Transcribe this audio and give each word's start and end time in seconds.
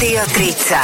Rádio 0.00 0.24
30. 0.32 0.80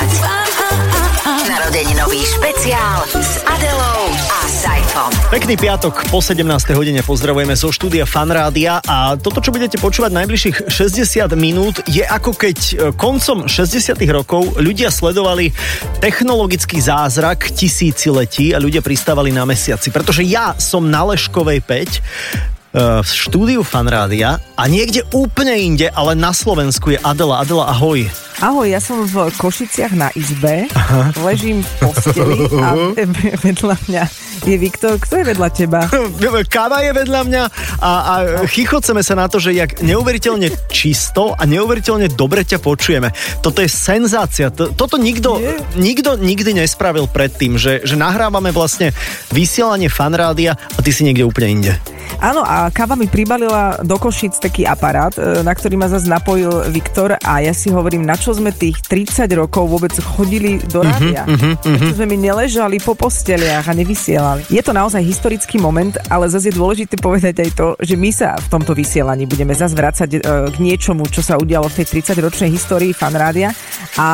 Narodeninový 1.48 2.20
špeciál 2.20 3.00
s 3.16 3.40
Adelou 3.48 4.12
a 4.12 4.40
Saifom. 4.44 5.08
Pekný 5.32 5.56
piatok 5.56 6.12
po 6.12 6.20
17. 6.20 6.44
hodine 6.76 7.00
pozdravujeme 7.00 7.56
zo 7.56 7.72
štúdia 7.72 8.04
Fanrádia 8.04 8.84
a 8.84 9.16
toto, 9.16 9.40
čo 9.40 9.56
budete 9.56 9.80
počúvať 9.80 10.12
najbližších 10.20 10.68
60 10.68 11.32
minút, 11.32 11.80
je 11.88 12.04
ako 12.04 12.36
keď 12.36 12.58
e, 12.60 12.74
koncom 12.92 13.48
60 13.48 13.96
rokov 14.12 14.60
ľudia 14.60 14.92
sledovali 14.92 15.48
technologický 15.96 16.76
zázrak 16.84 17.56
tisíciletí 17.56 18.52
a 18.52 18.60
ľudia 18.60 18.84
pristávali 18.84 19.32
na 19.32 19.48
mesiaci. 19.48 19.88
Pretože 19.96 20.28
ja 20.28 20.52
som 20.60 20.92
na 20.92 21.08
Leškovej 21.08 21.64
5 21.64 22.36
v 22.76 23.08
štúdiu 23.08 23.64
Fanrádia 23.64 24.36
a 24.52 24.62
niekde 24.68 25.00
úplne 25.16 25.56
inde, 25.56 25.88
ale 25.96 26.12
na 26.12 26.36
Slovensku 26.36 26.92
je 26.92 27.00
Adela. 27.00 27.40
Adela, 27.40 27.72
ahoj. 27.72 28.04
Ahoj, 28.36 28.68
ja 28.68 28.84
som 28.84 29.00
v 29.08 29.32
Košiciach 29.32 29.96
na 29.96 30.12
izbe, 30.12 30.68
Aha. 30.76 31.08
ležím 31.24 31.64
v 31.64 31.70
posteli 31.80 32.44
a 32.60 32.76
vedľa 33.48 33.76
mňa 33.88 34.04
je 34.44 34.56
Viktor. 34.60 35.00
Kto 35.00 35.24
je 35.24 35.24
vedľa 35.32 35.48
teba? 35.56 35.88
Káva 36.52 36.84
je 36.84 36.92
vedľa 36.92 37.20
mňa 37.24 37.42
a, 37.80 37.90
a 37.90 38.14
chychoceme 38.44 39.00
sa 39.00 39.16
na 39.16 39.32
to, 39.32 39.40
že 39.40 39.56
jak 39.56 39.80
neuveriteľne 39.80 40.52
čisto 40.68 41.32
a 41.32 41.42
neuveriteľne 41.48 42.12
dobre 42.12 42.44
ťa 42.44 42.60
počujeme. 42.60 43.08
Toto 43.40 43.64
je 43.64 43.72
senzácia. 43.72 44.52
Toto 44.52 45.00
nikto, 45.00 45.40
nikto 45.80 46.20
nikdy 46.20 46.60
nespravil 46.60 47.08
predtým, 47.08 47.56
že, 47.56 47.80
že 47.88 47.96
nahrávame 47.96 48.52
vlastne 48.52 48.92
vysielanie 49.32 49.88
fanrádia 49.88 50.60
a 50.76 50.78
ty 50.84 50.92
si 50.92 51.08
niekde 51.08 51.24
úplne 51.24 51.48
inde. 51.48 51.72
Áno, 52.20 52.40
a 52.44 52.65
káva 52.70 52.94
mi 52.98 53.06
pribalila 53.06 53.80
do 53.82 53.96
Košic 53.98 54.38
taký 54.38 54.62
aparát, 54.64 55.12
e, 55.16 55.42
na 55.42 55.52
ktorý 55.52 55.78
ma 55.78 55.88
zase 55.90 56.06
napojil 56.08 56.70
Viktor 56.70 57.16
a 57.18 57.32
ja 57.42 57.52
si 57.52 57.72
hovorím, 57.72 58.06
na 58.06 58.14
čo 58.18 58.32
sme 58.32 58.52
tých 58.52 58.80
30 58.86 59.28
rokov 59.36 59.66
vôbec 59.66 59.92
chodili 59.98 60.58
do 60.70 60.82
mhm, 60.82 60.88
rádia. 60.88 61.22
Uh-huh, 61.26 61.54
uh-huh, 61.54 61.76
uh-huh. 61.76 61.92
sme 61.96 62.06
mi 62.10 62.16
neležali 62.20 62.78
po 62.80 62.96
posteliach 62.96 63.66
a 63.66 63.72
nevysielali. 63.74 64.46
Je 64.48 64.62
to 64.62 64.72
naozaj 64.72 65.02
historický 65.02 65.60
moment, 65.60 65.96
ale 66.10 66.30
zase 66.30 66.50
je 66.50 66.58
dôležité 66.58 66.96
povedať 66.98 67.46
aj 67.46 67.50
to, 67.54 67.68
že 67.82 67.94
my 67.98 68.10
sa 68.14 68.38
v 68.38 68.48
tomto 68.52 68.72
vysielaní 68.72 69.26
budeme 69.26 69.52
zase 69.52 69.74
vrácať 69.74 70.08
e, 70.16 70.18
k 70.50 70.56
niečomu, 70.62 71.06
čo 71.10 71.20
sa 71.20 71.36
udialo 71.36 71.68
v 71.68 71.82
tej 71.82 72.00
30-ročnej 72.00 72.50
histórii 72.52 72.96
fanrádia. 72.96 73.52
A 74.00 74.08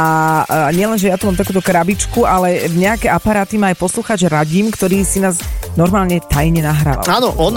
e, 0.70 0.76
nielen, 0.76 0.98
že 0.98 1.12
ja 1.12 1.16
tu 1.20 1.28
mám 1.28 1.38
takúto 1.38 1.62
krabičku, 1.62 2.24
ale 2.26 2.68
nejaké 2.72 3.08
aparáty 3.12 3.56
má 3.56 3.70
aj 3.70 3.78
posluchač 3.78 4.26
Radim, 4.26 4.72
ktorý 4.72 5.04
si 5.06 5.22
nás 5.22 5.38
normálne 5.74 6.20
tajne 6.20 6.60
nahrával. 6.60 7.04
Áno, 7.08 7.28
on, 7.40 7.54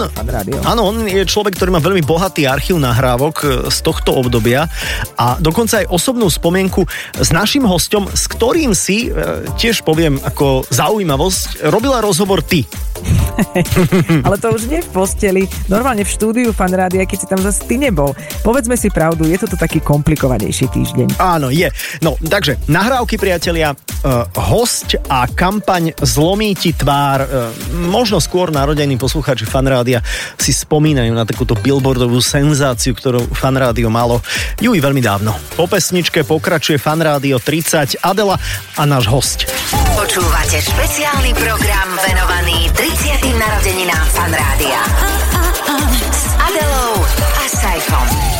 áno, 0.64 0.82
on 0.88 1.04
je 1.04 1.22
človek, 1.28 1.56
ktorý 1.56 1.70
má 1.76 1.80
veľmi 1.80 2.02
bohatý 2.04 2.48
archív 2.48 2.80
nahrávok 2.80 3.34
e, 3.42 3.46
z 3.68 3.78
tohto 3.84 4.16
obdobia 4.16 4.68
a 5.16 5.36
dokonca 5.40 5.84
aj 5.84 5.90
osobnú 5.92 6.28
spomienku 6.28 6.84
s 7.16 7.28
našim 7.32 7.64
hostom, 7.68 8.08
s 8.08 8.24
ktorým 8.28 8.72
si, 8.72 9.08
e, 9.08 9.44
tiež 9.60 9.84
poviem 9.84 10.16
ako 10.24 10.64
zaujímavosť, 10.68 11.68
robila 11.68 12.00
rozhovor 12.00 12.40
ty. 12.40 12.64
Ale 14.26 14.36
to 14.40 14.52
už 14.56 14.68
nie 14.72 14.80
v 14.80 14.90
posteli, 14.92 15.42
normálne 15.68 16.02
v 16.04 16.10
štúdiu 16.10 16.50
fanrádia, 16.56 17.04
keď 17.04 17.18
si 17.20 17.26
tam 17.28 17.40
zase 17.40 17.64
ty 17.68 17.76
nebol. 17.76 18.16
Povedzme 18.40 18.74
si 18.80 18.88
pravdu, 18.88 19.28
je 19.28 19.36
toto 19.36 19.60
taký 19.60 19.80
komplikovanejší 19.84 20.72
týždeň. 20.72 21.20
Áno, 21.20 21.52
je. 21.52 21.68
No, 22.00 22.16
takže 22.16 22.56
nahrávky, 22.68 23.20
priatelia, 23.20 23.76
uh, 23.76 24.24
host 24.36 24.96
a 25.08 25.28
kampaň 25.28 25.92
Zlomí 26.00 26.56
ti 26.56 26.72
tvár. 26.72 27.28
Uh, 27.28 27.52
možno 28.06 28.22
skôr 28.22 28.54
narodení 28.54 28.94
poslucháči 28.94 29.50
fanrádia 29.50 29.98
si 30.38 30.54
spomínajú 30.54 31.10
na 31.10 31.26
takúto 31.26 31.58
billboardovú 31.58 32.22
senzáciu, 32.22 32.94
ktorú 32.94 33.34
fanrádio 33.34 33.90
malo 33.90 34.22
ju 34.62 34.70
i 34.70 34.78
veľmi 34.78 35.02
dávno. 35.02 35.34
Po 35.58 35.66
pesničke 35.66 36.22
pokračuje 36.22 36.78
fanrádio 36.78 37.42
30 37.42 37.98
Adela 38.06 38.38
a 38.78 38.82
náš 38.86 39.10
host. 39.10 39.50
Počúvate 39.98 40.54
špeciálny 40.54 41.34
program 41.34 41.88
venovaný 42.06 42.70
30. 42.78 43.42
narodeninám 43.42 44.06
Fanrádia. 44.14 45.15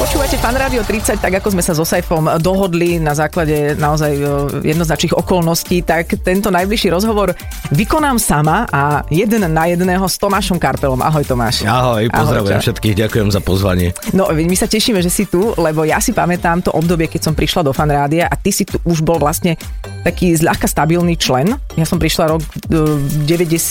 Počúvate 0.07 0.39
Fan 0.39 0.55
Radio 0.55 0.87
30, 0.87 1.19
tak 1.19 1.43
ako 1.43 1.51
sme 1.51 1.67
sa 1.67 1.75
so 1.75 1.83
Saifom 1.83 2.31
dohodli 2.39 3.03
na 3.03 3.11
základe 3.11 3.75
naozaj 3.75 4.13
e, 4.15 4.23
jednoznačných 4.63 5.11
okolností, 5.19 5.83
tak 5.83 6.23
tento 6.23 6.47
najbližší 6.47 6.95
rozhovor 6.95 7.35
vykonám 7.75 8.15
sama 8.15 8.71
a 8.71 9.03
jeden 9.11 9.43
na 9.51 9.67
jedného 9.67 10.07
s 10.07 10.15
Tomášom 10.15 10.63
Karpelom. 10.63 11.03
Ahoj 11.03 11.27
Tomáš. 11.27 11.67
Ahoj, 11.67 12.07
pozdravujem 12.07 12.55
Ahoj, 12.55 12.63
všetkých, 12.71 12.95
ďakujem 13.03 13.35
za 13.35 13.43
pozvanie. 13.43 13.99
No, 14.15 14.31
my 14.31 14.55
sa 14.55 14.71
tešíme, 14.71 15.03
že 15.03 15.11
si 15.11 15.27
tu, 15.27 15.51
lebo 15.59 15.83
ja 15.83 15.99
si 15.99 16.15
pamätám 16.15 16.63
to 16.63 16.71
obdobie, 16.71 17.11
keď 17.11 17.27
som 17.27 17.35
prišla 17.35 17.67
do 17.67 17.75
Fan 17.75 17.91
Rádia 17.91 18.31
a 18.31 18.39
ty 18.39 18.55
si 18.55 18.63
tu 18.63 18.79
už 18.87 19.03
bol 19.03 19.19
vlastne 19.19 19.59
taký 20.07 20.39
zľahka 20.39 20.71
stabilný 20.71 21.19
člen. 21.19 21.59
Ja 21.75 21.83
som 21.83 21.99
prišla 21.99 22.31
rok 22.31 22.47
98. 22.71 23.67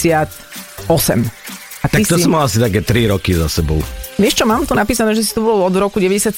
E, 1.85 1.87
a 1.87 1.93
tak 1.93 2.01
to 2.09 2.17
si... 2.17 2.25
som 2.25 2.33
mal 2.33 2.49
asi 2.49 2.57
také 2.57 2.81
3 2.81 3.13
roky 3.13 3.37
za 3.37 3.45
sebou. 3.45 3.77
Vieš 4.17 4.41
čo, 4.41 4.45
mám 4.49 4.65
tu 4.65 4.73
napísané, 4.73 5.13
že 5.13 5.21
si 5.21 5.31
tu 5.37 5.45
bol 5.45 5.61
od 5.61 5.75
roku 5.77 6.01
97. 6.01 6.33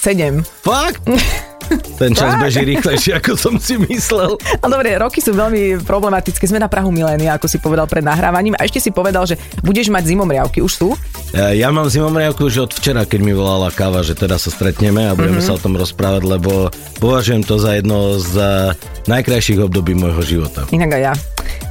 Fakt? 0.65 1.07
Ten 1.99 2.15
čas 2.15 2.39
beží 2.39 2.63
rýchlejšie, 2.63 3.19
ako 3.19 3.35
som 3.35 3.53
si 3.59 3.75
myslel. 3.75 4.39
A 4.63 4.65
dobre, 4.71 4.95
roky 4.95 5.19
sú 5.19 5.35
veľmi 5.35 5.83
problematické. 5.83 6.47
Sme 6.47 6.63
na 6.63 6.71
Prahu 6.71 6.95
milénia, 6.95 7.35
ako 7.35 7.51
si 7.51 7.59
povedal 7.59 7.91
pred 7.91 8.07
nahrávaním. 8.07 8.55
A 8.55 8.63
ešte 8.63 8.79
si 8.79 8.89
povedal, 8.95 9.27
že 9.27 9.35
budeš 9.67 9.91
mať 9.91 10.15
zimomriavky. 10.15 10.63
Už 10.63 10.71
sú? 10.71 10.89
Ja 11.35 11.67
mám 11.75 11.91
zimomriavku 11.91 12.47
už 12.47 12.71
od 12.71 12.71
včera, 12.71 13.03
keď 13.03 13.19
mi 13.19 13.35
volala 13.35 13.67
káva, 13.67 13.99
že 13.99 14.15
teda 14.15 14.39
sa 14.39 14.47
stretneme 14.47 15.11
a 15.11 15.17
budeme 15.17 15.43
mm-hmm. 15.43 15.51
sa 15.51 15.59
o 15.59 15.63
tom 15.63 15.75
rozprávať, 15.75 16.23
lebo 16.23 16.71
považujem 17.03 17.43
to 17.43 17.59
za 17.59 17.75
jedno 17.75 18.15
z 18.15 18.35
najkrajších 19.11 19.67
období 19.67 19.91
môjho 19.91 20.23
života. 20.23 20.63
Inak 20.71 20.95
aj 20.95 21.03
ja. 21.03 21.13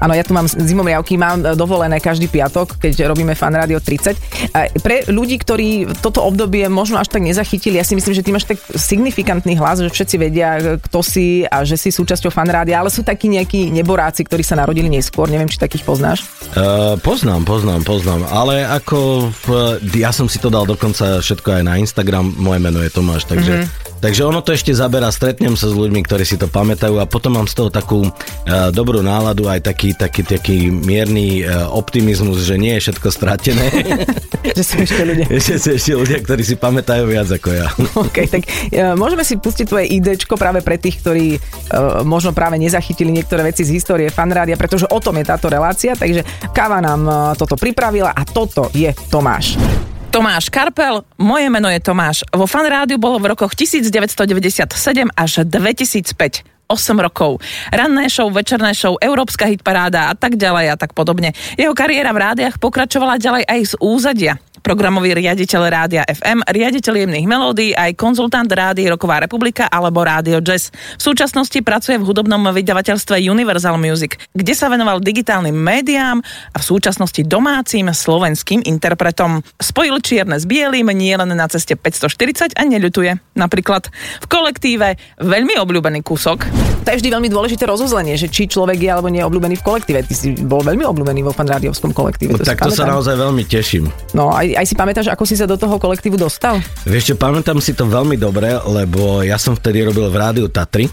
Áno, 0.02 0.12
ja 0.12 0.24
tu 0.26 0.36
mám 0.36 0.44
zimomriavky, 0.44 1.16
mám 1.16 1.41
dovolené 1.56 1.98
každý 2.02 2.28
piatok, 2.28 2.76
keď 2.76 3.08
robíme 3.08 3.32
Fan 3.32 3.56
Radio 3.56 3.80
30. 3.80 4.52
A 4.52 4.69
pre 4.80 5.08
ľudí, 5.08 5.41
ktorí 5.41 5.88
toto 6.04 6.20
obdobie 6.20 6.69
možno 6.69 7.00
až 7.00 7.08
tak 7.08 7.24
nezachytili, 7.24 7.80
ja 7.80 7.86
si 7.86 7.97
myslím, 7.97 8.12
že 8.12 8.24
ty 8.24 8.30
máš 8.30 8.44
tak 8.44 8.60
signifikantný 8.76 9.56
hlas, 9.56 9.80
že 9.80 9.88
všetci 9.88 10.16
vedia, 10.20 10.78
kto 10.78 11.00
si 11.00 11.48
a 11.48 11.64
že 11.64 11.80
si 11.80 11.88
súčasťou 11.88 12.28
Fan 12.28 12.50
Rádia, 12.50 12.80
ale 12.82 12.92
sú 12.92 13.00
takí 13.00 13.30
nejakí 13.32 13.72
neboráci, 13.72 14.26
ktorí 14.28 14.44
sa 14.44 14.58
narodili 14.60 14.92
neskôr, 14.92 15.32
neviem, 15.32 15.48
či 15.48 15.56
takých 15.56 15.86
poznáš? 15.86 16.28
Uh, 16.53 17.00
poznám, 17.00 17.48
poznám, 17.48 17.82
poznám, 17.82 18.28
ale 18.28 18.68
ako 18.68 19.30
uh, 19.48 19.80
ja 19.97 20.12
som 20.12 20.28
si 20.28 20.36
to 20.36 20.53
dal 20.53 20.68
dokonca 20.68 21.24
všetko 21.24 21.60
aj 21.60 21.62
na 21.64 21.74
Instagram, 21.80 22.36
moje 22.36 22.60
meno 22.60 22.84
je 22.84 22.91
Tomáš, 22.92 23.24
takže 23.24 23.54
mm-hmm. 23.64 23.84
Takže 23.97 24.28
ono 24.28 24.44
to 24.44 24.53
ešte 24.53 24.76
zabera, 24.76 25.08
stretnem 25.08 25.56
sa 25.56 25.72
s 25.72 25.74
ľuďmi, 25.74 26.04
ktorí 26.04 26.20
si 26.28 26.36
to 26.36 26.53
pamätajú 26.53 27.00
a 27.00 27.08
potom 27.08 27.41
mám 27.41 27.48
z 27.48 27.56
toho 27.56 27.72
takú 27.72 28.04
uh, 28.04 28.68
dobrú 28.68 29.00
náladu, 29.00 29.48
aj 29.48 29.72
taký, 29.76 29.92
taký, 29.92 30.22
taký 30.25 30.59
mierny 30.72 31.44
uh, 31.44 31.69
optimizmus, 31.69 32.48
že 32.48 32.56
nie 32.56 32.72
je 32.81 32.88
všetko 32.88 33.12
stratené. 33.12 33.69
že 34.56 34.62
sú 34.64 34.81
ešte 34.81 35.04
ľudia. 35.04 35.28
Ešte 35.37 35.54
sú 35.60 35.69
ešte 35.76 35.92
ľudia, 35.92 36.19
ktorí 36.25 36.41
si 36.41 36.56
pamätajú 36.56 37.04
viac 37.04 37.28
ako 37.28 37.48
ja. 37.53 37.69
OK, 38.09 38.16
tak 38.25 38.48
uh, 38.48 38.97
môžeme 38.97 39.20
si 39.20 39.36
pustiť 39.36 39.69
tvoje 39.69 39.92
idečko 39.92 40.41
práve 40.41 40.65
pre 40.65 40.81
tých, 40.81 41.04
ktorí 41.04 41.36
uh, 41.36 42.00
možno 42.09 42.32
práve 42.32 42.56
nezachytili 42.56 43.12
niektoré 43.12 43.44
veci 43.44 43.69
z 43.69 43.76
histórie 43.76 44.09
fanrádia, 44.09 44.56
pretože 44.56 44.88
o 44.88 44.97
tom 44.97 45.20
je 45.20 45.28
táto 45.28 45.53
relácia, 45.53 45.92
takže 45.92 46.25
Káva 46.56 46.81
nám 46.81 47.03
uh, 47.04 47.15
toto 47.36 47.60
pripravila 47.60 48.16
a 48.16 48.25
toto 48.25 48.72
je 48.72 48.88
Tomáš. 49.12 49.60
Tomáš 50.09 50.48
Karpel, 50.48 51.04
moje 51.20 51.53
meno 51.53 51.69
je 51.69 51.84
Tomáš. 51.84 52.25
Vo 52.32 52.48
fan 52.48 52.65
rádiu 52.65 52.97
bolo 52.97 53.20
v 53.20 53.36
rokoch 53.36 53.53
1997 53.53 54.72
až 55.12 55.44
2005. 55.44 56.56
8 56.66 56.99
rokov. 56.99 57.38
Ranné 57.71 58.10
show, 58.10 58.27
večerné 58.31 58.75
show, 58.75 58.99
Európska 58.99 59.47
hitparáda 59.47 60.10
a 60.10 60.15
tak 60.19 60.34
ďalej 60.34 60.66
a 60.72 60.77
tak 60.77 60.93
podobne. 60.93 61.31
Jeho 61.54 61.72
kariéra 61.72 62.10
v 62.10 62.22
rádiách 62.22 62.59
pokračovala 62.59 63.22
ďalej 63.22 63.44
aj 63.47 63.60
z 63.62 63.75
úzadia 63.78 64.34
programový 64.66 65.15
riaditeľ 65.15 65.62
Rádia 65.71 66.03
FM, 66.03 66.43
riaditeľ 66.43 67.06
jemných 67.06 67.31
melódií, 67.31 67.71
aj 67.71 67.94
konzultant 67.94 68.50
Rády 68.50 68.91
Roková 68.91 69.22
republika 69.22 69.71
alebo 69.71 70.03
Rádio 70.03 70.42
Jazz. 70.42 70.74
V 70.98 71.03
súčasnosti 71.15 71.54
pracuje 71.63 72.03
v 72.03 72.07
hudobnom 72.10 72.42
vydavateľstve 72.51 73.22
Universal 73.30 73.78
Music, 73.78 74.18
kde 74.34 74.59
sa 74.59 74.66
venoval 74.66 74.98
digitálnym 74.98 75.54
médiám 75.54 76.18
a 76.51 76.57
v 76.59 76.65
súčasnosti 76.66 77.22
domácim 77.22 77.86
slovenským 77.86 78.66
interpretom. 78.66 79.47
Spojil 79.63 80.03
čierne 80.03 80.34
s 80.34 80.51
bielým 80.51 80.91
nie 80.91 81.15
len 81.15 81.30
na 81.30 81.47
ceste 81.47 81.78
540 81.78 82.59
a 82.59 82.63
neľutuje. 82.66 83.39
Napríklad 83.39 83.86
v 83.95 84.27
kolektíve 84.27 84.98
veľmi 85.22 85.54
obľúbený 85.63 86.03
kúsok. 86.03 86.76
To 86.86 86.94
je 86.94 87.03
vždy 87.03 87.10
veľmi 87.18 87.27
dôležité 87.27 87.66
rozuzlenie, 87.66 88.15
že 88.15 88.30
či 88.30 88.47
človek 88.47 88.78
je 88.78 88.86
alebo 88.86 89.10
nie 89.10 89.18
je 89.18 89.27
obľúbený 89.27 89.59
v 89.59 89.65
kolektíve. 89.66 90.06
Ty 90.06 90.15
si 90.15 90.38
bol 90.38 90.62
veľmi 90.62 90.86
obľúbený 90.86 91.27
vo 91.27 91.34
fanrádiovskom 91.34 91.91
kolektíve. 91.91 92.30
No, 92.30 92.38
to 92.38 92.47
tak 92.47 92.62
to 92.62 92.71
sa 92.71 92.86
naozaj 92.86 93.18
veľmi 93.18 93.42
teším. 93.42 93.91
No 94.15 94.30
aj, 94.30 94.54
aj 94.54 94.66
si 94.71 94.78
pamätáš, 94.78 95.10
ako 95.10 95.27
si 95.27 95.34
sa 95.34 95.50
do 95.50 95.59
toho 95.59 95.83
kolektívu 95.83 96.15
dostal? 96.15 96.62
Vieš 96.86 97.10
čo, 97.10 97.15
pamätám 97.18 97.59
si 97.59 97.74
to 97.74 97.91
veľmi 97.91 98.15
dobre, 98.15 98.54
lebo 98.71 99.27
ja 99.27 99.34
som 99.34 99.59
vtedy 99.59 99.83
robil 99.83 100.06
v 100.06 100.15
rádiu 100.15 100.47
Tatry 100.47 100.86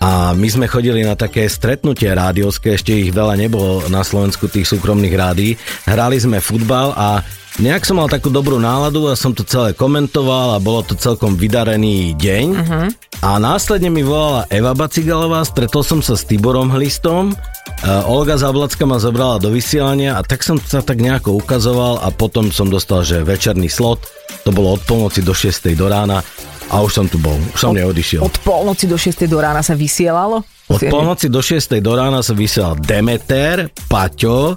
A 0.00 0.32
my 0.32 0.48
sme 0.48 0.64
chodili 0.64 1.04
na 1.04 1.12
také 1.12 1.44
stretnutie 1.44 2.08
rádiovské, 2.08 2.72
ešte 2.72 2.96
ich 2.96 3.12
veľa 3.12 3.36
nebolo 3.36 3.84
na 3.92 4.00
Slovensku 4.00 4.48
tých 4.48 4.64
súkromných 4.64 5.12
rádií. 5.12 5.60
Hrali 5.84 6.16
sme 6.16 6.40
futbal 6.40 6.96
a 6.96 7.20
nejak 7.60 7.84
som 7.84 8.00
mal 8.00 8.08
takú 8.08 8.32
dobrú 8.32 8.56
náladu 8.56 9.12
a 9.12 9.14
som 9.18 9.36
to 9.36 9.44
celé 9.44 9.76
komentoval 9.76 10.56
a 10.56 10.62
bolo 10.64 10.80
to 10.88 10.96
celkom 10.96 11.36
vydarený 11.36 12.16
deň. 12.16 12.46
Uh-huh. 12.48 12.88
A 13.20 13.36
následne 13.36 13.92
mi 13.92 14.00
volala 14.00 14.48
Eva 14.48 14.72
Bacigalová, 14.72 15.44
stretol 15.44 15.84
som 15.84 16.00
sa 16.00 16.16
s 16.16 16.24
Tiborom 16.24 16.72
Hlistom, 16.72 17.36
uh, 17.36 18.08
Olga 18.08 18.40
Zablacka 18.40 18.88
ma 18.88 18.96
zobrala 18.96 19.36
do 19.36 19.52
vysielania 19.52 20.16
a 20.16 20.24
tak 20.24 20.40
som 20.40 20.56
sa 20.56 20.80
tak 20.80 20.96
nejako 20.96 21.36
ukazoval 21.36 22.00
a 22.00 22.08
potom 22.08 22.48
som 22.48 22.72
dostal, 22.72 23.04
že 23.04 23.20
večerný 23.20 23.68
slot, 23.68 24.08
to 24.48 24.56
bolo 24.56 24.80
od 24.80 24.82
polnoci 24.88 25.20
do 25.20 25.36
6. 25.36 25.76
do 25.76 25.92
rána 25.92 26.24
a 26.70 26.80
už 26.86 26.92
som 26.94 27.06
tu 27.10 27.18
bol, 27.18 27.34
už 27.52 27.58
som 27.58 27.74
neodišiel. 27.74 28.22
Od 28.22 28.34
polnoci 28.46 28.86
do 28.86 28.94
6. 28.94 29.26
do 29.26 29.38
rána 29.42 29.60
sa 29.60 29.74
vysielalo? 29.74 30.46
Od 30.70 30.80
polnoci 30.86 31.26
do 31.26 31.42
6. 31.42 31.82
do 31.82 31.92
rána 31.98 32.22
sa 32.22 32.30
vysielal 32.30 32.78
Demeter, 32.78 33.74
Paťo, 33.90 34.54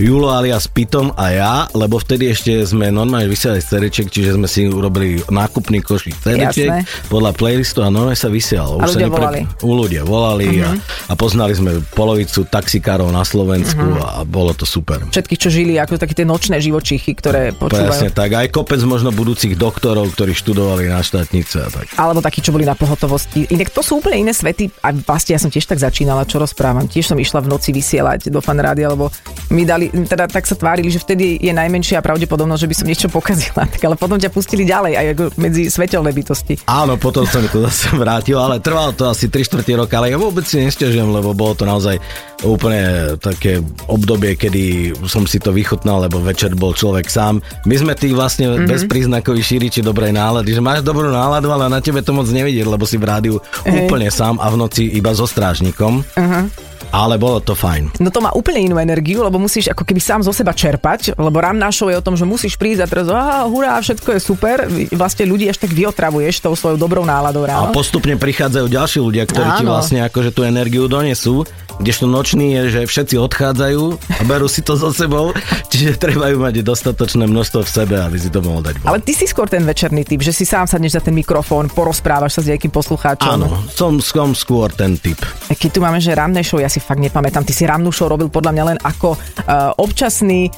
Julo 0.00 0.32
alias 0.32 0.64
Pitom 0.64 1.12
a 1.12 1.28
ja, 1.28 1.54
lebo 1.76 2.00
vtedy 2.00 2.32
ešte 2.32 2.64
sme 2.64 2.88
normálne 2.88 3.28
vysielali 3.28 3.60
CDček, 3.60 4.08
čiže 4.08 4.40
sme 4.40 4.48
si 4.48 4.64
urobili 4.64 5.20
nákupný 5.28 5.84
košík 5.84 6.24
CDček 6.24 6.88
podľa 7.12 7.36
playlistu 7.36 7.84
a 7.84 7.92
normálne 7.92 8.16
sa 8.16 8.32
vysielalo. 8.32 8.80
A 8.80 8.88
ľudia 8.88 9.12
sa 9.12 9.12
volali. 9.12 9.40
U 9.60 9.76
ľudia 9.76 10.02
volali 10.08 10.48
uh-huh. 10.56 11.12
a, 11.12 11.12
a 11.12 11.14
poznali 11.20 11.52
sme 11.52 11.84
polovicu 11.92 12.48
taxikárov 12.48 13.12
na 13.12 13.28
Slovensku 13.28 13.84
uh-huh. 13.84 14.24
a 14.24 14.24
bolo 14.24 14.56
to 14.56 14.64
super. 14.64 15.04
Všetkých, 15.12 15.40
čo 15.40 15.52
žili 15.52 15.76
ako 15.76 16.00
také 16.00 16.16
tie 16.16 16.24
nočné 16.24 16.64
živočichy, 16.64 17.12
ktoré 17.12 17.52
počúvajú. 17.52 17.92
Presne 17.92 18.08
tak, 18.08 18.32
aj 18.32 18.48
kopec 18.56 18.80
možno 18.88 19.12
budúcich 19.12 19.52
doktorov, 19.52 20.16
ktorí 20.16 20.32
študovali 20.32 20.88
na 20.88 21.04
štátnice 21.04 21.60
a 21.60 21.68
tak. 21.68 21.92
Alebo 22.00 22.24
takí, 22.24 22.40
čo 22.40 22.56
boli 22.56 22.64
na 22.64 22.72
pohotovosti. 22.72 23.52
Inak 23.52 23.68
to 23.68 23.84
sú 23.84 24.00
úplne 24.00 24.24
iné 24.24 24.32
svety. 24.32 24.72
A 24.80 24.96
vlastne 24.96 25.36
ja 25.36 25.40
som 25.44 25.52
tiež 25.52 25.68
tak 25.68 25.76
začínala, 25.76 26.24
čo 26.24 26.40
rozprávam. 26.40 26.88
Tiež 26.88 27.12
som 27.12 27.20
išla 27.20 27.44
v 27.44 27.52
noci 27.52 27.76
vysielať 27.76 28.32
do 28.32 28.40
fanrádia, 28.40 28.88
lebo 28.88 29.12
mi 29.52 29.68
dali, 29.68 29.89
teda 29.90 30.30
tak 30.30 30.46
sa 30.46 30.54
tvárili, 30.56 30.88
že 30.88 31.02
vtedy 31.02 31.36
je 31.38 31.52
najmenšia 31.52 32.00
pravdepodobnosť, 32.00 32.62
že 32.62 32.70
by 32.70 32.74
som 32.76 32.86
niečo 32.86 33.08
pokazila. 33.10 33.62
Tak 33.70 33.86
ale 33.86 33.96
potom 33.96 34.18
ťa 34.18 34.34
pustili 34.34 34.66
ďalej 34.66 34.92
aj 34.98 35.06
ako 35.14 35.24
medzi 35.38 35.62
svetelné 35.70 36.10
bytosti. 36.10 36.66
Áno, 36.66 36.98
potom 36.98 37.22
som 37.24 37.40
to 37.46 37.62
zase 37.70 37.94
vrátil, 37.94 38.36
ale 38.36 38.58
trvalo 38.58 38.92
to 38.92 39.06
asi 39.06 39.30
3 39.30 39.46
čtvrtie 39.46 39.78
roka, 39.78 39.94
ale 39.96 40.10
ja 40.10 40.18
vôbec 40.18 40.42
si 40.44 40.58
nestiažujem, 40.58 41.06
lebo 41.06 41.32
bolo 41.32 41.54
to 41.54 41.64
naozaj 41.64 41.96
úplne 42.44 43.14
také 43.20 43.60
obdobie, 43.88 44.36
kedy 44.36 44.94
som 45.04 45.28
si 45.28 45.36
to 45.36 45.52
vychutnal, 45.52 46.04
lebo 46.04 46.20
večer 46.22 46.56
bol 46.56 46.72
človek 46.72 47.08
sám. 47.08 47.44
My 47.68 47.76
sme 47.76 47.92
tí 47.96 48.12
vlastne 48.16 48.48
mm-hmm. 48.48 48.68
bezpríznakoví 48.68 49.40
šíriči 49.44 49.84
dobrej 49.84 50.16
nálady, 50.16 50.56
že 50.56 50.64
máš 50.64 50.80
dobrú 50.80 51.08
náladu, 51.12 51.52
ale 51.52 51.68
na 51.68 51.84
tebe 51.84 52.00
to 52.00 52.16
moc 52.16 52.28
nevidieť, 52.28 52.66
lebo 52.68 52.84
si 52.88 52.96
v 52.96 53.04
rádiu 53.04 53.34
hey. 53.64 53.84
úplne 53.84 54.08
sám 54.08 54.40
a 54.40 54.48
v 54.48 54.56
noci 54.56 54.88
iba 54.88 55.12
so 55.12 55.28
strážnikom. 55.28 56.00
Uh-huh 56.16 56.70
ale 56.90 57.16
bolo 57.16 57.38
to 57.38 57.54
fajn. 57.54 58.02
No 58.02 58.10
to 58.10 58.18
má 58.18 58.34
úplne 58.34 58.66
inú 58.66 58.76
energiu, 58.82 59.22
lebo 59.22 59.38
musíš 59.38 59.70
ako 59.70 59.86
keby 59.86 60.02
sám 60.02 60.20
zo 60.26 60.34
seba 60.34 60.50
čerpať, 60.50 61.14
lebo 61.14 61.38
ranná 61.38 61.70
show 61.70 61.86
je 61.86 61.96
o 61.96 62.04
tom, 62.04 62.18
že 62.18 62.26
musíš 62.26 62.58
prísť 62.58 62.80
a 62.82 62.86
teraz, 62.90 63.06
ah, 63.10 63.46
hurá, 63.46 63.78
všetko 63.78 64.18
je 64.18 64.20
super. 64.20 64.66
Vlastne 64.90 65.24
ľudí 65.30 65.46
až 65.46 65.62
tak 65.62 65.70
vyotravuješ 65.70 66.42
tou 66.42 66.54
svojou 66.58 66.76
dobrou 66.76 67.06
náladou 67.06 67.46
ráno. 67.46 67.70
A 67.70 67.74
postupne 67.74 68.18
prichádzajú 68.18 68.66
ďalší 68.66 68.98
ľudia, 68.98 69.24
ktorí 69.24 69.48
Áno. 69.48 69.58
ti 69.58 69.64
vlastne 69.64 70.00
akože 70.02 70.30
tú 70.34 70.42
energiu 70.42 70.90
donesú 70.90 71.46
kdežto 71.80 72.04
nočný 72.30 72.54
je, 72.54 72.62
že 72.70 72.80
všetci 72.86 73.14
odchádzajú 73.18 73.82
a 73.90 74.22
berú 74.22 74.46
si 74.46 74.62
to 74.62 74.78
so 74.78 74.94
sebou, 74.94 75.34
čiže 75.66 75.98
treba 75.98 76.30
ju 76.30 76.38
mať 76.38 76.62
dostatočné 76.62 77.26
množstvo 77.26 77.66
v 77.66 77.70
sebe, 77.70 77.98
aby 77.98 78.22
si 78.22 78.30
to 78.30 78.38
mohol 78.38 78.62
dať. 78.62 78.86
Ale 78.86 79.02
ty 79.02 79.10
si 79.10 79.26
skôr 79.26 79.50
ten 79.50 79.66
večerný 79.66 80.06
typ, 80.06 80.22
že 80.22 80.30
si 80.30 80.46
sám 80.46 80.70
sadneš 80.70 80.94
za 80.94 81.02
ten 81.02 81.10
mikrofón, 81.10 81.66
porozprávaš 81.74 82.38
sa 82.38 82.40
s 82.46 82.54
nejakým 82.54 82.70
poslucháčom. 82.70 83.34
Áno, 83.34 83.50
som, 83.74 83.98
som 83.98 84.30
skôr 84.30 84.70
ten 84.70 84.94
typ. 84.94 85.18
Keď 85.50 85.70
tu 85.74 85.82
máme, 85.82 85.98
že 85.98 86.14
ranné 86.14 86.46
show, 86.46 86.62
ja 86.62 86.70
si 86.70 86.78
fakt 86.78 87.02
nepamätám, 87.02 87.42
ty 87.42 87.50
si 87.50 87.66
rannú 87.66 87.90
show 87.90 88.06
robil 88.06 88.30
podľa 88.30 88.54
mňa 88.54 88.64
len 88.70 88.78
ako 88.78 89.18
uh, 89.18 89.74
občasný 89.74 90.54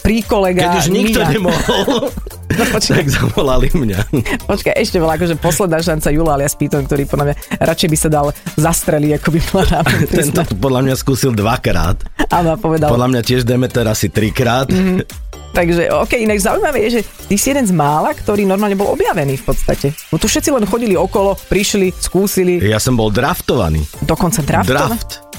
príkolega. 0.00 0.72
Keď 0.72 0.76
už 0.80 0.88
nikto 0.88 1.20
Mia. 1.20 1.30
nemohol, 1.36 2.08
no, 2.58 2.78
tak 2.78 3.06
zavolali 3.08 3.68
mňa. 3.72 4.00
Počkaj, 4.46 4.74
ešte 4.76 5.00
bola 5.00 5.16
akože 5.16 5.36
posledná 5.40 5.78
šanca 5.80 6.08
Jula 6.12 6.36
alias 6.36 6.54
Piton, 6.54 6.84
ktorý 6.84 7.08
podľa 7.08 7.24
mňa 7.32 7.36
radšej 7.60 7.88
by 7.88 7.98
sa 7.98 8.08
dal 8.12 8.26
zastreliť, 8.56 9.10
ako 9.20 9.28
by 9.32 9.40
bola 9.50 9.78
Tento 10.20 10.42
podľa 10.58 10.80
mňa 10.84 10.94
skúsil 10.96 11.32
dvakrát. 11.32 11.98
Áno, 12.32 12.56
povedal. 12.60 12.92
Podľa 12.92 13.08
mňa 13.08 13.20
tiež 13.24 13.42
Demeter 13.44 13.84
asi 13.88 14.12
trikrát. 14.12 14.68
Mm-hmm. 14.68 15.00
Takže, 15.58 15.92
OK, 15.92 16.16
inak 16.16 16.40
zaujímavé 16.40 16.88
je, 16.88 16.90
že 16.96 17.00
ty 17.28 17.36
si 17.36 17.52
jeden 17.52 17.68
z 17.68 17.76
mála, 17.76 18.16
ktorý 18.16 18.48
normálne 18.48 18.72
bol 18.72 18.88
objavený 18.96 19.36
v 19.36 19.52
podstate. 19.52 19.92
No 20.08 20.16
tu 20.16 20.24
všetci 20.24 20.48
len 20.48 20.64
chodili 20.64 20.96
okolo, 20.96 21.36
prišli, 21.36 21.92
skúsili. 21.92 22.56
Ja 22.64 22.80
som 22.80 22.96
bol 22.96 23.12
draftovaný. 23.12 23.84
Dokonca 24.00 24.40
draftovaný? 24.40 24.96
Draft 24.96 25.32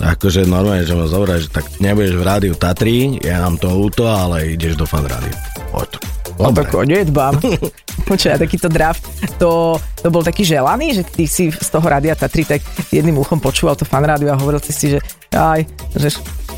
akože 0.00 0.48
normálne, 0.48 0.88
že 0.88 0.96
ma 0.96 1.04
zobrať, 1.04 1.38
že 1.46 1.48
tak 1.52 1.64
nebudeš 1.78 2.16
v 2.16 2.24
rádiu 2.24 2.54
Tatry, 2.56 3.20
ja 3.20 3.44
nám 3.44 3.60
to 3.60 3.68
ľúto, 3.68 4.08
ale 4.08 4.56
ideš 4.56 4.80
do 4.80 4.88
fan 4.88 5.04
rádiu. 5.04 5.36
Poď. 5.70 6.19
No 6.40 6.50
tak 6.56 6.72
nedbám. 6.72 7.36
Počkaj, 8.10 8.40
takýto 8.40 8.72
draft, 8.72 9.04
to, 9.36 9.76
to 10.00 10.08
bol 10.08 10.24
taký 10.24 10.42
želaný, 10.42 10.96
že 10.98 11.02
ty 11.04 11.28
si 11.28 11.52
z 11.52 11.68
toho 11.68 11.84
rádia 11.84 12.16
Tatry 12.16 12.42
tak 12.48 12.64
jedným 12.88 13.20
uchom 13.20 13.38
počúval 13.38 13.76
to 13.76 13.84
fan 13.84 14.02
rádio 14.02 14.32
a 14.32 14.40
hovoril 14.40 14.58
si 14.58 14.72
si, 14.72 14.86
že 14.96 14.98
aj, 15.30 15.62
že 15.94 16.08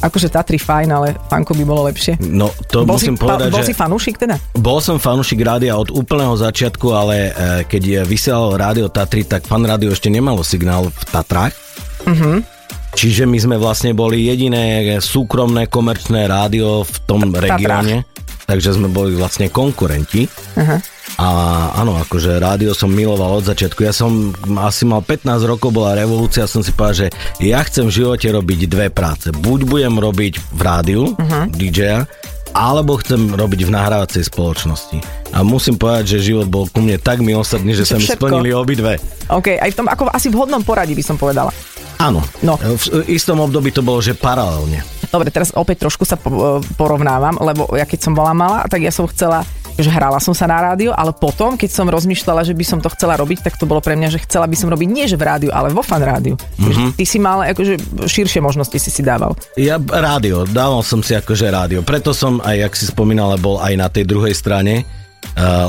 akože 0.01 0.33
Tatry 0.33 0.57
fajn, 0.57 0.89
ale 0.89 1.09
fanko 1.29 1.53
by 1.53 1.65
bolo 1.67 1.91
lepšie. 1.91 2.17
No 2.23 2.49
to 2.71 2.87
bol 2.87 2.97
musím 2.97 3.19
si, 3.19 3.23
povedať, 3.27 3.51
bol 3.53 3.61
že... 3.61 3.69
si 3.69 3.75
fanúšik 3.77 4.17
teda? 4.17 4.37
Bol 4.57 4.79
som 4.81 4.97
fanúšik 4.97 5.43
rádia 5.43 5.77
od 5.77 5.93
úplného 5.93 6.33
začiatku, 6.39 6.87
ale 6.95 7.17
e, 7.17 7.31
keď 7.67 8.07
vysielalo 8.07 8.57
rádio 8.57 8.87
Tatry, 8.89 9.27
tak 9.27 9.45
fan 9.45 9.67
rádio 9.67 9.93
ešte 9.93 10.09
nemalo 10.09 10.41
signál 10.47 10.89
v 10.89 11.03
Tatrách. 11.11 11.55
Uh-huh. 12.07 12.41
Čiže 12.93 13.25
my 13.25 13.39
sme 13.41 13.57
vlastne 13.57 13.97
boli 13.97 14.29
jediné 14.29 15.01
súkromné 15.01 15.65
komerčné 15.73 16.29
rádio 16.29 16.85
v 16.85 16.97
tom 17.09 17.33
regióne. 17.33 18.05
Takže 18.47 18.75
sme 18.75 18.91
boli 18.91 19.15
vlastne 19.15 19.49
konkurenti. 19.49 20.27
Uh-huh. 20.59 20.79
A 21.21 21.27
áno, 21.77 21.99
akože 22.01 22.41
rádio 22.41 22.73
som 22.73 22.91
miloval 22.91 23.39
od 23.39 23.47
začiatku. 23.47 23.85
Ja 23.85 23.95
som 23.95 24.33
asi 24.59 24.89
mal 24.89 25.05
15 25.05 25.29
rokov, 25.45 25.71
bola 25.75 25.95
revolúcia, 25.99 26.49
som 26.49 26.65
si 26.65 26.73
povedal, 26.73 27.07
že 27.07 27.09
ja 27.45 27.61
chcem 27.63 27.87
v 27.87 27.97
živote 28.03 28.27
robiť 28.33 28.61
dve 28.67 28.89
práce. 28.89 29.29
Buď 29.31 29.69
budem 29.69 29.95
robiť 29.99 30.35
v 30.57 30.61
rádiu, 30.61 31.03
uh-huh. 31.13 31.53
DJ-a, 31.53 32.09
alebo 32.53 33.01
chcem 33.01 33.33
robiť 33.33 33.69
v 33.69 33.71
nahrávacej 33.73 34.29
spoločnosti. 34.29 35.01
A 35.33 35.41
musím 35.41 35.81
povedať, 35.81 36.17
že 36.17 36.33
život 36.33 36.49
bol 36.49 36.69
ku 36.69 36.85
mne 36.85 37.01
tak 37.01 37.25
milosrdný, 37.25 37.73
že 37.73 37.89
sa 37.89 37.97
mi 37.97 38.05
splnili 38.05 38.53
obidve. 38.53 39.01
OK, 39.33 39.57
aj 39.57 39.71
v 39.73 39.77
tom 39.77 39.89
ako 39.89 40.13
asi 40.13 40.29
vhodnom 40.29 40.61
poradí 40.61 40.93
by 40.93 41.05
som 41.05 41.17
povedala. 41.17 41.49
Áno. 42.03 42.21
No. 42.43 42.59
V 42.59 43.07
istom 43.09 43.41
období 43.41 43.71
to 43.71 43.81
bolo, 43.81 44.03
že 44.03 44.19
paralelne. 44.19 44.83
Dobre, 45.13 45.29
teraz 45.29 45.53
opäť 45.53 45.85
trošku 45.85 46.09
sa 46.09 46.17
porovnávam, 46.81 47.37
lebo 47.37 47.69
ja 47.77 47.85
keď 47.85 48.01
som 48.01 48.17
bola 48.17 48.33
malá, 48.33 48.65
tak 48.65 48.81
ja 48.81 48.89
som 48.89 49.05
chcela 49.05 49.45
že 49.79 49.89
hrala 49.89 50.21
som 50.21 50.37
sa 50.37 50.45
na 50.45 50.61
rádio, 50.61 50.93
ale 50.93 51.17
potom, 51.17 51.57
keď 51.57 51.71
som 51.73 51.89
rozmýšľala, 51.89 52.45
že 52.45 52.53
by 52.53 52.65
som 52.65 52.79
to 52.85 52.93
chcela 52.93 53.17
robiť, 53.17 53.41
tak 53.41 53.57
to 53.57 53.65
bolo 53.65 53.81
pre 53.81 53.97
mňa, 53.97 54.13
že 54.13 54.23
chcela 54.29 54.45
by 54.45 54.57
som 54.57 54.69
robiť 54.69 54.89
nie 54.89 55.09
že 55.09 55.17
v 55.17 55.25
rádiu, 55.25 55.51
ale 55.53 55.73
vo 55.73 55.81
fan 55.81 56.05
rádiu. 56.05 56.37
Mm-hmm. 56.61 56.89
Ty 57.01 57.05
si 57.09 57.17
mal 57.17 57.41
akože 57.49 58.05
širšie 58.05 58.45
možnosti 58.45 58.77
si 58.77 58.91
si 58.93 59.01
dával. 59.01 59.33
Ja 59.57 59.81
rádio, 59.81 60.45
dával 60.45 60.85
som 60.85 61.01
si 61.01 61.17
akože 61.17 61.49
rádio. 61.49 61.81
Preto 61.81 62.13
som 62.13 62.45
aj, 62.45 62.69
jak 62.69 62.73
si 62.77 62.85
spomínala, 62.89 63.41
bol 63.41 63.57
aj 63.65 63.73
na 63.77 63.89
tej 63.89 64.05
druhej 64.05 64.37
strane 64.37 64.85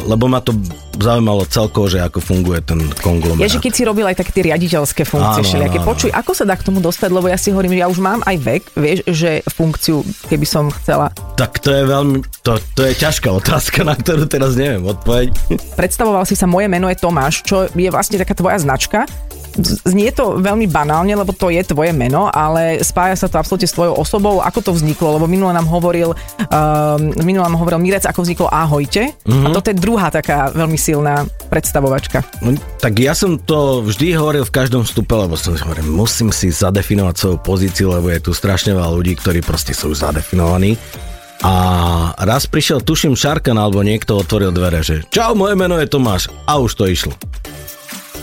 lebo 0.07 0.27
ma 0.27 0.43
to 0.43 0.51
zaujímalo 0.99 1.47
celkovo, 1.47 1.89
že 1.89 2.03
ako 2.03 2.19
funguje 2.19 2.59
ten 2.61 2.79
konglomerát. 3.01 3.49
Že 3.49 3.63
keď 3.63 3.73
si 3.73 3.83
robil 3.87 4.05
aj 4.05 4.17
také 4.19 4.31
tie 4.35 4.43
riaditeľské 4.51 5.03
funkcie 5.07 5.41
áno, 5.41 5.47
všelijaké. 5.47 5.77
Áno, 5.81 5.87
Počuj, 5.87 6.11
ako 6.13 6.31
sa 6.35 6.45
dá 6.45 6.55
k 6.59 6.67
tomu 6.67 6.79
dostať, 6.83 7.09
lebo 7.09 7.25
ja 7.31 7.37
si 7.39 7.49
hovorím, 7.49 7.73
že 7.77 7.81
ja 7.81 7.87
už 7.89 7.99
mám 8.03 8.21
aj 8.27 8.35
vek, 8.37 8.63
vieš, 8.77 8.99
že 9.09 9.41
funkciu, 9.49 10.05
keby 10.29 10.45
som 10.45 10.69
chcela. 10.81 11.09
Tak 11.39 11.63
to 11.63 11.73
je 11.73 11.83
veľmi, 11.87 12.21
to, 12.45 12.59
to 12.77 12.81
je 12.85 12.93
ťažká 12.99 13.29
otázka, 13.33 13.81
na 13.81 13.97
ktorú 13.97 14.29
teraz 14.29 14.53
neviem 14.53 14.85
odpoveď. 14.85 15.33
Predstavoval 15.73 16.27
si 16.29 16.37
sa, 16.37 16.45
moje 16.45 16.69
meno 16.69 16.91
je 16.91 16.97
Tomáš, 16.99 17.41
čo 17.41 17.65
je 17.71 17.89
vlastne 17.89 18.21
taká 18.21 18.37
tvoja 18.37 18.61
značka 18.61 19.09
znie 19.61 20.09
to 20.11 20.41
veľmi 20.41 20.65
banálne, 20.65 21.13
lebo 21.13 21.31
to 21.33 21.53
je 21.53 21.61
tvoje 21.63 21.93
meno, 21.93 22.27
ale 22.29 22.81
spája 22.81 23.15
sa 23.15 23.27
to 23.29 23.37
absolútne 23.37 23.69
s 23.69 23.77
tvojou 23.77 23.95
osobou. 23.95 24.41
Ako 24.41 24.59
to 24.65 24.71
vzniklo? 24.73 25.21
Lebo 25.21 25.29
minule 25.29 25.53
nám 25.53 25.69
hovoril, 25.69 26.13
uh, 26.13 26.97
minule 27.21 27.45
nám 27.45 27.57
hovoril 27.61 27.79
Mirec, 27.79 28.05
ako 28.09 28.25
vzniklo 28.25 28.47
Ahojte. 28.49 29.13
Mm-hmm. 29.23 29.45
A 29.45 29.47
toto 29.53 29.69
je 29.69 29.77
druhá 29.77 30.07
taká 30.09 30.49
veľmi 30.51 30.77
silná 30.77 31.25
predstavovačka. 31.47 32.25
No, 32.41 32.57
tak 32.81 32.97
ja 32.97 33.13
som 33.13 33.37
to 33.37 33.85
vždy 33.85 34.17
hovoril 34.17 34.43
v 34.43 34.53
každom 34.53 34.83
vstupe, 34.83 35.13
lebo 35.13 35.37
som 35.37 35.53
si 35.53 35.61
hovoril, 35.61 35.85
musím 35.85 36.33
si 36.33 36.49
zadefinovať 36.49 37.15
svoju 37.15 37.37
pozíciu, 37.45 37.87
lebo 37.93 38.09
je 38.09 38.19
tu 38.19 38.31
strašne 38.33 38.73
veľa 38.73 38.89
ľudí, 38.89 39.13
ktorí 39.17 39.45
proste 39.45 39.77
sú 39.77 39.93
zadefinovaní. 39.93 40.75
A 41.43 41.53
raz 42.23 42.47
prišiel, 42.47 42.79
tuším, 42.79 43.19
Šarkan 43.19 43.59
alebo 43.59 43.83
niekto 43.83 44.15
otvoril 44.15 44.55
dvere, 44.55 44.79
že 44.79 45.03
čau, 45.11 45.35
moje 45.35 45.59
meno 45.59 45.75
je 45.75 45.91
Tomáš. 45.91 46.31
A 46.47 46.55
už 46.55 46.71
to 46.71 46.87
išlo. 46.87 47.11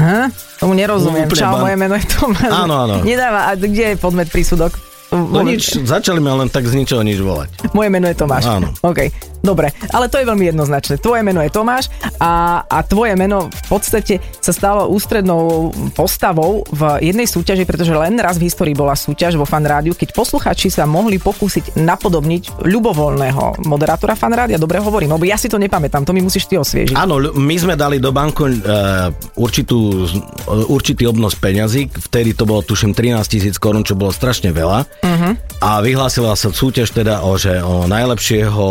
Aha, 0.01 0.33
tomu 0.57 0.73
nerozumiem. 0.73 1.29
No, 1.29 1.37
Čau, 1.37 1.61
ban... 1.61 1.69
moje 1.69 1.77
meno 1.77 1.95
je 1.95 2.07
Tomáš. 2.09 2.49
Áno, 2.49 2.75
áno. 2.89 2.97
Nedáva, 3.05 3.53
a 3.53 3.55
kde 3.55 3.93
je 3.93 3.97
podmet 4.01 4.33
prísudok? 4.33 4.90
No 5.11 5.43
nič, 5.43 5.83
začali 5.83 6.23
ma 6.23 6.39
len 6.39 6.47
tak 6.47 6.71
z 6.71 6.79
ničoho 6.79 7.03
nič 7.03 7.19
volať. 7.19 7.75
Moje 7.75 7.91
meno 7.91 8.07
je 8.07 8.15
Tomáš. 8.15 8.47
Áno. 8.47 8.71
OK, 8.79 9.11
dobre, 9.43 9.75
ale 9.91 10.07
to 10.07 10.23
je 10.23 10.27
veľmi 10.27 10.55
jednoznačné. 10.55 11.03
Tvoje 11.03 11.27
meno 11.27 11.43
je 11.43 11.51
Tomáš 11.51 11.91
a, 12.23 12.63
a 12.63 12.79
tvoje 12.87 13.19
meno 13.19 13.51
v 13.51 13.63
podstate 13.67 14.23
sa 14.39 14.55
stalo 14.55 14.87
ústrednou 14.87 15.75
postavou 15.99 16.63
v 16.71 17.03
jednej 17.03 17.27
súťaži, 17.27 17.67
pretože 17.67 17.91
len 17.91 18.23
raz 18.23 18.39
v 18.39 18.47
histórii 18.47 18.75
bola 18.77 18.95
súťaž 18.95 19.35
vo 19.35 19.43
Fan 19.43 19.67
Rádiu, 19.67 19.99
keď 19.99 20.15
posluchači 20.15 20.71
sa 20.71 20.87
mohli 20.87 21.19
pokúsiť 21.19 21.75
napodobniť 21.75 22.63
ľubovoľného 22.63 23.67
moderátora 23.67 24.15
Fan 24.15 24.35
Rádia. 24.35 24.63
Dobre 24.63 24.79
hovorím, 24.79 25.19
lebo 25.19 25.27
ja 25.27 25.35
si 25.35 25.51
to 25.51 25.59
nepamätám, 25.59 26.07
to 26.07 26.15
mi 26.15 26.23
musíš 26.23 26.47
ty 26.47 26.55
osviežiť. 26.55 26.95
Áno, 26.95 27.19
my 27.35 27.57
sme 27.59 27.75
dali 27.75 27.99
do 27.99 28.15
banku 28.15 28.47
uh, 28.47 29.11
určitú, 29.35 30.07
uh, 30.07 30.71
určitý 30.71 31.11
obnos 31.11 31.35
peňazí, 31.35 31.91
vtedy 31.91 32.39
to 32.39 32.47
bolo 32.47 32.63
tuším 32.63 32.95
13 32.95 33.27
tisíc 33.27 33.59
korún, 33.59 33.83
čo 33.83 33.99
bolo 33.99 34.15
strašne 34.15 34.55
veľa. 34.55 35.00
Uh-huh. 35.01 35.33
A 35.61 35.81
vyhlásila 35.81 36.37
sa 36.37 36.49
súťaž 36.53 36.93
teda 36.93 37.25
o, 37.25 37.37
že 37.37 37.61
o 37.61 37.89
najlepšieho 37.89 38.67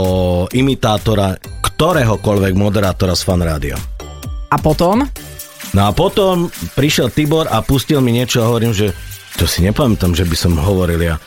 imitátora 0.54 1.38
ktoréhokoľvek 1.62 2.54
moderátora 2.58 3.14
z 3.14 3.22
Fan 3.26 3.42
Rádia. 3.42 3.78
A 4.50 4.58
potom? 4.58 5.06
No 5.74 5.82
a 5.86 5.94
potom 5.94 6.50
prišiel 6.74 7.14
Tibor 7.14 7.46
a 7.46 7.62
pustil 7.62 8.02
mi 8.02 8.10
niečo 8.10 8.42
a 8.42 8.50
hovorím, 8.50 8.74
že 8.74 8.90
to 9.38 9.46
si 9.46 9.62
nepamätám, 9.62 10.18
že 10.18 10.26
by 10.26 10.36
som 10.36 10.58
hovoril 10.58 10.98
ja. 10.98 11.22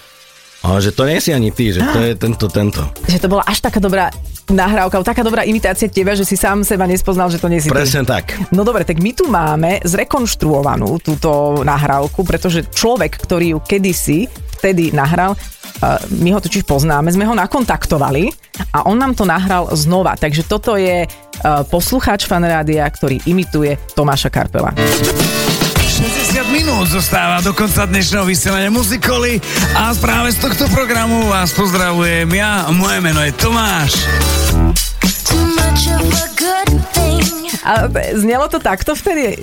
Ale 0.62 0.78
že 0.78 0.94
to 0.94 1.06
nie 1.06 1.18
si 1.18 1.35
ani 1.35 1.50
ty, 1.50 1.75
že 1.75 1.82
to 1.82 1.99
je 1.99 2.12
tento, 2.14 2.47
tento. 2.47 2.87
Že 3.11 3.26
to 3.26 3.28
bola 3.30 3.42
až 3.47 3.59
taká 3.59 3.82
dobrá 3.82 4.14
nahrávka, 4.47 5.02
taká 5.02 5.23
dobrá 5.26 5.42
imitácia 5.42 5.90
teba, 5.90 6.14
že 6.14 6.23
si 6.23 6.38
sám 6.38 6.62
seba 6.62 6.87
nespoznal, 6.87 7.30
že 7.35 7.42
to 7.42 7.50
nie 7.50 7.59
si 7.59 7.66
ty. 7.66 7.75
Presne 7.75 8.06
tak. 8.06 8.38
No 8.54 8.62
dobre, 8.62 8.87
tak 8.87 9.02
my 9.02 9.11
tu 9.11 9.26
máme 9.26 9.82
zrekonštruovanú 9.82 11.02
túto 11.02 11.62
nahrávku, 11.66 12.23
pretože 12.23 12.66
človek, 12.71 13.26
ktorý 13.26 13.56
ju 13.56 13.59
kedysi 13.62 14.30
vtedy 14.62 14.95
nahral, 14.95 15.35
uh, 15.35 15.99
my 16.23 16.31
ho 16.31 16.38
totiž 16.38 16.62
poznáme, 16.62 17.11
sme 17.11 17.26
ho 17.26 17.35
nakontaktovali 17.35 18.31
a 18.71 18.87
on 18.87 18.95
nám 18.95 19.19
to 19.19 19.26
nahral 19.26 19.66
znova. 19.75 20.14
Takže 20.14 20.47
toto 20.47 20.78
je 20.78 21.02
uh, 21.02 21.66
poslucháč 21.66 22.31
fanrádia, 22.31 22.87
ktorý 22.87 23.19
imituje 23.26 23.75
Tomáša 23.99 24.31
Karpela. 24.31 24.71
60 25.83 26.54
minút 26.54 26.87
zostáva 26.90 27.42
do 27.42 27.50
konca 27.54 27.87
dnešného 27.87 28.26
vysielania 28.26 28.71
muzikoly 28.71 29.42
a 29.75 29.95
práve 29.99 30.35
z 30.35 30.38
tohto 30.47 30.64
programu 30.71 31.26
vás 31.26 31.50
pozdravujem 31.54 32.26
ja. 32.33 32.71
Moje 32.71 32.99
meno 33.02 33.21
je 33.23 33.35
Tomáš. 33.35 34.07
Too 35.26 35.42
much 35.59 35.90
of 35.90 36.07
a 36.11 36.26
good. 36.38 36.82
A 37.62 37.87
znelo 38.18 38.50
to 38.50 38.58
takto 38.58 38.99
vtedy? 38.99 39.38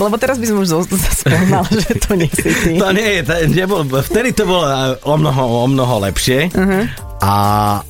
Lebo 0.00 0.16
teraz 0.16 0.40
by 0.40 0.46
som 0.48 0.56
už 0.64 0.88
spoznal, 1.20 1.64
že 1.68 1.92
to 2.00 2.16
nie 2.16 2.30
si 2.32 2.48
ty. 2.48 2.80
To 2.80 2.90
nie 2.96 3.20
je, 3.20 3.22
to 3.28 3.34
nebol, 3.52 3.84
vtedy 3.84 4.32
to 4.32 4.48
bolo 4.48 4.64
eh, 4.64 4.96
o 5.04 5.14
mnoho, 5.20 5.42
o 5.64 5.66
mnoho 5.68 5.94
lepšie. 6.08 6.48
Uh-huh. 6.48 6.88
A, 7.18 7.34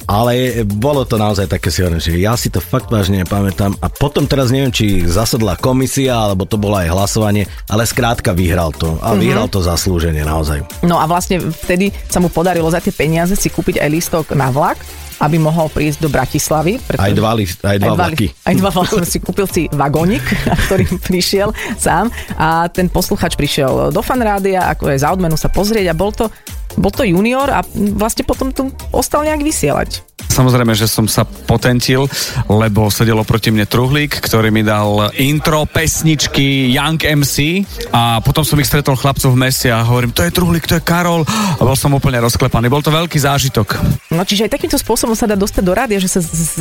ale 0.09 0.65
bolo 0.65 1.05
to 1.05 1.21
naozaj 1.21 1.53
také 1.53 1.69
si 1.69 1.85
hovorím, 1.85 2.01
že 2.01 2.17
ja 2.17 2.33
si 2.33 2.49
to 2.49 2.65
fakt 2.65 2.89
vážne 2.89 3.21
nepamätám 3.23 3.77
a 3.77 3.93
potom 3.93 4.25
teraz 4.25 4.49
neviem, 4.49 4.73
či 4.73 5.05
zasadla 5.05 5.61
komisia, 5.61 6.17
alebo 6.17 6.49
to 6.49 6.57
bolo 6.57 6.81
aj 6.81 6.89
hlasovanie, 6.89 7.45
ale 7.69 7.85
skrátka 7.85 8.33
vyhral 8.33 8.73
to. 8.73 8.97
A 8.99 9.15
uh-huh. 9.15 9.21
vyhral 9.21 9.47
to 9.47 9.61
zaslúžene 9.61 10.25
naozaj. 10.25 10.65
No 10.83 10.99
a 10.99 11.05
vlastne 11.07 11.39
vtedy 11.45 11.93
sa 12.09 12.19
mu 12.19 12.33
podarilo 12.33 12.67
za 12.73 12.83
tie 12.83 12.91
peniaze 12.91 13.37
si 13.37 13.53
kúpiť 13.53 13.79
aj 13.79 13.89
lístok 13.93 14.25
na 14.33 14.49
vlak, 14.49 14.81
aby 15.19 15.37
mohol 15.39 15.67
prísť 15.71 16.07
do 16.07 16.09
Bratislavy. 16.11 16.79
Aj 16.95 17.13
dva, 17.15 17.35
list, 17.35 17.63
aj 17.63 17.79
dva 17.83 17.95
vlaky. 17.95 18.31
Aj 18.47 18.55
dva 18.55 18.71
vlaky. 18.71 19.03
si 19.07 19.19
kúpil 19.19 19.47
si 19.51 19.63
vagónik, 19.71 20.23
ktorý 20.67 20.87
prišiel 21.03 21.51
sám 21.79 22.11
a 22.39 22.71
ten 22.71 22.87
posluchač 22.87 23.35
prišiel 23.35 23.91
do 23.91 24.03
fanrádia, 24.03 24.71
ako 24.71 24.95
je 24.95 25.03
za 25.03 25.11
odmenu 25.11 25.35
sa 25.35 25.51
pozrieť 25.51 25.91
a 25.91 25.95
bol 25.95 26.15
to, 26.15 26.31
bol 26.77 26.93
to 26.93 27.07
junior 27.07 27.49
a 27.49 27.65
vlastne 27.97 28.27
potom 28.29 28.53
tu 28.53 28.69
ostal 28.93 29.25
nejak 29.25 29.41
vysielať. 29.41 30.05
Samozrejme, 30.29 30.75
že 30.75 30.87
som 30.87 31.07
sa 31.11 31.27
potentil, 31.27 32.07
lebo 32.47 32.91
sedelo 32.91 33.27
proti 33.27 33.51
mne 33.51 33.67
Truhlík, 33.67 34.23
ktorý 34.23 34.55
mi 34.55 34.63
dal 34.63 35.11
intro 35.19 35.67
pesničky 35.67 36.71
Young 36.71 36.99
MC 36.99 37.67
a 37.91 38.23
potom 38.23 38.47
som 38.47 38.59
ich 38.63 38.71
stretol 38.71 38.95
chlapcov 38.95 39.35
v 39.35 39.41
meste 39.49 39.67
a 39.71 39.83
hovorím, 39.83 40.15
to 40.15 40.23
je 40.23 40.31
Truhlík, 40.31 40.67
to 40.67 40.79
je 40.79 40.85
Karol 40.85 41.27
a 41.27 41.63
bol 41.63 41.75
som 41.75 41.91
úplne 41.95 42.23
rozklepaný. 42.23 42.71
Bol 42.71 42.87
to 42.87 42.95
veľký 42.95 43.19
zážitok. 43.19 43.79
No 44.15 44.23
čiže 44.23 44.47
aj 44.47 44.55
takýmto 44.59 44.79
spôsobom 44.79 45.19
sa 45.19 45.27
dá 45.27 45.35
dostať 45.35 45.63
do 45.65 45.75
rádia, 45.75 45.99
že 45.99 46.11
sa 46.11 46.21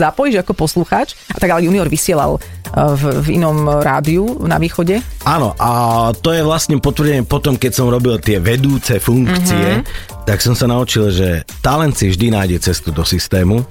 zapojíš 0.09 0.41
ako 0.41 0.57
poslucháč. 0.57 1.13
A 1.33 1.37
tak 1.37 1.53
ale 1.53 1.69
junior 1.69 1.85
vysielal 1.85 2.41
v, 2.73 3.03
v 3.23 3.27
inom 3.39 3.83
rádiu 3.83 4.25
na 4.43 4.59
východe. 4.59 4.99
Áno, 5.23 5.53
a 5.57 5.69
to 6.15 6.31
je 6.33 6.41
vlastne 6.43 6.79
potvrdenie 6.79 7.23
potom, 7.23 7.55
keď 7.55 7.71
som 7.71 7.87
robil 7.91 8.19
tie 8.19 8.39
vedúce 8.41 8.99
funkcie, 8.99 9.83
mm-hmm. 9.83 10.25
tak 10.27 10.39
som 10.43 10.55
sa 10.55 10.67
naučil, 10.67 11.11
že 11.11 11.43
talent 11.63 11.95
si 11.95 12.11
vždy 12.11 12.33
nájde 12.33 12.57
cestu 12.63 12.91
do 12.91 13.03
systému 13.07 13.63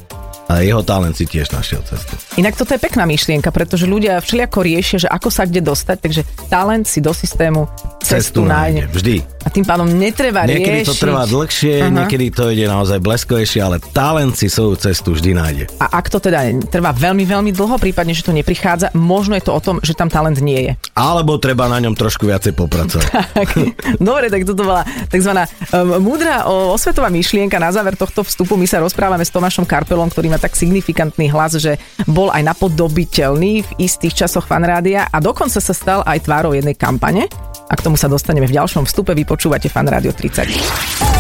a 0.47 0.63
jeho 0.63 0.83
talent 0.83 1.15
si 1.15 1.27
tiež 1.27 1.51
našiel 1.51 1.83
cestu. 1.83 2.15
Inak 2.39 2.55
toto 2.55 2.73
je 2.73 2.81
pekná 2.81 3.03
myšlienka, 3.03 3.51
pretože 3.51 3.85
ľudia 3.85 4.23
všelijako 4.23 4.59
riešia, 4.63 4.97
že 5.07 5.09
ako 5.11 5.29
sa 5.29 5.43
kde 5.45 5.63
dostať, 5.63 5.97
takže 5.99 6.23
talent 6.47 6.87
si 6.87 7.03
do 7.03 7.11
systému 7.11 7.67
cestu, 7.99 8.47
nájde. 8.47 8.87
Vždy. 8.95 9.17
A 9.43 9.51
tým 9.51 9.67
pádom 9.67 9.87
netreba 9.87 10.47
Niekedy 10.47 10.83
riešiť. 10.83 10.91
to 10.91 10.95
trvá 10.95 11.27
dlhšie, 11.27 11.75
Aha. 11.87 11.91
niekedy 11.91 12.31
to 12.31 12.51
ide 12.51 12.67
naozaj 12.67 12.99
bleskovejšie, 12.99 13.61
ale 13.63 13.83
talent 13.91 14.39
si 14.39 14.47
svoju 14.47 14.79
cestu 14.79 15.15
vždy 15.15 15.31
nájde. 15.35 15.65
A 15.83 15.99
ak 15.99 16.11
to 16.11 16.19
teda 16.19 16.47
trvá 16.71 16.95
veľmi, 16.95 17.27
veľmi 17.27 17.51
dlho, 17.51 17.79
prípadne, 17.79 18.15
že 18.15 18.23
to 18.23 18.31
neprichádza, 18.31 18.95
možno 18.95 19.35
je 19.35 19.43
to 19.47 19.53
o 19.55 19.61
tom, 19.63 19.83
že 19.83 19.95
tam 19.95 20.07
talent 20.07 20.39
nie 20.39 20.71
je. 20.71 20.73
Alebo 20.95 21.39
treba 21.39 21.67
na 21.67 21.83
ňom 21.83 21.95
trošku 21.95 22.27
viacej 22.27 22.55
popracovať. 22.55 23.11
Tak, 23.37 23.53
Dobre, 24.01 24.33
tak 24.33 24.49
toto 24.49 24.65
bola 24.65 24.81
tzv. 25.13 25.29
Um, 25.69 26.01
múdra 26.01 26.49
osvetová 26.49 27.13
myšlienka. 27.13 27.61
Na 27.61 27.69
záver 27.69 27.93
tohto 27.93 28.25
vstupu 28.25 28.57
my 28.57 28.65
sa 28.65 28.81
rozprávame 28.81 29.21
s 29.21 29.29
Tomášom 29.29 29.69
Karpelom, 29.69 30.09
ktorý 30.09 30.33
má 30.37 30.45
tak 30.45 30.53
signifikantný 30.53 31.33
hlas, 31.33 31.57
že 31.57 31.81
bol 32.05 32.29
aj 32.29 32.45
napodobiteľný 32.45 33.65
v 33.65 33.71
istých 33.81 34.29
časoch 34.29 34.45
fanrádia 34.45 35.09
a 35.09 35.17
dokonca 35.17 35.57
sa 35.57 35.73
stal 35.73 36.05
aj 36.05 36.29
tvárou 36.29 36.53
jednej 36.53 36.77
kampane. 36.77 37.25
A 37.67 37.75
k 37.75 37.81
tomu 37.81 37.97
sa 37.97 38.07
dostaneme 38.07 38.45
v 38.45 38.53
ďalšom 38.53 38.85
vstupe. 38.85 39.17
Vy 39.17 39.25
počúvate 39.25 39.73
Fan 39.73 39.89
Rádio 39.89 40.13
30. 40.13 40.45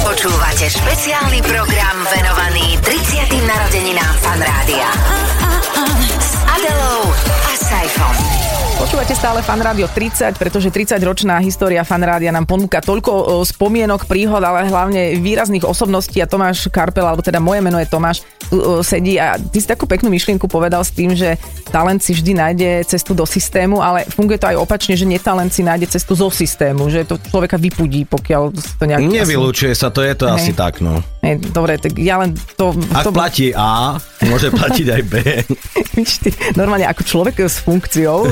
Počúvate 0.04 0.68
špeciálny 0.68 1.40
program 1.48 1.96
venovaný 2.12 2.76
30. 2.84 3.48
narodeninám 3.48 4.14
Fan 4.20 4.40
Rádia. 4.44 4.88
S 6.20 6.32
Adelou 6.44 7.08
a 7.24 7.52
Saifom. 7.56 8.35
Počúvate 8.86 9.18
stále 9.18 9.42
Fan 9.42 9.58
Rádio 9.58 9.90
30, 9.90 10.38
pretože 10.38 10.70
30-ročná 10.70 11.42
história 11.42 11.82
Fan 11.82 12.06
Rádia 12.06 12.30
nám 12.30 12.46
ponúka 12.46 12.78
toľko 12.78 13.42
spomienok, 13.42 14.06
príhod, 14.06 14.38
ale 14.38 14.62
hlavne 14.70 15.18
výrazných 15.18 15.66
osobností 15.66 16.22
a 16.22 16.30
Tomáš 16.30 16.70
Karpel, 16.70 17.02
alebo 17.02 17.18
teda 17.18 17.42
moje 17.42 17.66
meno 17.66 17.82
je 17.82 17.90
Tomáš, 17.90 18.22
sedí 18.86 19.18
a 19.18 19.42
ty 19.42 19.58
si 19.58 19.66
takú 19.66 19.90
peknú 19.90 20.06
myšlienku 20.06 20.46
povedal 20.46 20.86
s 20.86 20.94
tým, 20.94 21.18
že 21.18 21.34
talent 21.74 21.98
si 21.98 22.14
vždy 22.14 22.38
nájde 22.38 22.70
cestu 22.86 23.10
do 23.10 23.26
systému, 23.26 23.82
ale 23.82 24.06
funguje 24.06 24.38
to 24.38 24.54
aj 24.54 24.62
opačne, 24.62 24.94
že 24.94 25.02
netalent 25.02 25.50
si 25.50 25.66
nájde 25.66 25.90
cestu 25.90 26.14
zo 26.14 26.30
systému, 26.30 26.86
že 26.86 27.02
to 27.02 27.18
človeka 27.18 27.58
vypudí, 27.58 28.06
pokiaľ 28.06 28.54
to 28.54 28.86
nejak... 28.86 29.02
Nevylučuje 29.02 29.74
sa, 29.74 29.90
to 29.90 30.06
je 30.06 30.14
to 30.14 30.30
Hej. 30.30 30.34
asi 30.38 30.52
tak, 30.54 30.78
no. 30.78 31.02
Hej, 31.26 31.42
dobre, 31.50 31.74
tak 31.74 31.98
ja 31.98 32.22
len 32.22 32.38
to... 32.54 32.70
Ak 32.94 33.02
to 33.02 33.10
platí 33.10 33.50
A, 33.50 33.98
môže 34.30 34.46
platiť 34.46 34.86
aj 34.94 35.02
B. 35.10 35.14
Normálne 36.60 36.86
ako 36.86 37.02
človek 37.02 37.50
s 37.50 37.58
funkciou 37.66 38.30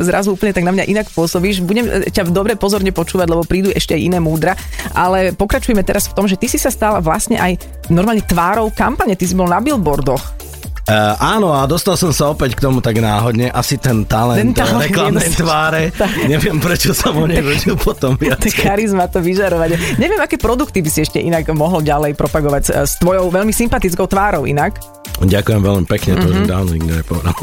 zrazu 0.00 0.32
úplne 0.32 0.56
tak 0.56 0.64
na 0.64 0.72
mňa 0.72 0.88
inak 0.88 1.12
pôsobíš. 1.12 1.60
Budem 1.60 2.08
ťa 2.08 2.32
dobre 2.32 2.56
pozorne 2.56 2.88
počúvať, 2.88 3.28
lebo 3.28 3.44
prídu 3.44 3.68
ešte 3.68 3.92
aj 3.92 4.00
iné 4.00 4.16
múdra, 4.16 4.56
ale 4.96 5.36
pokračujeme 5.36 5.84
teraz 5.84 6.08
v 6.08 6.16
tom, 6.16 6.24
že 6.24 6.40
ty 6.40 6.48
si 6.48 6.56
sa 6.56 6.72
stala 6.72 7.04
vlastne 7.04 7.36
aj 7.36 7.60
normálne 7.92 8.24
tvárou 8.24 8.72
kampane, 8.72 9.12
ty 9.12 9.28
si 9.28 9.36
bol 9.36 9.52
na 9.52 9.60
billboardoch. 9.60 10.51
Uh, 10.92 11.16
áno, 11.16 11.56
a 11.56 11.64
dostal 11.64 11.96
som 11.96 12.12
sa 12.12 12.28
opäť 12.28 12.52
k 12.52 12.68
tomu 12.68 12.84
tak 12.84 13.00
náhodne. 13.00 13.48
Asi 13.48 13.80
ten 13.80 14.04
talent, 14.04 14.36
Ten 14.36 14.52
talent, 14.52 14.84
reklamnej 14.84 15.32
tváre. 15.32 15.88
Neviem, 16.32 16.60
prečo 16.60 16.92
som 16.92 17.16
ho 17.16 17.24
nevedel 17.24 17.80
potom 17.80 18.12
viac. 18.20 18.44
Charizma, 18.52 19.08
to 19.08 19.24
vyžarovanie. 19.24 19.80
Neviem, 19.96 20.20
aké 20.20 20.36
produkty 20.36 20.84
by 20.84 20.90
si 20.92 21.00
ešte 21.00 21.16
inak 21.16 21.48
mohol 21.56 21.80
ďalej 21.80 22.12
propagovať 22.12 22.62
s, 22.68 22.70
s 22.70 22.92
tvojou 23.00 23.32
veľmi 23.32 23.56
sympatickou 23.56 24.04
tvárou 24.04 24.44
inak. 24.44 24.76
Ďakujem 25.22 25.60
veľmi 25.60 25.86
pekne, 25.86 26.12
to 26.12 26.18
Mhm. 26.18 26.24
mm-hmm. 26.24 26.40
už 26.40 26.50
dávno 26.50 26.70
nikto 26.72 26.92
nepovedal. 26.98 27.36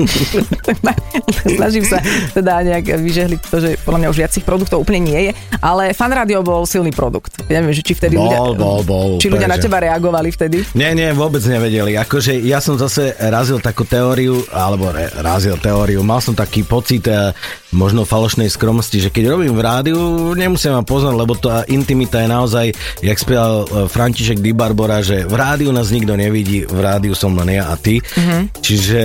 Snažím 1.59 1.85
sa 1.85 1.97
teda 2.33 2.53
nejak 2.65 2.85
vyžehliť 2.97 3.39
to, 3.47 3.57
že 3.61 3.69
podľa 3.81 3.99
mňa 4.03 4.09
už 4.11 4.17
viac 4.19 4.31
tých 4.33 4.43
produktov 4.43 4.83
úplne 4.83 4.99
nie 5.05 5.19
je, 5.29 5.31
ale 5.61 5.95
Fan 5.95 6.11
Radio 6.11 6.43
bol 6.43 6.65
silný 6.65 6.91
produkt. 6.91 7.39
Ja 7.47 7.63
neviem, 7.63 7.77
že 7.77 7.85
či 7.85 7.95
vtedy 7.95 8.19
Bol, 8.19 8.27
ľudia, 8.27 8.39
bol, 8.57 8.79
bol, 8.83 9.09
či 9.21 9.31
ľudia 9.31 9.47
na 9.47 9.55
teba 9.55 9.79
reagovali 9.79 10.27
vtedy. 10.29 10.65
Nie, 10.75 10.91
nie, 10.91 11.13
vôbec 11.13 11.39
nevedeli. 11.45 11.95
Akože 11.95 12.35
ja 12.35 12.59
som 12.59 12.75
zase 12.75 13.15
razil 13.39 13.63
takú 13.63 13.87
teóriu, 13.87 14.43
alebo 14.51 14.91
re, 14.91 15.07
razil 15.23 15.55
teóriu, 15.63 16.03
mal 16.03 16.19
som 16.19 16.35
taký 16.35 16.67
pocit 16.67 17.07
eh, 17.07 17.31
možno 17.71 18.03
falošnej 18.03 18.51
skromnosti, 18.51 18.99
že 18.99 19.07
keď 19.07 19.39
robím 19.39 19.55
v 19.55 19.63
rádiu, 19.63 19.99
nemusím 20.35 20.75
ma 20.75 20.83
poznať, 20.83 21.15
lebo 21.15 21.39
tá 21.39 21.63
intimita 21.71 22.19
je 22.19 22.27
naozaj, 22.27 22.67
jak 22.99 23.15
spieval 23.15 23.63
eh, 23.63 23.67
František 23.87 24.43
Di 24.43 24.51
Barbora, 24.51 24.99
že 24.99 25.23
v 25.23 25.35
rádiu 25.39 25.71
nás 25.71 25.87
nikto 25.87 26.19
nevidí, 26.19 26.67
v 26.67 26.79
rádiu 26.83 27.15
som 27.15 27.31
len 27.39 27.55
ja 27.55 27.71
a 27.71 27.79
ty. 27.79 28.03
Mm-hmm. 28.03 28.41
Čiže 28.59 29.01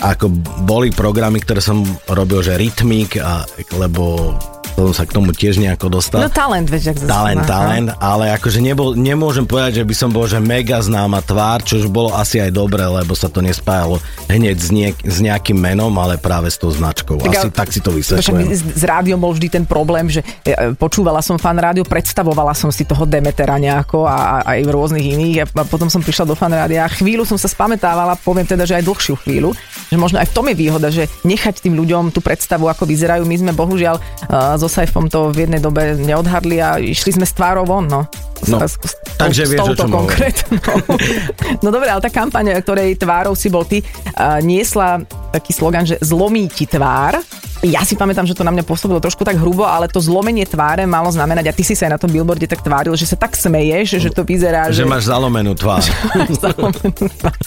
ako 0.00 0.32
boli 0.64 0.88
programy, 0.88 1.44
ktoré 1.44 1.60
som 1.60 1.84
robil, 2.08 2.40
že 2.40 2.56
rytmik, 2.56 3.20
a, 3.20 3.44
lebo 3.76 4.32
som 4.80 4.96
sa 4.96 5.04
k 5.04 5.12
tomu 5.12 5.36
tiež 5.36 5.60
nejako 5.60 5.92
dostal. 5.92 6.24
No 6.24 6.32
talent, 6.32 6.72
vieš, 6.72 6.96
ak 6.96 7.04
Talent, 7.04 7.44
má, 7.44 7.48
talent, 7.48 7.88
ale 8.00 8.32
akože 8.32 8.64
nebol, 8.64 8.96
nemôžem 8.96 9.44
povedať, 9.44 9.82
že 9.82 9.84
by 9.84 9.94
som 9.96 10.08
bol 10.08 10.24
že 10.24 10.40
mega 10.40 10.80
známa 10.80 11.20
tvár, 11.20 11.60
čo 11.60 11.84
už 11.84 11.92
bolo 11.92 12.16
asi 12.16 12.40
aj 12.40 12.48
dobre, 12.54 12.80
lebo 12.80 13.12
sa 13.12 13.28
to 13.28 13.44
nespájalo 13.44 14.00
hneď 14.32 14.56
s, 14.56 14.70
niek- 14.72 15.02
s 15.04 15.20
nejakým 15.20 15.58
menom, 15.58 15.92
ale 16.00 16.16
práve 16.16 16.48
s 16.48 16.56
tou 16.56 16.72
značkou. 16.72 17.20
Asi 17.20 17.48
ale- 17.48 17.52
tak 17.52 17.68
si 17.68 17.84
to 17.84 17.92
vysvetľujem. 17.92 18.48
s, 18.48 18.62
s 18.64 18.84
rádiom 18.88 19.20
bol 19.20 19.36
vždy 19.36 19.48
ten 19.52 19.64
problém, 19.68 20.08
že 20.08 20.24
e, 20.48 20.72
počúvala 20.72 21.20
som 21.20 21.36
fan 21.36 21.60
rádio, 21.60 21.84
predstavovala 21.84 22.56
som 22.56 22.72
si 22.72 22.88
toho 22.88 23.04
Demetera 23.04 23.60
nejako 23.60 24.08
a, 24.08 24.40
a 24.40 24.56
aj 24.56 24.64
rôznych 24.64 25.04
iných 25.04 25.36
a, 25.44 25.46
a 25.60 25.62
potom 25.68 25.92
som 25.92 26.00
prišla 26.00 26.24
do 26.24 26.36
fan 26.38 26.56
rádia 26.56 26.86
a 26.86 26.88
chvíľu 26.88 27.28
som 27.28 27.36
sa 27.36 27.50
spamätávala, 27.52 28.16
poviem 28.16 28.48
teda, 28.48 28.64
že 28.64 28.80
aj 28.80 28.84
dlhšiu 28.86 29.14
chvíľu, 29.20 29.52
že 29.92 29.96
možno 30.00 30.16
aj 30.22 30.30
v 30.30 30.34
tom 30.34 30.46
je 30.48 30.56
výhoda, 30.56 30.88
že 30.88 31.04
nechať 31.26 31.60
tým 31.68 31.76
ľuďom 31.76 32.14
tú 32.14 32.24
predstavu, 32.24 32.70
ako 32.70 32.88
vyzerajú. 32.88 33.26
My 33.26 33.36
sme 33.36 33.52
bohužiaľ 33.52 33.98
uh, 33.98 34.49
so 34.56 34.66
Saifom 34.66 35.06
to 35.06 35.28
v 35.28 35.44
jednej 35.44 35.58
dobe 35.58 35.94
neodhadli 35.94 36.58
a 36.58 36.78
išli 36.78 37.12
sme 37.12 37.26
s 37.26 37.34
tvárou 37.34 37.62
von, 37.62 37.84
no. 37.84 38.06
No, 38.48 38.56
S- 38.64 38.80
s- 38.80 38.94
s- 38.94 38.96
takže 39.20 39.44
s 39.44 39.50
vieš, 39.52 39.60
o 39.60 39.66
touto 39.70 39.84
konkrétnou. 39.86 40.80
No 41.64 41.68
dobre, 41.68 41.92
ale 41.92 42.00
tá 42.00 42.08
kampaň, 42.08 42.56
ktorej 42.58 42.96
tvárou 42.96 43.36
si 43.36 43.52
bol 43.52 43.68
ty, 43.68 43.84
uh, 44.16 44.40
niesla 44.40 45.04
taký 45.30 45.54
slogan, 45.54 45.86
že 45.86 45.96
zlomí 46.02 46.50
ti 46.50 46.66
tvár. 46.66 47.22
Ja 47.60 47.84
si 47.84 47.92
pamätám, 47.92 48.24
že 48.24 48.32
to 48.32 48.40
na 48.40 48.48
mňa 48.48 48.64
pôsobilo 48.64 49.04
trošku 49.04 49.20
tak 49.20 49.36
hrubo, 49.36 49.68
ale 49.68 49.84
to 49.84 50.00
zlomenie 50.00 50.48
tváre 50.48 50.88
malo 50.88 51.12
znamenať, 51.12 51.52
a 51.52 51.52
ty 51.52 51.60
si 51.60 51.76
sa 51.76 51.86
aj 51.86 51.92
na 51.92 52.00
tom 52.00 52.08
billboarde 52.08 52.48
tak 52.48 52.64
tváril, 52.64 52.96
že 52.96 53.04
sa 53.04 53.20
tak 53.20 53.36
smeješ, 53.36 54.00
že 54.00 54.08
to 54.08 54.24
vyzerá, 54.24 54.72
Že 54.72 54.88
máš 54.96 55.12
zalomenú 55.12 55.52
tvár. 55.52 55.84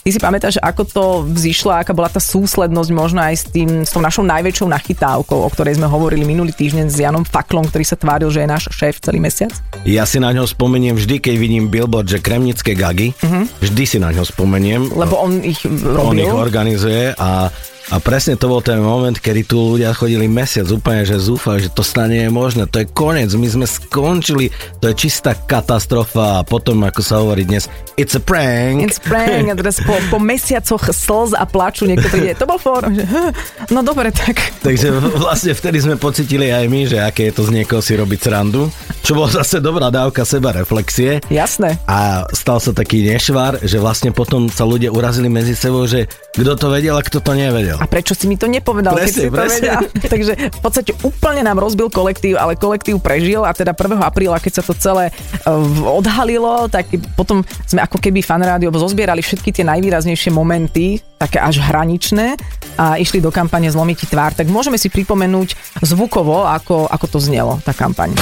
Ty 0.06 0.10
si 0.14 0.20
pamätáš, 0.22 0.62
ako 0.62 0.82
to 0.86 1.04
vzýšlo, 1.34 1.74
aká 1.74 1.98
bola 1.98 2.14
tá 2.14 2.22
súslednosť 2.22 2.90
možno 2.94 3.26
aj 3.26 3.36
s, 3.42 3.46
tým, 3.50 3.82
s 3.82 3.90
tou 3.90 4.06
našou 4.06 4.22
najväčšou 4.22 4.70
nachytávkou, 4.70 5.34
o 5.34 5.50
ktorej 5.50 5.82
sme 5.82 5.90
hovorili 5.90 6.30
minulý 6.30 6.54
týždeň 6.54 6.94
s 6.94 7.02
Janom 7.02 7.26
Faklom, 7.26 7.66
ktorý 7.66 7.82
sa 7.82 7.98
tváril, 7.98 8.30
že 8.30 8.46
je 8.46 8.54
náš 8.54 8.70
šéf 8.70 9.02
celý 9.02 9.18
mesiac? 9.18 9.50
Ja 9.82 10.06
si 10.06 10.22
na 10.22 10.30
ňo 10.30 10.46
spomeniem 10.46 10.94
vždy, 10.94 11.26
keď 11.26 11.36
vidím 11.42 11.74
billboard, 11.74 12.06
že 12.06 12.22
kremnické 12.22 12.78
gagy, 12.78 13.18
vždy 13.66 13.84
si 13.90 13.98
na 13.98 14.14
ňo 14.14 14.30
spomeniem. 14.30 14.94
Lebo 14.94 15.18
on 15.18 15.42
ich 15.42 15.66
on 15.66 16.14
ich 16.14 16.30
robil. 16.30 16.38
organizuje 16.38 17.18
a 17.18 17.50
a 17.92 18.00
presne 18.00 18.40
to 18.40 18.48
bol 18.48 18.64
ten 18.64 18.80
moment, 18.80 19.20
kedy 19.20 19.44
tu 19.44 19.60
ľudia 19.76 19.92
chodili 19.92 20.24
mesiac 20.32 20.64
úplne, 20.72 21.04
že 21.04 21.20
zúfali, 21.20 21.68
že 21.68 21.70
to 21.74 21.84
stane 21.84 22.16
je 22.16 22.32
možné, 22.32 22.64
to 22.70 22.80
je 22.80 22.88
koniec, 22.88 23.28
my 23.36 23.48
sme 23.48 23.66
skončili, 23.68 24.56
to 24.80 24.88
je 24.88 24.96
čistá 24.96 25.36
katastrofa. 25.36 26.40
A 26.40 26.48
potom, 26.48 26.80
ako 26.88 27.02
sa 27.04 27.20
hovorí 27.20 27.44
dnes, 27.44 27.68
it's 28.00 28.16
a 28.16 28.24
prank. 28.24 28.88
It's 28.88 29.04
prank. 29.04 29.52
A 29.52 29.56
teraz 29.60 29.84
po, 29.84 30.00
po 30.08 30.18
mesiacoch 30.18 30.88
slz 30.96 31.36
a 31.36 31.44
plaču 31.44 31.84
niekto 31.84 32.08
príde, 32.08 32.40
to 32.40 32.48
bol 32.48 32.56
for, 32.56 32.88
že, 32.88 33.04
"Hm, 33.04 33.32
no 33.76 33.80
dobre, 33.84 34.16
tak. 34.16 34.40
Takže 34.64 34.88
vlastne 35.20 35.52
vtedy 35.52 35.84
sme 35.84 36.00
pocitili 36.00 36.56
aj 36.56 36.66
my, 36.72 36.82
že 36.88 36.98
aké 37.04 37.30
je 37.30 37.36
to 37.36 37.44
z 37.44 37.52
niekoho 37.52 37.84
si 37.84 38.00
robiť 38.00 38.20
srandu, 38.32 38.72
čo 39.04 39.14
bola 39.14 39.28
zase 39.30 39.60
dobrá 39.60 39.92
dávka 39.92 40.24
seba 40.24 40.56
reflexie. 40.56 41.20
jasné. 41.28 41.76
A 41.86 42.24
stal 42.32 42.64
sa 42.64 42.72
taký 42.72 43.04
nešvar, 43.04 43.60
že 43.60 43.76
vlastne 43.78 44.10
potom 44.10 44.48
sa 44.48 44.64
ľudia 44.64 44.90
urazili 44.90 45.28
medzi 45.28 45.54
sebou, 45.54 45.84
že 45.84 46.08
kto 46.32 46.56
to 46.56 46.68
vedel 46.72 46.96
a 46.96 47.04
kto 47.04 47.20
to 47.20 47.36
nevedel. 47.36 47.78
A 47.78 47.86
prečo 47.86 48.16
si 48.16 48.26
mi 48.26 48.40
to 48.40 48.48
nepovedal, 48.48 48.96
keď 48.96 49.04
Presne, 49.04 49.20
si 49.20 49.28
to 49.28 49.36
presne. 49.36 49.68
vedel? 49.68 49.82
Takže 50.16 50.34
v 50.50 50.60
podstate 50.64 50.92
úplne 51.04 51.42
nám 51.44 51.60
rozbil 51.60 51.92
kolektív, 51.92 52.40
ale 52.40 52.56
kolektív 52.56 53.04
prežil 53.04 53.44
a 53.44 53.52
teda 53.52 53.76
1. 53.76 54.00
apríla, 54.00 54.40
keď 54.40 54.54
sa 54.58 54.64
to 54.64 54.74
celé 54.74 55.12
eh, 55.12 55.52
odhalilo, 55.84 56.72
tak 56.72 56.88
potom 57.14 57.44
sme 57.68 57.84
ako 57.84 58.00
keby 58.00 58.24
fanrádio 58.24 58.72
zozbierali 58.74 59.20
všetky 59.20 59.52
tie 59.52 59.68
najvýraznejšie 59.68 60.32
momenty, 60.32 61.04
také 61.20 61.40
až 61.40 61.60
hraničné 61.60 62.36
a 62.78 62.98
išli 62.98 63.24
do 63.24 63.30
kampane 63.34 63.70
Zlomiť 63.70 63.98
ti 64.04 64.08
tvár. 64.10 64.34
Tak 64.38 64.50
môžeme 64.50 64.78
si 64.78 64.90
pripomenúť 64.90 65.80
zvukovo, 65.82 66.46
ako, 66.46 66.90
ako 66.90 67.06
to 67.08 67.20
znelo, 67.22 67.60
tá 67.64 67.74
kampaň. 67.74 68.14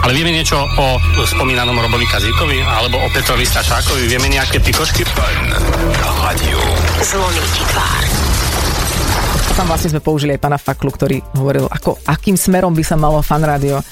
Ale 0.00 0.16
vieme 0.16 0.32
niečo 0.32 0.56
o 0.56 0.86
spomínanom 1.28 1.76
Robovi 1.76 2.08
Kazíkovi 2.08 2.64
alebo 2.64 2.98
o 2.98 3.08
Petrovi 3.12 3.44
Stašákovi? 3.44 4.08
Vieme 4.08 4.32
nejaké 4.32 4.58
pikošky? 4.58 5.04
Zlomí 7.04 7.44
ti 7.52 7.62
tvár. 7.68 8.02
Tam 9.60 9.68
vlastne 9.68 9.92
sme 9.92 10.00
použili 10.00 10.32
aj 10.34 10.40
pána 10.40 10.56
Faklu, 10.56 10.88
ktorý 10.88 11.20
hovoril, 11.36 11.68
ako, 11.68 12.00
akým 12.08 12.32
smerom 12.32 12.72
by 12.72 12.80
sa 12.80 12.96
malo 12.96 13.20
fanrádio 13.20 13.84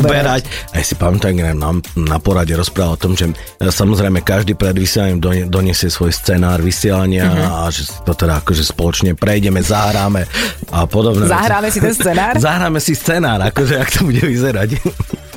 uberať. 0.00 0.42
Aj 0.72 0.82
si 0.82 0.94
pamätám, 0.96 1.36
že 1.36 1.52
na, 1.52 1.70
na 1.96 2.18
porade 2.18 2.52
rozprával 2.56 2.96
o 2.96 3.00
tom, 3.00 3.12
že 3.14 3.30
e, 3.30 3.68
samozrejme 3.68 4.24
každý 4.24 4.56
pred 4.56 4.74
vysielaním 4.74 5.20
donesie 5.46 5.92
svoj 5.92 6.10
scenár 6.10 6.64
vysielania 6.64 7.28
uh-huh. 7.28 7.68
a 7.68 7.70
že 7.70 7.86
to 8.02 8.12
teda 8.16 8.40
akože 8.40 8.64
spoločne 8.64 9.12
prejdeme, 9.14 9.60
zahráme 9.60 10.24
a 10.72 10.88
podobné. 10.88 11.28
veci. 11.28 11.34
Zahráme 11.36 11.68
si 11.70 11.78
ten 11.78 11.94
scenár? 11.94 12.34
Zahráme 12.48 12.78
si 12.82 12.92
scenár, 12.96 13.38
akože 13.52 13.74
ak 13.78 13.88
to 13.92 14.00
bude 14.08 14.22
vyzerať. 14.24 14.68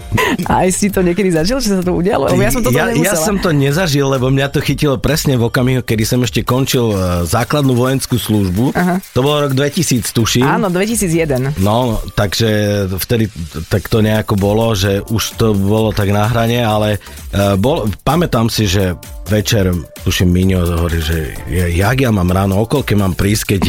A 0.50 0.68
aj 0.68 0.70
si 0.74 0.88
to 0.90 1.02
niekedy 1.02 1.34
zažil, 1.34 1.60
že 1.60 1.80
sa 1.80 1.84
to 1.84 1.94
udialo? 1.96 2.30
Lebo 2.32 2.44
ja 2.44 2.52
som 2.54 2.62
toto 2.62 2.76
ja, 2.76 2.90
ja 2.94 3.16
som 3.18 3.38
to 3.42 3.50
nezažil, 3.52 4.08
lebo 4.10 4.30
mňa 4.30 4.48
to 4.54 4.60
chytilo 4.62 4.98
presne 4.98 5.36
v 5.36 5.48
okamihu, 5.48 5.82
kedy 5.82 6.04
som 6.06 6.20
ešte 6.22 6.46
končil 6.46 6.94
e, 6.94 7.28
základnú 7.28 7.74
vojenskú 7.74 8.16
službu. 8.18 8.74
Aha. 8.74 9.02
To 9.14 9.20
bolo 9.26 9.50
rok 9.50 9.54
2000, 9.58 10.06
tuším. 10.14 10.46
Áno, 10.46 10.70
2001. 10.70 11.60
No, 11.60 12.02
takže 12.14 12.86
vtedy 12.98 13.30
tak 13.68 13.88
to 13.90 14.00
nejako 14.02 14.36
bolo, 14.40 14.74
že 14.74 15.02
už 15.04 15.24
to 15.38 15.54
bolo 15.54 15.92
tak 15.92 16.10
na 16.10 16.26
hrane, 16.28 16.62
ale 16.62 16.98
uh, 16.98 17.56
bol, 17.60 17.90
pamätám 18.04 18.50
si, 18.50 18.66
že 18.66 18.98
večer, 19.30 19.72
tuším, 20.04 20.30
Miňo 20.30 20.68
hovorí, 20.68 21.00
že 21.00 21.38
ja, 21.48 21.68
jak 21.70 21.98
ja 22.04 22.12
mám 22.12 22.28
ráno, 22.28 22.60
o 22.60 22.66
koľke 22.68 22.98
mám 22.98 23.16
prísť, 23.16 23.56
keď, 23.56 23.62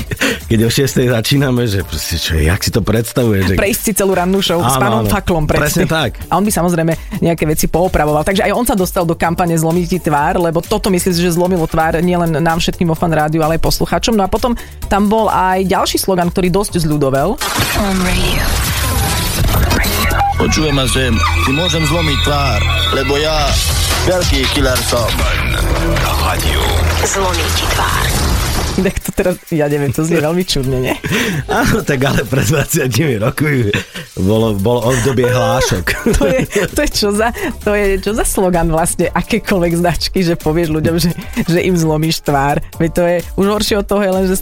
keď 0.52 0.68
o 0.68 0.70
6 0.70 1.08
začíname, 1.08 1.64
že 1.64 1.80
proste, 1.80 2.20
čo, 2.20 2.36
jak 2.36 2.60
si 2.60 2.68
to 2.68 2.84
predstavuje? 2.84 3.40
Že... 3.48 3.54
Prejsť 3.56 3.82
si 3.88 3.92
celú 3.96 4.12
rannú 4.12 4.44
show 4.44 4.60
s 4.60 4.76
Áno, 4.76 4.82
pánom 4.84 5.00
áno. 5.00 5.08
Faklom. 5.08 5.48
Presne 5.48 5.88
tak. 5.88 6.20
A 6.28 6.36
on 6.36 6.44
by 6.44 6.52
samozrejme 6.52 6.92
nejaké 7.24 7.48
veci 7.48 7.72
poopravoval. 7.72 8.20
Takže 8.20 8.44
aj 8.44 8.52
on 8.52 8.68
sa 8.68 8.76
dostal 8.76 9.08
do 9.08 9.16
kampane 9.16 9.56
Zlomiť 9.56 9.86
ti 9.88 9.98
tvár, 10.04 10.36
lebo 10.36 10.60
toto 10.60 10.92
myslím 10.92 11.12
si, 11.16 11.24
že 11.24 11.32
zlomilo 11.32 11.64
tvár 11.64 12.04
nielen 12.04 12.36
nám 12.36 12.60
všetkým 12.60 12.84
vo 12.84 12.92
fan 12.92 13.16
rádiu, 13.16 13.40
ale 13.40 13.56
aj 13.56 13.64
poslucháčom. 13.64 14.12
No 14.12 14.28
a 14.28 14.28
potom 14.28 14.52
tam 14.92 15.08
bol 15.08 15.32
aj 15.32 15.64
ďalší 15.64 15.96
slogan, 15.96 16.28
ktorý 16.28 16.52
dosť 16.52 16.84
zľudovel. 16.84 17.40
Počujem 20.36 20.74
ma 20.76 20.84
sem, 20.84 21.16
ti 21.48 21.50
môžem 21.56 21.80
zlomiť 21.88 22.18
tvár, 22.28 22.60
lebo 22.92 23.16
ja 23.16 23.48
veľký 24.04 24.44
killer 24.52 24.76
som. 24.84 25.08
Zlomí 27.08 27.46
ti 27.56 27.64
tvár. 27.72 28.31
Tak 28.86 28.96
to 28.98 29.10
teraz, 29.12 29.36
ja 29.52 29.68
neviem, 29.68 29.92
to 29.92 30.02
znie 30.02 30.18
veľmi 30.18 30.42
čudne, 30.42 30.80
nie? 30.80 30.94
Áno, 31.52 31.84
tak 31.84 32.00
ale 32.02 32.24
pred 32.24 32.44
20 32.44 32.88
rokmi 33.20 33.68
bolo, 34.16 34.56
bolo 34.56 34.88
obdobie 34.88 35.28
hlášok. 35.28 35.86
To 36.18 36.26
je, 36.26 36.40
to 36.68 36.80
je, 36.82 36.90
čo, 36.90 37.08
za, 37.10 37.30
to 37.62 37.72
je 37.72 37.98
čo 37.98 38.12
za 38.12 38.22
slogan 38.22 38.68
vlastne 38.68 39.08
akékoľvek 39.08 39.72
značky, 39.76 40.22
že 40.22 40.34
povieš 40.34 40.68
ľuďom, 40.70 40.94
že, 40.98 41.10
že 41.46 41.60
im 41.60 41.74
zlomíš 41.74 42.20
tvár. 42.22 42.58
Veď 42.76 42.90
to 42.90 43.02
je, 43.02 43.16
už 43.36 43.46
horšie 43.48 43.76
od 43.78 43.86
toho 43.86 44.02
je 44.02 44.12
len, 44.12 44.24
že 44.26 44.36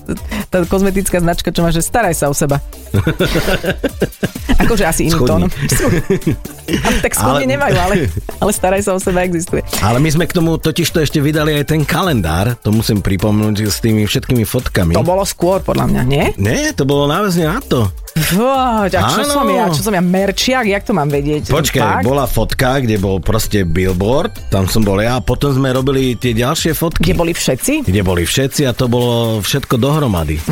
tá 0.48 0.64
kozmetická 0.64 1.18
značka, 1.18 1.48
čo 1.50 1.60
má, 1.60 1.70
že 1.70 1.80
staraj 1.80 2.16
sa 2.16 2.26
o 2.28 2.34
seba. 2.34 2.58
akože 4.58 4.84
asi 4.84 5.00
iný 5.08 5.16
Schudni. 5.16 5.28
tón. 5.28 5.42
Ale 6.70 6.96
tak 7.00 7.12
schudni 7.12 7.46
Ale- 7.46 7.52
nemajú, 7.56 7.76
ale, 7.76 7.94
ale 8.38 8.50
staraj 8.52 8.80
sa 8.82 8.92
o 8.94 9.00
seba 9.00 9.24
existuje. 9.24 9.64
Ale 9.80 9.98
my 9.98 10.10
sme 10.10 10.24
k 10.24 10.36
tomu 10.36 10.54
totiž 10.54 10.86
to 10.86 11.00
ešte 11.00 11.18
vydali 11.18 11.56
aj 11.56 11.64
ten 11.66 11.82
kalendár, 11.82 12.54
to 12.60 12.70
musím 12.70 13.00
pripomnúť 13.00 13.66
s 13.66 13.80
tými 13.80 14.04
všetkými 14.04 14.19
fotkami. 14.26 14.92
To 14.96 15.06
bolo 15.06 15.24
skôr, 15.24 15.62
podľa 15.64 15.86
mňa, 15.88 16.02
nie? 16.04 16.24
Nie, 16.36 16.74
to 16.76 16.84
bolo 16.84 17.06
náväzne 17.08 17.44
na 17.46 17.60
to. 17.62 17.88
Fú, 18.10 18.42
a 18.42 18.90
čo 18.90 19.22
Áno. 19.22 19.22
som 19.22 19.46
ja? 19.46 19.70
Čo 19.70 19.86
som 19.86 19.94
ja? 19.94 20.02
Merčiak? 20.02 20.66
Jak 20.66 20.82
to 20.82 20.90
mám 20.90 21.06
vedieť? 21.06 21.46
Počkaj, 21.54 22.02
bola 22.02 22.26
fotka, 22.26 22.82
kde 22.82 22.98
bol 22.98 23.22
proste 23.22 23.62
billboard, 23.62 24.50
tam 24.50 24.66
som 24.66 24.82
bol 24.82 24.98
ja 24.98 25.18
a 25.18 25.22
potom 25.22 25.54
sme 25.54 25.70
robili 25.70 26.18
tie 26.18 26.34
ďalšie 26.34 26.74
fotky. 26.74 27.06
Kde 27.06 27.16
boli 27.16 27.32
všetci? 27.32 27.86
kde 27.86 28.02
boli 28.02 28.26
všetci 28.26 28.66
a 28.66 28.74
to 28.74 28.90
bolo 28.90 29.38
všetko 29.38 29.78
dohromady. 29.78 30.42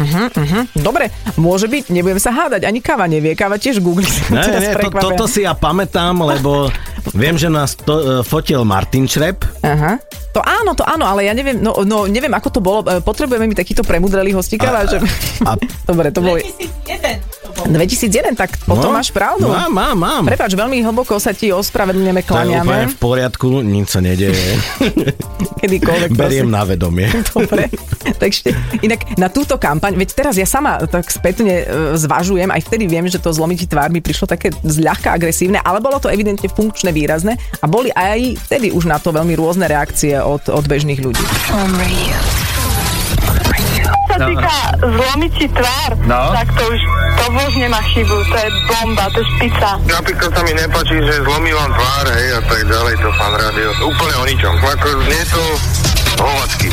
Dobre, 0.79 1.11
môže 1.35 1.67
byť, 1.67 1.91
nebudem 1.91 2.23
sa 2.23 2.31
hádať, 2.31 2.63
ani 2.63 2.79
káva 2.79 3.11
nevie, 3.11 3.35
káva 3.35 3.59
tiež 3.59 3.83
googli. 3.83 4.07
Ne, 4.31 4.39
ne, 4.63 4.71
to, 4.79 4.91
toto 4.95 5.27
si 5.27 5.43
ja 5.43 5.59
pamätám, 5.59 6.15
lebo 6.15 6.71
viem, 7.15 7.37
že 7.37 7.49
nás 7.49 7.75
to, 7.75 7.95
uh, 7.95 8.05
fotil 8.23 8.65
Martin 8.65 9.09
Črep. 9.09 9.45
Aha. 9.63 10.01
To 10.37 10.41
áno, 10.45 10.77
to 10.77 10.85
áno, 10.85 11.09
ale 11.09 11.25
ja 11.27 11.33
neviem, 11.33 11.57
no, 11.59 11.73
no 11.83 12.05
neviem, 12.05 12.31
ako 12.31 12.49
to 12.53 12.61
bolo. 12.61 12.81
E, 12.85 13.01
Potrebujeme 13.01 13.49
mi 13.49 13.57
takýto 13.57 13.81
premudrelý 13.81 14.37
hostíka, 14.37 14.71
že... 14.87 15.01
a- 15.43 15.57
Dobre, 15.89 16.13
to 16.13 16.21
boli... 16.21 16.45
2001, 16.45 17.38
tak 18.39 18.55
potom 18.63 18.95
máš 18.95 19.11
pravdu. 19.11 19.51
Mám, 19.51 19.71
mám, 19.73 19.97
mám. 19.99 20.25
Prepač, 20.29 20.55
veľmi 20.55 20.83
hlboko 20.85 21.19
sa 21.19 21.35
ti 21.35 21.51
ospravedlňujeme, 21.51 22.23
to 22.23 22.27
je 22.27 22.31
klaniame, 22.31 22.77
v 22.93 22.97
poriadku, 22.99 23.65
nič 23.65 23.95
sa 23.95 24.01
nedeje. 24.01 24.39
kedykoľvek. 25.59 26.11
Beriem 26.15 26.49
prosím. 26.49 26.55
na 26.55 26.63
vedomie. 26.63 27.09
Dobre, 27.35 27.69
takže 28.17 28.55
inak 28.81 29.19
na 29.19 29.29
túto 29.29 29.59
kampaň, 29.59 29.99
veď 29.99 30.09
teraz 30.15 30.35
ja 30.39 30.47
sama 30.47 30.79
tak 30.87 31.11
spätne 31.11 31.67
e, 31.67 31.99
zvažujem, 31.99 32.49
aj 32.49 32.63
vtedy 32.71 32.87
viem, 32.87 33.05
že 33.11 33.19
to 33.19 33.35
zlomiti 33.35 33.67
tvár 33.67 33.91
mi 33.91 33.99
prišlo 33.99 34.31
také 34.31 34.55
zľahka 34.63 35.13
agresívne, 35.13 35.59
ale 35.61 35.83
bolo 35.83 35.99
to 35.99 36.09
evidentne 36.09 36.47
funkčné, 36.49 36.95
výrazné 36.95 37.37
a 37.61 37.67
boli 37.67 37.91
aj 37.93 38.39
vtedy 38.49 38.71
už 38.71 38.87
na 38.87 39.03
to 39.03 39.11
veľmi 39.11 39.35
rôzne 39.35 39.67
reakcie 39.67 40.17
od, 40.17 40.47
od 40.49 40.65
bežných 40.65 41.03
ľudí. 41.03 41.25
Sa 44.19 44.27
týka 44.27 44.55
zlomiť 44.83 45.33
si 45.33 45.47
tvár, 45.49 45.91
No. 46.05 46.35
tak 46.35 46.49
to 46.53 46.63
už 46.67 46.81
to 47.19 47.25
už 47.35 47.55
nemá 47.57 47.81
chybu, 47.83 48.17
to 48.27 48.37
je 48.37 48.49
bomba, 48.67 49.05
to 49.11 49.21
je 49.23 49.27
špica. 49.37 49.71
Napríklad 49.87 50.31
sa 50.31 50.43
mi 50.43 50.53
nepáči, 50.55 50.97
že 50.99 51.23
zlomí 51.23 51.51
vám 51.51 51.71
tvár, 51.73 52.07
hej, 52.11 52.27
a 52.35 52.41
tak 52.43 52.61
ďalej, 52.67 52.95
to 52.99 53.09
fan 53.15 53.35
rádio. 53.35 53.69
Úplne 53.81 54.15
o 54.19 54.25
ničom. 54.27 54.55
Ako 54.59 54.89
nie 55.07 55.23
to 55.31 55.43
hovacky. 56.19 56.69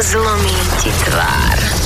Zlomí 0.00 0.54
ti 0.82 0.90
tvár. 1.06 1.79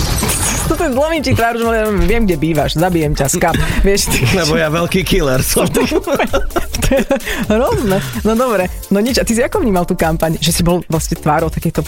Toto 0.65 0.83
je 0.83 0.91
zlomím 0.93 1.21
ti 1.21 1.33
tvár, 1.33 1.55
že 1.61 1.65
viem, 2.05 2.25
kde 2.25 2.37
bývaš, 2.37 2.77
zabijem 2.77 3.13
ťa, 3.13 3.27
skap. 3.29 3.57
Vieš, 3.85 4.09
ty, 4.11 4.19
Lebo 4.33 4.57
ja 4.57 4.73
veľký 4.73 5.05
killer 5.05 5.45
som. 5.45 5.69
hrozné. 7.49 7.99
No 8.25 8.33
dobre, 8.35 8.69
no 8.89 8.99
nič. 9.01 9.21
A 9.21 9.25
ty 9.25 9.37
si 9.37 9.43
ako 9.43 9.61
vnímal 9.61 9.85
tú 9.85 9.95
kampaň? 9.95 10.37
Že 10.41 10.51
si 10.51 10.63
bol 10.65 10.81
vlastne 10.89 11.17
tvárou 11.19 11.49
takéto 11.49 11.85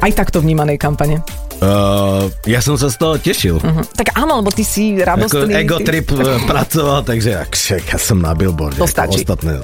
aj 0.00 0.10
takto 0.14 0.40
vnímanej 0.40 0.76
kampane. 0.76 1.20
Uh, 1.60 2.32
ja 2.48 2.64
som 2.64 2.72
sa 2.80 2.88
z 2.88 2.96
toho 2.96 3.20
tešil. 3.20 3.60
Uh-huh. 3.60 3.84
Tak 3.92 4.16
áno, 4.16 4.40
lebo 4.40 4.48
ty 4.48 4.64
si 4.64 4.96
Ako 4.96 5.04
radostný. 5.28 5.52
ego 5.52 5.76
ty- 5.76 5.84
trip 5.92 6.08
eh, 6.16 6.40
pracoval, 6.48 7.04
takže 7.04 7.36
ak, 7.36 7.52
ja 7.84 7.98
som 8.00 8.16
na 8.16 8.32
billboarde. 8.32 8.80
To 8.80 8.88
ako 8.88 8.94
stačí. 8.96 9.20
Ostatné 9.28 9.60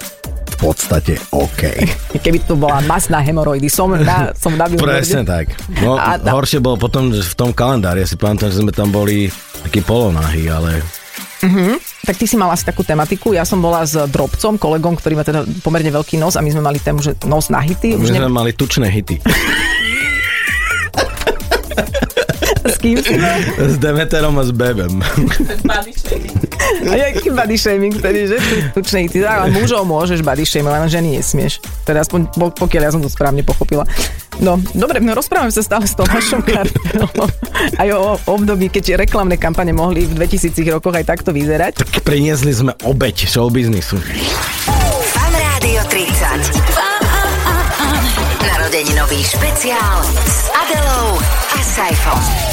v 0.57 0.73
podstate 0.73 1.21
OK. 1.37 1.63
Keby 2.25 2.49
to 2.49 2.57
bola 2.57 2.81
masná 2.89 3.21
hemoroidy, 3.21 3.69
som 3.69 3.93
na, 3.93 4.33
som 4.33 4.57
na. 4.57 4.65
Presne 4.73 5.29
tak. 5.29 5.53
No, 5.85 6.01
A- 6.01 6.17
horšie 6.17 6.65
bolo 6.65 6.81
potom 6.81 7.13
v 7.13 7.35
tom 7.37 7.53
kalendári. 7.53 8.01
Ja 8.01 8.09
si 8.09 8.17
pamätám, 8.17 8.49
že 8.49 8.65
sme 8.65 8.73
tam 8.73 8.89
boli 8.89 9.29
takí 9.61 9.85
polonahy, 9.85 10.49
ale 10.49 10.81
Tak 12.07 12.17
ty 12.17 12.25
si 12.25 12.41
mala 12.41 12.57
asi 12.57 12.65
takú 12.65 12.81
tematiku. 12.81 13.37
Ja 13.37 13.45
som 13.45 13.61
bola 13.61 13.85
s 13.85 13.93
Drobcom, 13.93 14.57
kolegom, 14.57 14.97
ktorý 14.97 15.21
má 15.21 15.25
teda 15.27 15.45
pomerne 15.61 15.93
veľký 15.93 16.17
nos 16.17 16.35
a 16.35 16.41
my 16.41 16.49
sme 16.49 16.65
mali 16.65 16.81
tému, 16.81 17.05
že 17.05 17.13
nos 17.29 17.53
na 17.53 17.61
hity. 17.61 17.99
my 17.99 18.01
Už 18.01 18.09
sme 18.09 18.25
neviem, 18.25 18.33
mali 18.33 18.57
tučné 18.57 18.89
hity. 18.89 19.21
s 22.67 22.77
kým 22.77 22.97
si 22.97 23.15
bol? 23.15 23.39
S 23.67 23.77
Demeterom 23.77 24.35
a 24.35 24.43
s 24.43 24.51
Bebem. 24.51 24.99
A 26.83 26.95
jaký 26.97 27.31
body 27.31 27.55
shaming 27.55 27.93
vtedy, 27.93 28.27
že? 28.27 28.37
Tu- 28.37 28.63
Tučné 28.75 28.99
hity. 29.03 29.21
Ale 29.21 29.51
mužov 29.51 29.83
môžeš 29.83 30.21
body 30.21 30.43
shame, 30.43 30.67
len 30.67 30.87
ženy 30.87 31.17
nesmieš. 31.17 31.59
Teda 31.83 32.01
aspoň 32.01 32.27
po- 32.31 32.55
pokiaľ 32.57 32.83
ja 32.83 32.91
som 32.91 33.01
to 33.01 33.09
správne 33.09 33.43
pochopila. 33.43 33.87
No, 34.37 34.61
dobre, 34.71 34.99
no 34.99 35.13
rozprávame 35.13 35.49
sa 35.49 35.61
stále 35.61 35.83
s 35.83 35.95
Tomášom 35.95 36.45
Kartelom. 36.45 37.09
Aj 37.73 37.89
o 37.91 38.01
období, 38.29 38.69
keď 38.69 39.01
reklamné 39.01 39.35
kampane 39.35 39.73
mohli 39.73 40.05
v 40.05 40.13
2000 40.15 40.53
rokoch 40.71 40.93
aj 40.93 41.09
takto 41.09 41.33
vyzerať. 41.33 41.81
Tak 41.81 42.03
priniesli 42.03 42.51
sme 42.51 42.77
obeď 42.83 43.25
showbiznisu. 43.25 43.97
Fan 45.09 45.33
Rádio 45.33 45.81
30. 45.89 46.53
Narodeninový 48.45 49.21
špeciál 49.23 49.97
s 50.21 50.53
Adelou. 50.53 51.17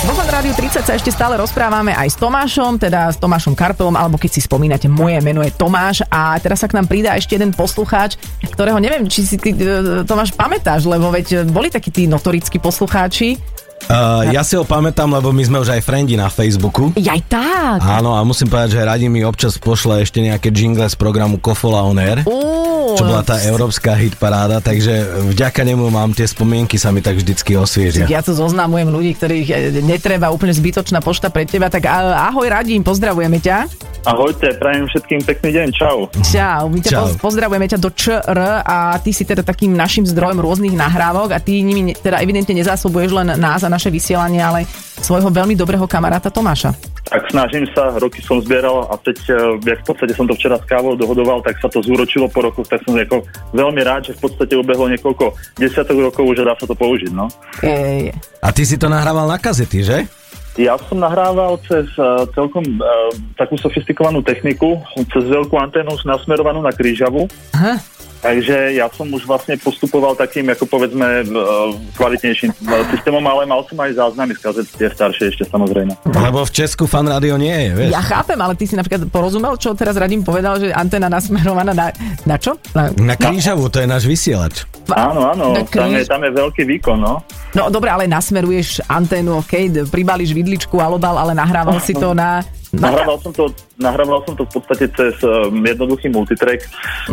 Vo 0.04 0.12
Fan 0.12 0.28
Rádiu 0.28 0.52
30 0.52 0.84
sa 0.84 0.94
ešte 1.00 1.08
stále 1.16 1.40
rozprávame 1.40 1.96
aj 1.96 2.12
s 2.12 2.18
Tomášom, 2.20 2.76
teda 2.76 3.08
s 3.08 3.16
Tomášom 3.18 3.56
Karpelom, 3.56 3.96
alebo 3.96 4.20
keď 4.20 4.36
si 4.36 4.42
spomínate, 4.44 4.92
moje 4.92 5.24
meno 5.24 5.40
je 5.40 5.52
Tomáš 5.56 6.04
a 6.12 6.36
teraz 6.44 6.60
sa 6.60 6.68
k 6.68 6.76
nám 6.76 6.92
pridá 6.92 7.16
ešte 7.16 7.40
jeden 7.40 7.56
poslucháč, 7.56 8.20
ktorého 8.44 8.84
neviem, 8.84 9.08
či 9.08 9.24
si 9.24 9.40
ty, 9.40 9.56
e, 9.56 10.04
Tomáš, 10.04 10.36
pamätáš, 10.36 10.84
lebo 10.84 11.08
veď 11.08 11.48
boli 11.48 11.72
takí 11.72 11.88
tí 11.88 12.04
notorickí 12.04 12.60
poslucháči. 12.60 13.40
Uh, 13.84 14.32
ja 14.32 14.48
si 14.48 14.56
ho 14.56 14.64
pamätám, 14.64 15.12
lebo 15.12 15.36
my 15.36 15.44
sme 15.44 15.58
už 15.60 15.76
aj 15.76 15.84
frendi 15.84 16.16
na 16.16 16.32
Facebooku. 16.32 16.96
Jaj 16.96 17.20
tak! 17.28 17.84
Áno, 17.84 18.16
a 18.16 18.24
musím 18.24 18.48
povedať, 18.48 18.80
že 18.80 18.88
Radi 18.88 19.12
mi 19.12 19.28
občas 19.28 19.60
pošle 19.60 20.08
ešte 20.08 20.24
nejaké 20.24 20.56
jingle 20.56 20.88
z 20.88 20.96
programu 20.96 21.36
Kofola 21.36 21.84
On 21.84 22.00
Air. 22.00 22.24
Uú, 22.24 22.63
Čo 22.98 23.06
bola 23.10 23.24
tá 23.26 23.38
európska 23.46 23.94
hitparáda, 23.96 24.60
takže 24.60 25.26
vďaka 25.34 25.62
nemu 25.66 25.90
mám 25.90 26.12
tie 26.12 26.26
spomienky 26.26 26.82
sa 26.82 26.90
mi 26.90 27.00
tak 27.00 27.20
vždycky 27.20 27.58
osviežia. 27.58 28.10
Ja 28.10 28.26
tu 28.26 28.34
zoznamujem 28.34 28.90
ľudí, 28.90 29.12
ktorých 29.18 29.48
e, 29.50 29.56
netreba 29.86 30.34
úplne 30.34 30.54
zbytočná 30.54 31.00
pošta 31.00 31.30
pre 31.30 31.46
teba, 31.46 31.70
tak 31.70 31.88
ahoj 31.90 32.48
Radím, 32.50 32.82
pozdravujeme 32.82 33.40
ťa. 33.40 33.93
Ahojte, 34.04 34.52
prajem 34.60 34.84
všetkým 34.92 35.24
pekný 35.24 35.50
deň, 35.56 35.68
čau. 35.80 36.12
Čau, 36.28 36.68
my 36.68 36.80
ťa 36.84 36.92
Čau. 36.92 37.02
poz- 37.08 37.18
pozdravujeme 37.24 37.72
ťa 37.72 37.80
do 37.80 37.88
ČR 37.88 38.40
a 38.60 39.00
ty 39.00 39.16
si 39.16 39.24
teda 39.24 39.48
takým 39.48 39.72
našim 39.72 40.04
zdrojom 40.04 40.44
rôznych 40.44 40.76
nahrávok 40.76 41.32
a 41.32 41.40
ty 41.40 41.64
nimi 41.64 41.96
teda 41.96 42.20
evidentne 42.20 42.52
nezásobuješ 42.52 43.16
len 43.16 43.40
nás 43.40 43.64
a 43.64 43.72
naše 43.72 43.88
vysielanie, 43.88 44.44
ale 44.44 44.68
svojho 45.00 45.32
veľmi 45.32 45.56
dobrého 45.56 45.88
kamaráta 45.88 46.28
Tomáša. 46.28 46.76
Tak 47.08 47.32
snažím 47.32 47.64
sa, 47.72 47.96
roky 47.96 48.20
som 48.20 48.44
zbieral 48.44 48.92
a 48.92 49.00
teď, 49.00 49.18
eh, 49.24 49.36
jak 49.72 49.80
v 49.84 49.88
podstate 49.88 50.12
som 50.20 50.28
to 50.28 50.36
včera 50.36 50.60
s 50.60 50.68
kávou 50.68 51.00
dohodoval, 51.00 51.40
tak 51.40 51.56
sa 51.64 51.72
to 51.72 51.80
zúročilo 51.80 52.28
po 52.28 52.44
rokoch, 52.44 52.68
tak 52.68 52.84
som 52.84 53.00
ako 53.00 53.24
veľmi 53.56 53.82
rád, 53.88 54.12
že 54.12 54.20
v 54.20 54.28
podstate 54.28 54.52
ubehlo 54.60 54.92
niekoľko 54.92 55.32
desiatok 55.56 56.12
rokov, 56.12 56.28
že 56.36 56.44
dá 56.44 56.52
sa 56.60 56.68
to 56.68 56.76
použiť, 56.76 57.12
no. 57.16 57.32
Je, 57.64 58.12
je. 58.12 58.14
A 58.44 58.52
ty 58.52 58.68
si 58.68 58.76
to 58.76 58.92
nahrával 58.92 59.32
na 59.32 59.40
kazety, 59.40 59.80
že? 59.80 60.23
Ja 60.54 60.78
som 60.78 61.02
nahrával 61.02 61.58
cez 61.66 61.90
uh, 61.98 62.30
celkom 62.38 62.62
uh, 62.78 63.10
takú 63.34 63.58
sofistikovanú 63.58 64.22
techniku, 64.22 64.78
cez 65.10 65.26
veľkú 65.26 65.58
anténu 65.58 65.98
nasmerovanú 66.06 66.62
na 66.62 66.70
krížavu. 66.70 67.26
Aha. 67.58 67.82
Takže 68.24 68.80
ja 68.80 68.88
som 68.88 69.12
už 69.12 69.28
vlastne 69.28 69.60
postupoval 69.60 70.16
takým, 70.16 70.48
ako 70.48 70.64
povedzme, 70.64 71.28
uh, 71.28 71.76
kvalitnejším 72.00 72.56
uh, 72.56 72.88
systémom, 72.96 73.20
ale 73.28 73.44
mal 73.44 73.68
som 73.68 73.76
aj 73.84 74.00
záznamy 74.00 74.32
z 74.32 74.40
kazet, 74.40 74.68
tie 74.80 74.88
staršie 74.88 75.36
ešte 75.36 75.44
samozrejme. 75.52 75.92
Lebo 76.08 76.48
v 76.48 76.52
Česku 76.56 76.88
fan 76.88 77.04
rádio 77.04 77.36
nie 77.36 77.52
je, 77.52 77.70
vieš? 77.76 77.92
Ja 77.92 78.00
chápem, 78.00 78.40
ale 78.40 78.56
ty 78.56 78.64
si 78.64 78.80
napríklad 78.80 79.12
porozumel, 79.12 79.60
čo 79.60 79.76
teraz 79.76 80.00
Radím 80.00 80.24
povedal, 80.24 80.56
že 80.56 80.72
anténa 80.72 81.12
nasmerovaná 81.12 81.76
na, 81.76 81.92
na 82.24 82.40
čo? 82.40 82.56
Na, 82.72 82.88
Na 82.96 83.20
krížavu, 83.20 83.68
to 83.68 83.84
je 83.84 83.88
náš 83.92 84.08
vysielač. 84.08 84.64
Áno, 84.88 85.28
áno, 85.28 85.60
tam 85.68 85.92
je, 85.92 86.08
tam 86.08 86.24
je 86.24 86.32
veľký 86.32 86.64
výkon, 86.64 87.00
no. 87.04 87.20
no 87.56 87.64
dobre, 87.68 87.92
ale 87.92 88.08
nasmeruješ 88.08 88.88
anténu, 88.88 89.44
OK, 89.44 89.68
pribališ 89.92 90.32
vidličku, 90.32 90.80
alobal, 90.80 91.20
ale 91.20 91.36
nahrával 91.36 91.76
si 91.84 91.92
to 91.92 92.16
na... 92.16 92.40
na 92.74 92.90
Nahrával 92.90 93.18
som 93.22 93.30
to, 93.30 93.54
nahrával 93.78 94.20
som 94.26 94.34
to 94.34 94.50
v 94.50 94.52
podstate 94.58 94.90
cez 94.98 95.14
um, 95.22 95.62
jednoduchý 95.62 96.10
multitrack, 96.10 96.66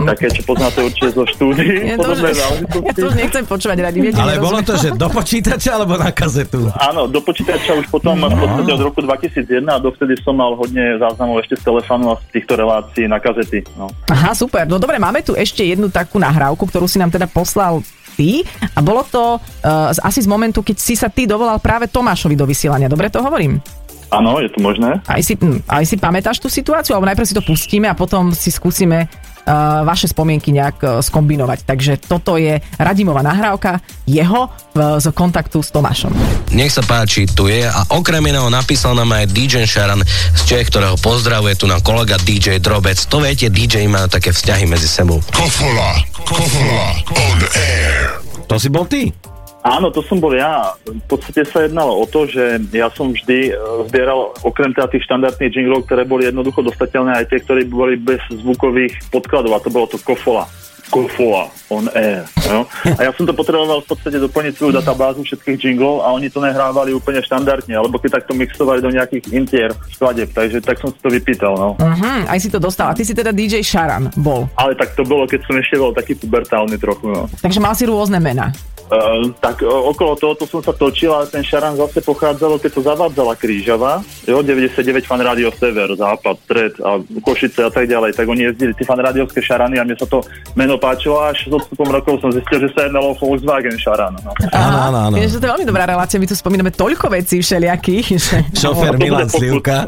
také, 0.09 0.33
čo 0.33 0.40
poznáte 0.49 0.81
určite 0.81 1.12
zo 1.12 1.25
štúdií, 1.29 1.85
Ja 1.92 1.96
to, 2.01 2.16
ja 2.16 2.92
to 2.96 3.05
už 3.12 3.16
nechcem 3.20 3.44
počúvať, 3.44 3.77
Radím. 3.85 4.09
viete, 4.09 4.25
Ale 4.25 4.40
bolo 4.40 4.64
to, 4.64 4.81
že 4.81 4.96
do 4.96 5.12
počítača 5.12 5.77
alebo 5.77 6.01
na 6.01 6.09
kazetu? 6.16 6.73
Áno, 6.81 7.05
do 7.05 7.20
počítača 7.20 7.77
už 7.77 7.92
potom 7.92 8.16
v 8.16 8.40
podstate 8.40 8.70
od 8.73 8.83
roku 8.88 9.05
2001 9.05 9.61
a 9.68 9.77
dovtedy 9.77 10.16
som 10.25 10.33
mal 10.33 10.57
hodne 10.57 10.96
záznamov 10.96 11.44
ešte 11.44 11.61
z 11.61 11.62
telefónu 11.68 12.09
a 12.12 12.16
z 12.16 12.40
týchto 12.40 12.57
relácií 12.57 13.05
na 13.05 13.20
kazety. 13.20 13.61
No. 13.77 13.92
Aha, 14.09 14.33
super. 14.33 14.64
No 14.64 14.81
dobre, 14.81 14.96
máme 14.96 15.20
tu 15.20 15.37
ešte 15.37 15.61
jednu 15.61 15.92
takú 15.92 16.16
nahrávku, 16.16 16.64
ktorú 16.64 16.88
si 16.88 16.96
nám 16.96 17.12
teda 17.12 17.29
poslal 17.29 17.85
ty 18.16 18.44
a 18.77 18.81
bolo 18.81 19.05
to 19.05 19.37
uh, 19.37 19.92
asi 20.05 20.25
z 20.25 20.29
momentu, 20.29 20.64
keď 20.64 20.77
si 20.77 20.96
sa 20.96 21.12
ty 21.12 21.25
dovolal 21.25 21.61
práve 21.61 21.88
Tomášovi 21.88 22.37
do 22.37 22.49
vysielania. 22.49 22.88
Dobre 22.90 23.12
to 23.12 23.20
hovorím? 23.20 23.61
Áno, 24.11 24.42
je 24.42 24.51
to 24.51 24.59
možné. 24.59 24.99
Aj 25.07 25.23
si, 25.23 25.38
hm, 25.38 25.62
aj 25.70 25.85
si 25.87 25.94
pamätáš 25.94 26.42
tú 26.42 26.51
situáciu? 26.51 26.99
Alebo 26.99 27.07
najprv 27.07 27.29
si 27.31 27.37
to 27.38 27.46
pustíme 27.46 27.87
a 27.87 27.94
potom 27.94 28.35
si 28.35 28.51
skúsime 28.51 29.07
uh, 29.07 29.87
vaše 29.87 30.11
spomienky 30.11 30.51
nejak 30.51 30.79
uh, 30.83 30.90
skombinovať. 30.99 31.62
Takže 31.62 31.92
toto 32.03 32.35
je 32.35 32.59
Radimová 32.77 33.23
nahrávka 33.23 33.79
jeho 34.11 34.51
uh, 34.51 34.99
z 34.99 35.14
kontaktu 35.14 35.62
s 35.62 35.70
Tomášom. 35.70 36.11
Nech 36.51 36.75
sa 36.75 36.83
páči, 36.83 37.31
tu 37.31 37.46
je 37.46 37.62
a 37.62 37.81
okrem 37.94 38.23
iného 38.27 38.51
napísal 38.51 38.99
nám 38.99 39.14
aj 39.14 39.31
DJ 39.31 39.62
Sharan 39.64 40.03
z 40.35 40.40
Čech, 40.42 40.75
ktorého 40.75 40.99
pozdravuje 40.99 41.55
tu 41.55 41.70
na 41.70 41.79
kolega 41.79 42.18
DJ 42.18 42.59
Drobec. 42.59 42.99
To 43.07 43.23
viete, 43.23 43.46
DJ 43.46 43.87
majú 43.87 44.11
také 44.11 44.35
vzťahy 44.35 44.66
medzi 44.66 44.90
sebou. 44.90 45.23
Kofola, 45.31 46.03
kofola, 46.27 46.99
on 47.14 47.38
air. 47.55 48.18
To 48.51 48.59
si 48.59 48.66
bol 48.66 48.83
ty? 48.90 49.14
Áno, 49.61 49.92
to 49.92 50.01
som 50.01 50.16
bol 50.16 50.33
ja. 50.33 50.73
V 50.88 51.05
podstate 51.05 51.44
sa 51.44 51.68
jednalo 51.68 51.92
o 52.01 52.09
to, 52.09 52.25
že 52.25 52.64
ja 52.73 52.88
som 52.88 53.12
vždy 53.12 53.53
e, 53.53 53.55
zbieral 53.92 54.33
okrem 54.40 54.73
teda 54.73 54.88
tých 54.88 55.05
štandardných 55.05 55.53
jinglov, 55.53 55.85
ktoré 55.85 56.09
boli 56.09 56.25
jednoducho 56.25 56.64
dostateľné, 56.64 57.20
aj 57.20 57.29
tie, 57.29 57.44
ktoré 57.44 57.68
boli 57.68 58.01
bez 58.01 58.25
zvukových 58.33 58.96
podkladov 59.12 59.61
a 59.61 59.61
to 59.61 59.68
bolo 59.68 59.85
to 59.85 60.01
Kofola. 60.01 60.49
Kofola 60.90 61.48
on 61.70 61.87
air. 61.94 62.26
Jo? 62.50 62.66
A 62.98 63.00
ja 63.07 63.11
som 63.14 63.22
to 63.22 63.31
potreboval 63.31 63.79
v 63.81 63.88
podstate 63.94 64.18
doplniť 64.18 64.59
svoju 64.59 64.72
databázu 64.74 65.22
všetkých 65.22 65.70
jinglov 65.70 66.03
a 66.03 66.11
oni 66.11 66.26
to 66.26 66.42
nehrávali 66.42 66.90
úplne 66.90 67.22
štandardne, 67.22 67.70
alebo 67.70 67.96
keď 68.03 68.20
takto 68.20 68.35
mixovali 68.35 68.83
do 68.83 68.90
nejakých 68.90 69.31
intier 69.31 69.70
skladeb, 69.94 70.35
takže 70.35 70.59
tak 70.59 70.83
som 70.83 70.90
si 70.90 70.98
to 70.98 71.09
vypýtal. 71.09 71.55
No. 71.55 71.68
Uh-huh, 71.79 72.20
aj 72.26 72.38
si 72.42 72.50
to 72.50 72.59
dostal. 72.59 72.90
A 72.90 72.96
ty 72.98 73.07
si 73.07 73.14
teda 73.14 73.31
DJ 73.31 73.62
Sharan 73.62 74.11
bol. 74.18 74.50
Ale 74.59 74.74
tak 74.74 74.98
to 74.98 75.07
bolo, 75.07 75.31
keď 75.31 75.46
som 75.46 75.55
ešte 75.57 75.79
bol 75.79 75.94
taký 75.94 76.18
pubertálny 76.18 76.74
trochu. 76.76 77.07
No. 77.07 77.31
Takže 77.38 77.62
mal 77.62 77.72
si 77.79 77.87
rôzne 77.87 78.18
mená. 78.18 78.50
Uh, 78.90 79.31
tak 79.38 79.62
uh, 79.62 79.70
okolo 79.70 80.18
tohoto 80.18 80.42
som 80.50 80.59
sa 80.66 80.74
točil, 80.74 81.14
ale 81.14 81.31
ten 81.31 81.46
šaran 81.46 81.79
zase 81.79 82.03
pochádzalo, 82.03 82.59
keď 82.59 82.70
to 82.74 82.83
zavádzala 82.83 83.38
Krížava, 83.38 84.03
jo, 84.26 84.42
99 84.42 85.07
fan 85.07 85.22
rádio 85.22 85.55
Sever, 85.55 85.94
Západ, 85.94 86.37
Stred 86.42 86.74
a 86.83 86.98
Košice 87.22 87.62
a 87.62 87.70
tak 87.70 87.87
ďalej, 87.87 88.18
tak 88.18 88.26
oni 88.26 88.50
jezdili 88.50 88.74
tie 88.74 88.83
fan 88.83 88.98
rádiovské 88.98 89.38
šarany 89.46 89.79
a 89.79 89.87
mne 89.87 89.94
sa 89.94 90.11
to 90.11 90.26
meno 90.59 90.74
páčilo 90.80 91.20
až 91.20 91.46
s 91.46 91.52
odstupom 91.52 91.86
rokov 91.92 92.18
som 92.24 92.32
zistil, 92.32 92.64
že 92.64 92.68
sa 92.72 92.88
jednalo 92.88 93.12
o 93.12 93.14
Volkswagen 93.14 93.76
šaran. 93.76 94.16
No. 94.24 94.32
Áno, 94.50 94.78
áno, 94.88 94.98
áno. 95.12 95.14
Vieš, 95.20 95.36
že 95.36 95.38
to 95.38 95.46
je 95.46 95.52
veľmi 95.52 95.66
dobrá 95.68 95.84
relácia, 95.84 96.16
my 96.16 96.24
tu 96.24 96.32
spomíname 96.32 96.72
toľko 96.72 97.12
vecí 97.12 97.44
všelijakých. 97.44 98.06
Že... 98.16 98.36
Šofér 98.56 98.96
bude 98.96 99.04
Milan. 99.04 99.28
Slivka. 99.28 99.86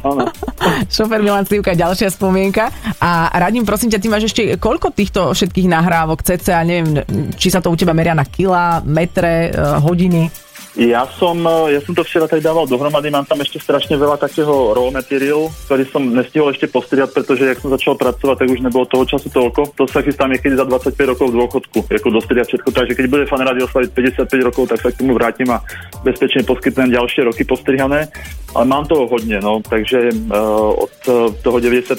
Šofer 0.86 1.20
Milan 1.24 1.48
Slivka, 1.48 1.72
ďalšia 1.72 2.12
spomienka. 2.12 2.68
A 3.00 3.32
radím, 3.40 3.64
prosím 3.64 3.88
ťa, 3.88 3.98
ty 3.98 4.06
máš 4.12 4.28
ešte 4.28 4.60
koľko 4.60 4.92
týchto 4.92 5.32
všetkých 5.32 5.66
nahrávok, 5.72 6.20
cca, 6.20 6.60
neviem, 6.62 7.00
či 7.40 7.48
sa 7.48 7.64
to 7.64 7.72
u 7.72 7.76
teba 7.80 7.96
meria 7.96 8.12
na 8.12 8.28
kila, 8.28 8.84
metre, 8.84 9.48
eh, 9.48 9.80
hodiny? 9.80 10.51
Ja 10.72 11.04
som, 11.04 11.36
eh, 11.44 11.76
ja 11.76 11.80
som 11.84 11.92
to 11.92 12.00
včera 12.00 12.24
tak 12.24 12.40
dával 12.40 12.64
dohromady, 12.64 13.12
mám 13.12 13.28
tam 13.28 13.36
ešte 13.44 13.60
strašne 13.60 14.00
veľa 14.00 14.16
takého 14.16 14.72
raw 14.72 14.88
material, 14.88 15.52
ktorý 15.68 15.84
som 15.92 16.00
nestihol 16.00 16.48
ešte 16.48 16.64
postriať, 16.64 17.12
pretože 17.12 17.44
jak 17.44 17.60
som 17.60 17.68
začal 17.68 17.92
pracovať, 18.00 18.36
tak 18.40 18.48
už 18.48 18.64
nebolo 18.64 18.88
toho 18.88 19.04
času 19.04 19.28
toľko. 19.28 19.76
To 19.76 19.84
sa 19.84 20.00
chystám 20.00 20.32
niekedy 20.32 20.56
za 20.56 20.64
25 20.64 21.12
rokov 21.12 21.28
v 21.28 21.36
dôchodku, 21.44 21.78
ako 21.92 22.08
dostriať 22.16 22.46
všetko. 22.56 22.68
Takže 22.72 22.92
keď 22.96 23.06
bude 23.12 23.24
fan 23.28 23.44
rádio 23.44 23.68
slaviť 23.68 23.90
55 24.24 24.48
rokov, 24.48 24.64
tak 24.72 24.80
sa 24.80 24.88
k 24.88 24.98
tomu 25.04 25.12
vrátim 25.12 25.48
a 25.52 25.60
bezpečne 26.00 26.40
poskytnem 26.48 26.88
ďalšie 26.88 27.28
roky 27.28 27.44
postrihané. 27.44 28.08
Ale 28.52 28.68
mám 28.68 28.84
toho 28.84 29.08
hodne, 29.08 29.40
no, 29.40 29.64
takže 29.64 30.12
uh, 30.12 30.76
od 30.76 30.92
uh, 31.08 31.32
toho 31.40 31.56
99. 31.56 31.96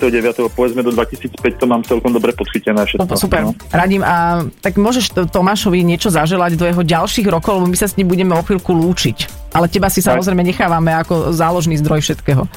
povedzme 0.54 0.86
do 0.86 0.94
2005 0.94 1.34
to 1.58 1.66
mám 1.66 1.82
celkom 1.82 2.14
dobre 2.14 2.30
podchytené 2.38 2.78
všetko. 2.86 3.10
No, 3.10 3.18
super, 3.18 3.42
No. 3.42 3.58
radím. 3.74 4.06
A 4.06 4.46
tak 4.62 4.78
môžeš 4.78 5.34
Tomášovi 5.34 5.82
niečo 5.82 6.14
zaželať 6.14 6.54
do 6.54 6.70
jeho 6.70 6.86
ďalších 6.86 7.26
rokov, 7.26 7.58
lebo 7.58 7.74
my 7.74 7.78
sa 7.78 7.90
s 7.90 7.98
ním 7.98 8.06
budeme 8.06 8.38
o 8.38 8.46
chvíľku 8.63 8.71
lúčiť. 8.71 9.17
Ale 9.52 9.67
teba 9.67 9.91
si 9.91 9.99
Tak. 9.99 10.15
samozrejme 10.15 10.41
nechávame 10.41 10.95
ako 10.95 11.36
záložný 11.36 11.76
zdroj 11.84 11.99
všetkého. 11.99 12.47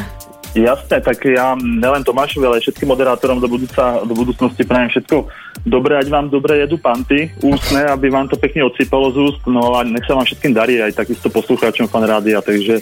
Jasné, 0.57 1.05
tak 1.05 1.21
ja 1.29 1.53
nelen 1.61 2.01
Tomášovi, 2.01 2.49
ale 2.49 2.64
všetkým 2.64 2.88
moderátorom 2.88 3.37
do, 3.37 3.45
budúca, 3.45 4.01
do 4.09 4.16
budúcnosti 4.16 4.64
prajem 4.64 4.88
všetko 4.88 5.29
dobré, 5.69 6.01
ať 6.01 6.09
vám 6.09 6.33
dobre 6.33 6.64
jedú 6.64 6.81
panty 6.81 7.29
ústne, 7.45 7.85
aby 7.92 8.09
vám 8.09 8.25
to 8.25 8.40
pekne 8.40 8.64
odsypalo 8.64 9.12
z 9.12 9.21
úst, 9.21 9.42
no 9.45 9.77
a 9.77 9.85
nech 9.85 10.09
sa 10.09 10.16
vám 10.16 10.25
všetkým 10.25 10.57
darí, 10.57 10.81
aj 10.81 10.97
takisto 10.97 11.29
poslucháčom 11.29 11.92
fan 11.92 12.09
rádia, 12.09 12.40
takže 12.40 12.81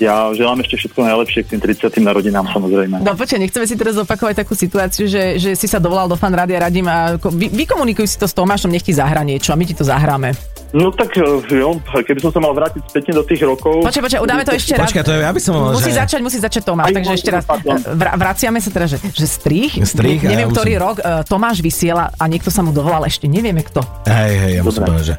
ja 0.00 0.32
želám 0.32 0.64
ešte 0.64 0.80
všetko 0.80 0.96
najlepšie 0.96 1.40
k 1.44 1.50
tým 1.52 1.60
30. 1.60 1.92
narodinám 2.00 2.48
samozrejme. 2.56 3.04
No 3.04 3.12
počkaj, 3.12 3.36
nechceme 3.36 3.68
si 3.68 3.76
teraz 3.76 4.00
opakovať 4.00 4.40
takú 4.40 4.56
situáciu, 4.56 5.04
že, 5.04 5.36
že 5.36 5.52
si 5.52 5.68
sa 5.68 5.76
dovolal 5.76 6.08
do 6.08 6.16
fan 6.16 6.32
rádia, 6.32 6.56
radím 6.56 6.88
a 6.88 7.20
vy, 7.20 7.52
vykomunikuj 7.52 8.08
si 8.08 8.16
to 8.16 8.24
s 8.24 8.32
Tomášom, 8.32 8.72
nech 8.72 8.86
ti 8.86 8.96
zahra 8.96 9.20
niečo 9.20 9.52
a 9.52 9.60
my 9.60 9.64
ti 9.68 9.76
to 9.76 9.84
zahráme. 9.84 10.32
No 10.70 10.94
tak 10.94 11.10
eh, 11.18 11.26
jo, 11.50 11.82
keby 11.82 12.20
som 12.22 12.30
sa 12.30 12.38
mal 12.38 12.54
vrátiť 12.54 12.82
spätne 12.86 13.12
do 13.18 13.26
tých 13.26 13.42
rokov... 13.42 13.82
Počkaj, 13.82 14.02
počkaj, 14.06 14.20
udáme 14.22 14.42
to 14.46 14.54
ešte 14.54 14.78
raz. 14.78 14.86
Počkaj, 14.86 15.02
to 15.02 15.10
je, 15.10 15.18
ja 15.18 15.32
by 15.34 15.40
som 15.42 15.52
mal, 15.58 15.74
Musí 15.74 15.90
že... 15.90 15.98
začať, 15.98 16.20
musí 16.22 16.38
začať 16.38 16.62
Tomáš, 16.62 16.86
Aj, 16.86 16.94
takže 16.94 17.12
ešte 17.18 17.30
raz. 17.34 17.42
pardon. 17.42 17.74
Vra, 17.98 18.10
vraciame 18.14 18.58
sa 18.62 18.70
teda, 18.70 18.86
že, 18.86 18.96
že 19.02 19.26
strich, 19.26 19.82
Strich 19.82 20.22
neviem, 20.22 20.46
ja 20.46 20.54
ktorý 20.54 20.72
musím- 20.78 20.84
rok, 20.86 20.96
e, 20.98 21.26
Tomáš 21.26 21.58
vysiela 21.58 22.14
a 22.14 22.22
niekto 22.30 22.54
sa 22.54 22.62
mu 22.62 22.70
dovolal, 22.70 23.02
ešte 23.02 23.26
nevieme 23.26 23.66
kto. 23.66 23.82
Hej, 24.06 24.32
hej, 24.38 24.52
ja 24.56 24.62
musím 24.62 24.86
povedať, 24.86 25.06
že... 25.10 25.16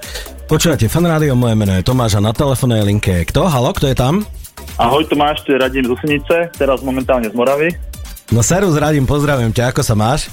Počúvate, 0.48 0.88
fan 0.88 1.04
rádio, 1.04 1.36
moje 1.36 1.56
meno 1.60 1.76
je 1.76 1.84
Tomáš 1.84 2.16
a 2.16 2.24
na 2.24 2.32
telefónnej 2.32 2.88
linke 2.88 3.12
je 3.12 3.24
kto? 3.28 3.48
Halo, 3.48 3.76
kto 3.76 3.92
je 3.92 3.96
tam? 3.96 4.24
Ahoj 4.80 5.04
Tomáš, 5.04 5.44
tu 5.44 5.52
je 5.52 5.60
Radim 5.60 5.84
z 5.84 5.92
Osenice, 5.92 6.48
teraz 6.56 6.80
momentálne 6.80 7.28
z 7.28 7.36
Moravy. 7.36 7.76
No 8.32 8.40
serus, 8.40 8.80
radím, 8.80 9.04
pozdravujem 9.04 9.52
ťa, 9.52 9.76
ako 9.76 9.84
sa 9.84 9.92
máš? 9.92 10.32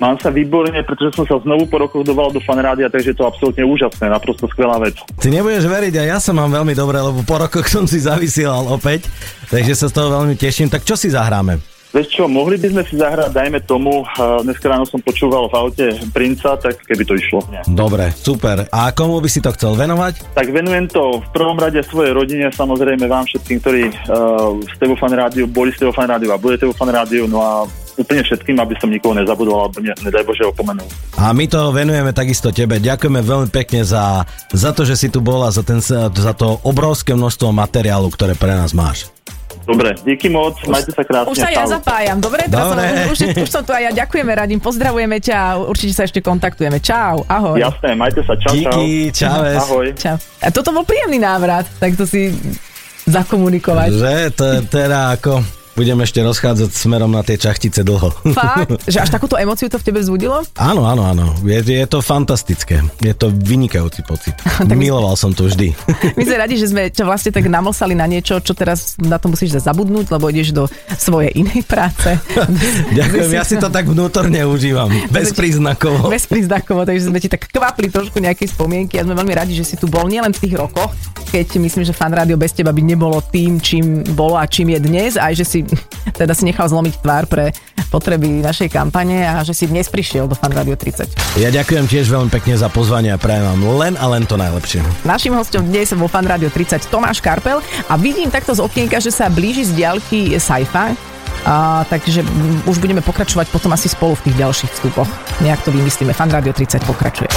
Mám 0.00 0.18
sa 0.18 0.32
výborne, 0.32 0.80
pretože 0.82 1.14
som 1.14 1.28
sa 1.28 1.36
znovu 1.44 1.68
po 1.68 1.76
rokoch 1.78 2.02
doval 2.02 2.32
do 2.32 2.40
fanrádia, 2.40 2.88
takže 2.88 3.12
je 3.12 3.18
to 3.18 3.28
absolútne 3.28 3.62
úžasné, 3.62 4.08
naprosto 4.08 4.48
skvelá 4.48 4.80
vec. 4.80 4.96
Ty 5.20 5.28
nebudeš 5.28 5.68
veriť, 5.68 5.94
a 6.00 6.16
ja 6.16 6.18
sa 6.18 6.32
mám 6.32 6.48
veľmi 6.48 6.72
dobre, 6.72 6.98
lebo 6.98 7.20
po 7.22 7.36
rokoch 7.38 7.68
som 7.68 7.84
si 7.84 8.00
zavysielal 8.00 8.66
opäť, 8.72 9.06
takže 9.52 9.76
sa 9.76 9.86
z 9.92 9.94
toho 9.94 10.08
veľmi 10.10 10.34
teším. 10.34 10.72
Tak 10.72 10.88
čo 10.88 10.96
si 10.96 11.12
zahráme? 11.12 11.60
Vieš 11.92 12.08
čo, 12.08 12.24
mohli 12.24 12.56
by 12.56 12.72
sme 12.72 12.82
si 12.88 12.96
zahrať, 12.96 13.36
dajme 13.36 13.60
tomu, 13.68 14.00
dneska 14.16 14.64
ráno 14.64 14.88
som 14.88 14.96
počúval 15.04 15.52
v 15.52 15.54
aute 15.60 15.86
Princa, 16.08 16.56
tak 16.56 16.80
keby 16.88 17.04
to 17.04 17.12
išlo. 17.20 17.44
Dobre, 17.68 18.08
super. 18.16 18.64
A 18.72 18.96
komu 18.96 19.20
by 19.20 19.28
si 19.28 19.44
to 19.44 19.52
chcel 19.52 19.76
venovať? 19.76 20.32
Tak 20.32 20.48
venujem 20.56 20.88
to 20.88 21.20
v 21.20 21.28
prvom 21.36 21.60
rade 21.60 21.84
svojej 21.84 22.16
rodine, 22.16 22.48
samozrejme 22.48 23.04
vám 23.04 23.28
všetkým, 23.28 23.60
ktorí 23.60 23.92
uh, 23.92 24.56
z 24.64 24.74
TV 24.80 24.96
Fan 24.96 25.12
Rádiu, 25.12 25.44
boli 25.44 25.68
z 25.76 25.84
TV 25.84 25.92
Fan 25.92 26.08
Rádiu 26.08 26.32
a 26.32 26.40
bude 26.40 26.56
TV 26.56 26.72
Fan 26.72 26.88
Rádiu, 26.88 27.28
no 27.28 27.44
a 27.44 27.68
úplne 27.96 28.22
všetkým, 28.24 28.56
aby 28.58 28.74
som 28.80 28.88
nikoho 28.88 29.12
nezabudol 29.16 29.68
alebo 29.68 29.78
ne, 29.84 29.92
nedaj 30.00 30.24
Bože 30.24 30.44
opomenul. 30.48 30.88
A 31.20 31.30
my 31.36 31.44
to 31.48 31.72
venujeme 31.74 32.12
takisto 32.16 32.48
tebe. 32.50 32.80
Ďakujeme 32.80 33.20
veľmi 33.20 33.48
pekne 33.52 33.84
za, 33.84 34.24
za 34.52 34.70
to, 34.72 34.88
že 34.88 34.96
si 34.96 35.08
tu 35.12 35.20
bol 35.20 35.44
a 35.44 35.50
za, 35.52 35.60
ten, 35.60 35.78
za 35.82 36.32
to 36.32 36.60
obrovské 36.64 37.12
množstvo 37.12 37.52
materiálu, 37.52 38.08
ktoré 38.12 38.32
pre 38.32 38.56
nás 38.56 38.72
máš. 38.72 39.12
Dobre, 39.62 39.94
díky 40.02 40.26
moc, 40.26 40.58
majte 40.66 40.90
sa 40.90 41.06
krásne. 41.06 41.30
Už 41.30 41.38
sa 41.38 41.50
ja 41.54 41.62
zapájam, 41.62 42.18
dobre? 42.18 42.50
Dobre. 42.50 43.14
Som, 43.14 43.14
už, 43.14 43.18
už 43.46 43.50
som 43.50 43.62
tu 43.62 43.70
a 43.70 43.78
ja 43.78 43.94
ďakujeme, 43.94 44.32
radím, 44.34 44.58
pozdravujeme 44.58 45.22
ťa 45.22 45.36
a 45.38 45.48
určite 45.62 45.94
sa 45.94 46.02
ešte 46.02 46.18
kontaktujeme. 46.18 46.82
Čau, 46.82 47.22
ahoj. 47.30 47.62
Jasné, 47.62 47.94
majte 47.94 48.26
sa, 48.26 48.34
čau, 48.34 48.50
čau. 48.58 48.82
Díky. 48.82 49.14
Ahoj. 49.62 49.86
Čau. 49.94 50.18
A 50.42 50.50
toto 50.50 50.74
bol 50.74 50.82
príjemný 50.82 51.22
návrat, 51.22 51.70
tak 51.78 51.94
to 51.94 52.02
si 52.02 52.34
zakomunikovať. 53.06 53.88
Že 53.94 54.14
to 54.34 54.44
je 54.50 54.58
teda 54.66 55.14
ako... 55.14 55.61
Budem 55.72 55.96
ešte 56.04 56.20
rozchádzať 56.20 56.68
smerom 56.68 57.08
na 57.08 57.24
tie 57.24 57.40
čachtice 57.40 57.80
dlho. 57.80 58.12
Fakt? 58.36 58.76
Že 58.92 59.08
až 59.08 59.08
takúto 59.08 59.40
emociu 59.40 59.72
to 59.72 59.80
v 59.80 59.84
tebe 59.88 60.04
vzbudilo? 60.04 60.44
Áno, 60.60 60.84
áno, 60.84 61.08
áno. 61.08 61.32
Je, 61.40 61.64
je 61.64 61.88
to 61.88 62.04
fantastické. 62.04 62.84
Je 63.00 63.16
to 63.16 63.32
vynikajúci 63.32 64.04
pocit. 64.04 64.36
Miloval 64.68 65.16
som 65.16 65.32
to 65.32 65.48
vždy. 65.48 65.72
My 66.20 66.22
sme 66.28 66.36
radi, 66.36 66.60
že 66.60 66.68
sme 66.68 66.92
ťa 66.92 67.08
vlastne 67.08 67.32
tak 67.32 67.48
namlsali 67.48 67.96
na 67.96 68.04
niečo, 68.04 68.36
čo 68.44 68.52
teraz 68.52 69.00
na 69.00 69.16
to 69.16 69.32
musíš 69.32 69.64
zabudnúť, 69.64 70.12
lebo 70.12 70.28
ideš 70.28 70.52
do 70.52 70.68
svojej 71.00 71.32
inej 71.40 71.64
práce. 71.64 72.20
Ďakujem, 72.92 73.30
ja 73.32 73.44
si 73.48 73.56
to 73.56 73.72
tak 73.72 73.88
vnútorne 73.88 74.44
užívam. 74.44 74.92
Bez 75.08 75.32
príznakov. 75.32 76.12
Bez 76.12 76.28
príznakovo, 76.28 76.84
takže 76.84 77.08
sme 77.08 77.16
ti 77.16 77.32
tak 77.32 77.48
kvapli 77.48 77.88
trošku 77.88 78.20
nejaké 78.20 78.44
spomienky 78.44 79.00
a 79.00 79.08
sme 79.08 79.16
veľmi 79.16 79.32
radi, 79.32 79.56
že 79.56 79.64
si 79.64 79.80
tu 79.80 79.88
bol 79.88 80.04
nielen 80.04 80.36
v 80.36 80.40
tých 80.44 80.54
rokoch, 80.60 80.92
keď 81.32 81.56
myslím, 81.64 81.88
že 81.88 81.96
fan 81.96 82.12
rádio 82.12 82.36
bez 82.36 82.52
teba 82.52 82.76
by 82.76 82.82
nebolo 82.84 83.24
tým, 83.24 83.56
čím 83.56 84.04
bolo 84.12 84.36
a 84.36 84.44
čím 84.44 84.76
je 84.76 84.80
dnes, 84.84 85.16
aj 85.16 85.32
že 85.32 85.44
si 85.48 85.58
teda 86.20 86.32
si 86.32 86.44
nechal 86.46 86.68
zlomiť 86.68 86.94
tvár 87.00 87.24
pre 87.26 87.52
potreby 87.92 88.40
našej 88.40 88.72
kampane 88.72 89.20
a 89.20 89.44
že 89.44 89.52
si 89.52 89.68
dnes 89.68 89.88
prišiel 89.92 90.24
do 90.24 90.32
fan 90.32 90.52
rádio 90.52 90.80
30. 90.80 91.36
Ja 91.36 91.52
ďakujem 91.52 91.84
tiež 91.84 92.08
veľmi 92.08 92.32
pekne 92.32 92.56
za 92.56 92.72
pozvanie 92.72 93.12
a 93.12 93.20
prajem 93.20 93.44
vám 93.44 93.60
len 93.76 93.94
a 94.00 94.08
len 94.08 94.24
to 94.24 94.40
najlepšie. 94.40 94.80
Našim 95.04 95.36
hostom 95.36 95.68
dnes 95.68 95.92
vo 95.92 96.08
Fan 96.08 96.24
Radio 96.24 96.48
30 96.48 96.88
Tomáš 96.88 97.20
Karpel 97.20 97.60
a 97.88 97.94
vidím 98.00 98.32
takto 98.32 98.56
z 98.56 98.64
okienka, 98.64 98.96
že 98.96 99.12
sa 99.12 99.28
blíži 99.28 99.68
z 99.68 99.76
diaľky 99.76 100.40
sci-fi. 100.40 100.96
A, 101.42 101.82
takže 101.90 102.22
už 102.70 102.78
budeme 102.78 103.02
pokračovať 103.02 103.50
potom 103.50 103.74
asi 103.74 103.90
spolu 103.90 104.14
v 104.14 104.30
tých 104.30 104.36
ďalších 104.38 104.72
vstupoch. 104.78 105.10
Nejak 105.42 105.66
to 105.66 105.74
vymyslíme. 105.74 106.14
Fan 106.14 106.30
Radio 106.30 106.54
30 106.54 106.86
pokračuje. 106.86 107.30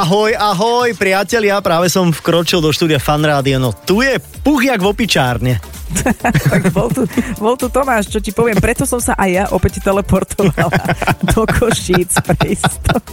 Ahoj, 0.00 0.32
ahoj, 0.32 0.96
priatelia, 0.96 1.60
práve 1.60 1.92
som 1.92 2.08
vkročil 2.08 2.64
do 2.64 2.72
štúdia 2.72 2.96
Fanrádia, 2.96 3.60
no 3.60 3.76
tu 3.76 4.00
je 4.00 4.16
puch 4.40 4.64
jak 4.64 4.80
v 4.80 4.88
opičárne. 4.96 5.60
Tak 6.50 6.62
bol 6.70 6.88
tu, 6.90 7.04
bol 7.38 7.54
tu 7.58 7.66
Tomáš, 7.68 8.10
čo 8.10 8.18
ti 8.22 8.30
poviem, 8.30 8.58
preto 8.58 8.86
som 8.86 8.98
sa 9.02 9.14
aj 9.18 9.30
ja 9.30 9.44
opäť 9.54 9.82
teleportovala 9.82 10.80
do 11.34 11.42
Košíc 11.46 12.16
istotu. 12.46 13.12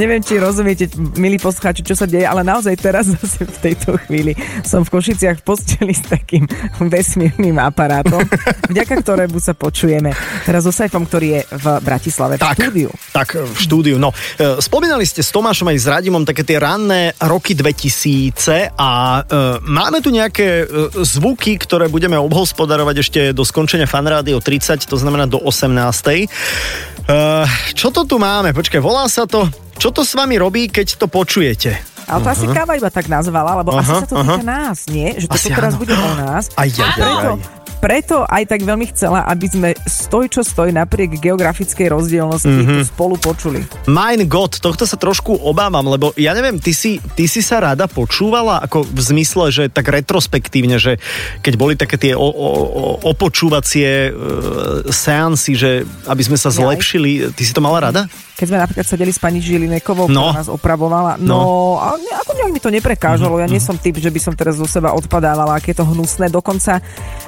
Neviem, 0.00 0.22
či 0.22 0.38
rozumiete, 0.38 0.88
milí 1.18 1.36
poslucháči, 1.36 1.82
čo 1.84 1.98
sa 1.98 2.06
deje, 2.06 2.24
ale 2.24 2.46
naozaj 2.46 2.74
teraz 2.78 3.10
zase 3.10 3.44
v 3.44 3.58
tejto 3.60 3.98
chvíli 4.06 4.32
som 4.62 4.86
v 4.86 4.92
Košiciach 4.92 5.42
v 5.42 5.44
posteli 5.44 5.92
s 5.92 6.06
takým 6.06 6.46
vesmírnym 6.80 7.58
aparátom, 7.58 8.22
vďaka 8.70 8.94
ktorému 9.02 9.38
sa 9.42 9.52
počujeme 9.52 10.14
teraz 10.46 10.64
so 10.64 10.72
Saifom, 10.72 11.04
ktorý 11.04 11.26
je 11.38 11.40
v 11.58 11.66
Bratislave 11.82 12.34
v 12.38 12.42
Tak. 12.42 12.56
štúdiu. 12.58 12.90
Tak, 13.12 13.28
v 13.42 13.58
štúdiu. 13.58 13.96
No, 13.98 14.14
e, 14.38 14.62
spomínali 14.62 15.04
ste 15.04 15.20
s 15.20 15.34
Tomášom 15.34 15.68
aj 15.68 15.78
s 15.78 15.86
Radimom 15.86 16.22
také 16.24 16.46
tie 16.46 16.56
ranné 16.56 17.12
roky 17.20 17.52
2000 17.52 18.78
a 18.78 19.20
e, 19.20 19.22
máme 19.66 20.00
tu 20.00 20.08
nejaké 20.14 20.64
e, 20.64 21.04
zvuky, 21.22 21.54
ktoré 21.54 21.86
budeme 21.86 22.18
obhospodarovať 22.18 22.96
ešte 22.98 23.20
do 23.30 23.46
skončenia 23.46 23.86
fanrády 23.86 24.34
o 24.34 24.42
30, 24.42 24.90
to 24.90 24.98
znamená 24.98 25.30
do 25.30 25.38
18. 25.38 25.70
E, 25.70 26.26
čo 27.78 27.94
to 27.94 28.02
tu 28.02 28.18
máme? 28.18 28.50
Počkaj, 28.50 28.82
volá 28.82 29.06
sa 29.06 29.22
to... 29.22 29.46
Čo 29.78 29.94
to 29.94 30.02
s 30.02 30.18
vami 30.18 30.34
robí, 30.34 30.66
keď 30.66 30.98
to 30.98 31.06
počujete? 31.06 31.78
Ale 32.10 32.26
to 32.26 32.28
asi 32.34 32.46
Aha. 32.50 32.54
káva 32.58 32.74
iba 32.74 32.90
tak 32.90 33.06
nazvala, 33.06 33.62
lebo 33.62 33.70
Aha, 33.70 33.86
asi 33.86 33.94
sa 34.02 34.06
to 34.10 34.14
týka 34.18 34.42
aha. 34.42 34.42
nás, 34.42 34.78
nie? 34.90 35.14
Že 35.14 35.26
to 35.30 35.38
teraz 35.54 35.74
bude 35.78 35.94
o 35.94 36.10
nás. 36.18 36.50
Aj, 36.58 36.66
aj, 36.66 36.74
aj, 36.74 36.82
aj. 36.82 36.94
preto 36.98 37.61
aj 37.82 38.44
tak 38.46 38.62
veľmi 38.62 38.86
chcela, 38.94 39.26
aby 39.26 39.46
sme 39.50 39.68
stoj 39.82 40.30
čo 40.30 40.46
stoj 40.46 40.70
napriek 40.70 41.18
geografickej 41.18 41.90
rozdielnosti 41.90 42.46
Mhm. 42.46 42.62
mm-hmm. 42.62 42.82
spolu 42.86 43.14
počuli. 43.18 43.60
Mein 43.90 44.22
God, 44.26 44.62
tohto 44.62 44.86
sa 44.86 44.94
trošku 44.94 45.34
obávam, 45.34 45.82
lebo 45.84 46.14
ja 46.14 46.30
neviem, 46.32 46.62
ty 46.62 46.70
si, 46.70 47.02
ty 47.18 47.26
si 47.26 47.42
sa 47.42 47.58
rada 47.58 47.90
počúvala, 47.90 48.62
ako 48.62 48.86
v 48.86 49.00
zmysle, 49.02 49.44
že 49.50 49.64
tak 49.66 49.90
retrospektívne, 49.90 50.78
že 50.78 51.02
keď 51.42 51.54
boli 51.58 51.74
také 51.74 51.98
tie 51.98 52.12
o, 52.14 52.22
o, 52.22 52.48
o, 52.62 52.82
opočúvacie 53.02 54.08
e, 54.08 54.10
seansy, 54.88 55.52
že 55.58 55.70
aby 56.06 56.22
sme 56.22 56.38
sa 56.38 56.54
zlepšili, 56.54 57.34
ty 57.34 57.42
si 57.42 57.50
to 57.50 57.58
mala 57.58 57.90
rada? 57.90 58.06
Keď 58.32 58.46
sme 58.48 58.58
napríklad 58.58 58.86
sedeli 58.86 59.12
s 59.12 59.18
pani 59.18 59.38
Žilinekovou, 59.38 60.06
No. 60.08 60.30
ktorá 60.32 60.40
nás 60.40 60.50
opravovala, 60.50 61.12
no, 61.18 61.26
No. 61.26 61.38
a 61.78 61.94
ne, 61.94 62.12
ako 62.16 62.30
nejak 62.34 62.52
mi 62.52 62.60
to 62.60 62.70
neprekážalo, 62.70 63.38
ja 63.38 63.46
nie 63.46 63.62
som 63.62 63.74
typ, 63.74 63.98
že 63.98 64.10
by 64.10 64.20
som 64.20 64.34
teraz 64.34 64.56
zo 64.56 64.66
seba 64.66 64.90
odpadávala, 64.92 65.58
aké 65.58 65.72
je 65.72 65.82
to 65.82 65.86
hnusné 65.86 66.26
dokonca, 66.28 66.78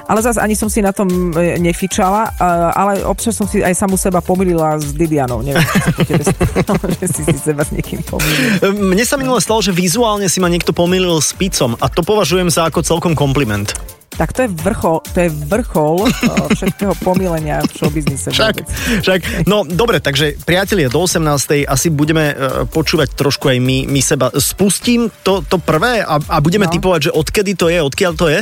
ale 0.05 0.19
zase 0.21 0.37
ani 0.37 0.53
som 0.53 0.65
si 0.65 0.79
na 0.79 0.89
tom 0.89 1.07
e, 1.31 1.57
nefičala, 1.57 2.21
e, 2.27 2.31
ale 2.71 2.91
občas 3.01 3.33
som 3.33 3.45
si 3.45 3.59
aj 3.59 3.73
samu 3.73 3.95
seba 3.95 4.19
pomýlila 4.19 4.77
s 4.77 4.91
Didianou, 4.91 5.41
neviem, 5.41 5.61
že 7.01 7.05
si 7.09 7.21
si 7.21 7.35
seba 7.35 7.61
s 7.61 7.69
niekým 7.69 8.01
pomýlila. 8.01 8.61
E, 8.61 8.69
Mne 8.71 9.01
sa 9.01 9.15
minule 9.15 9.39
stalo, 9.39 9.59
že 9.59 9.69
vizuálne 9.69 10.25
si 10.25 10.37
ma 10.37 10.47
niekto 10.47 10.71
pomýlil 10.71 11.17
s 11.17 11.31
picom 11.31 11.73
a 11.75 11.85
to 11.87 12.01
považujem 12.01 12.47
za 12.47 12.65
ako 12.65 12.81
celkom 12.81 13.13
kompliment. 13.13 13.73
Tak 14.15 14.31
to 14.31 14.47
je 14.47 14.49
vrchol, 14.63 15.03
to 15.11 15.27
je 15.27 15.29
vrchol 15.43 16.07
všetkého 16.55 16.95
pomýlenia 17.03 17.59
v 17.59 17.71
showbiznise. 17.75 18.31
Však, 18.31 18.55
však, 19.03 19.19
no 19.43 19.67
dobre, 19.67 19.99
takže 19.99 20.39
priatelia, 20.39 20.87
do 20.87 21.03
18. 21.03 21.67
asi 21.67 21.91
budeme 21.91 22.31
počúvať 22.71 23.11
trošku 23.11 23.51
aj 23.51 23.59
my, 23.59 23.91
my 23.91 23.99
seba. 23.99 24.31
Spustím 24.31 25.11
to, 25.19 25.43
to 25.43 25.59
prvé 25.59 25.99
a, 25.99 26.15
a 26.31 26.37
budeme 26.39 26.63
No. 26.63 26.71
typovať, 26.71 26.99
že 27.01 27.11
odkedy 27.11 27.59
to 27.59 27.67
je, 27.67 27.83
odkiaľ 27.83 28.13
to 28.15 28.31
je? 28.31 28.39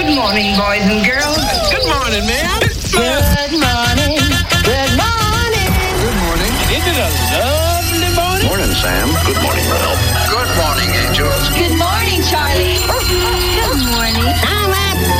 Good 0.00 0.16
morning, 0.16 0.56
boys 0.56 0.80
and 0.80 1.04
girls. 1.04 1.44
Good 1.68 1.84
morning, 1.84 2.24
man. 2.24 2.48
Good 2.88 3.52
morning. 3.52 4.16
Good 4.64 4.92
morning. 4.96 5.68
Good 6.00 6.16
morning. 6.24 6.52
Isn't 6.72 6.96
it 6.96 7.04
a 7.04 7.44
lovely 7.44 8.08
morning? 8.16 8.48
Morning, 8.48 8.72
Sam. 8.80 9.12
Good 9.28 9.36
morning, 9.44 9.66
Ralph. 9.68 10.00
Good 10.32 10.52
morning, 10.56 10.88
Angels. 11.04 11.44
Good 11.52 11.76
morning, 11.76 12.24
Charlie. 12.32 12.80
Good 12.80 13.82
morning. 13.92 14.24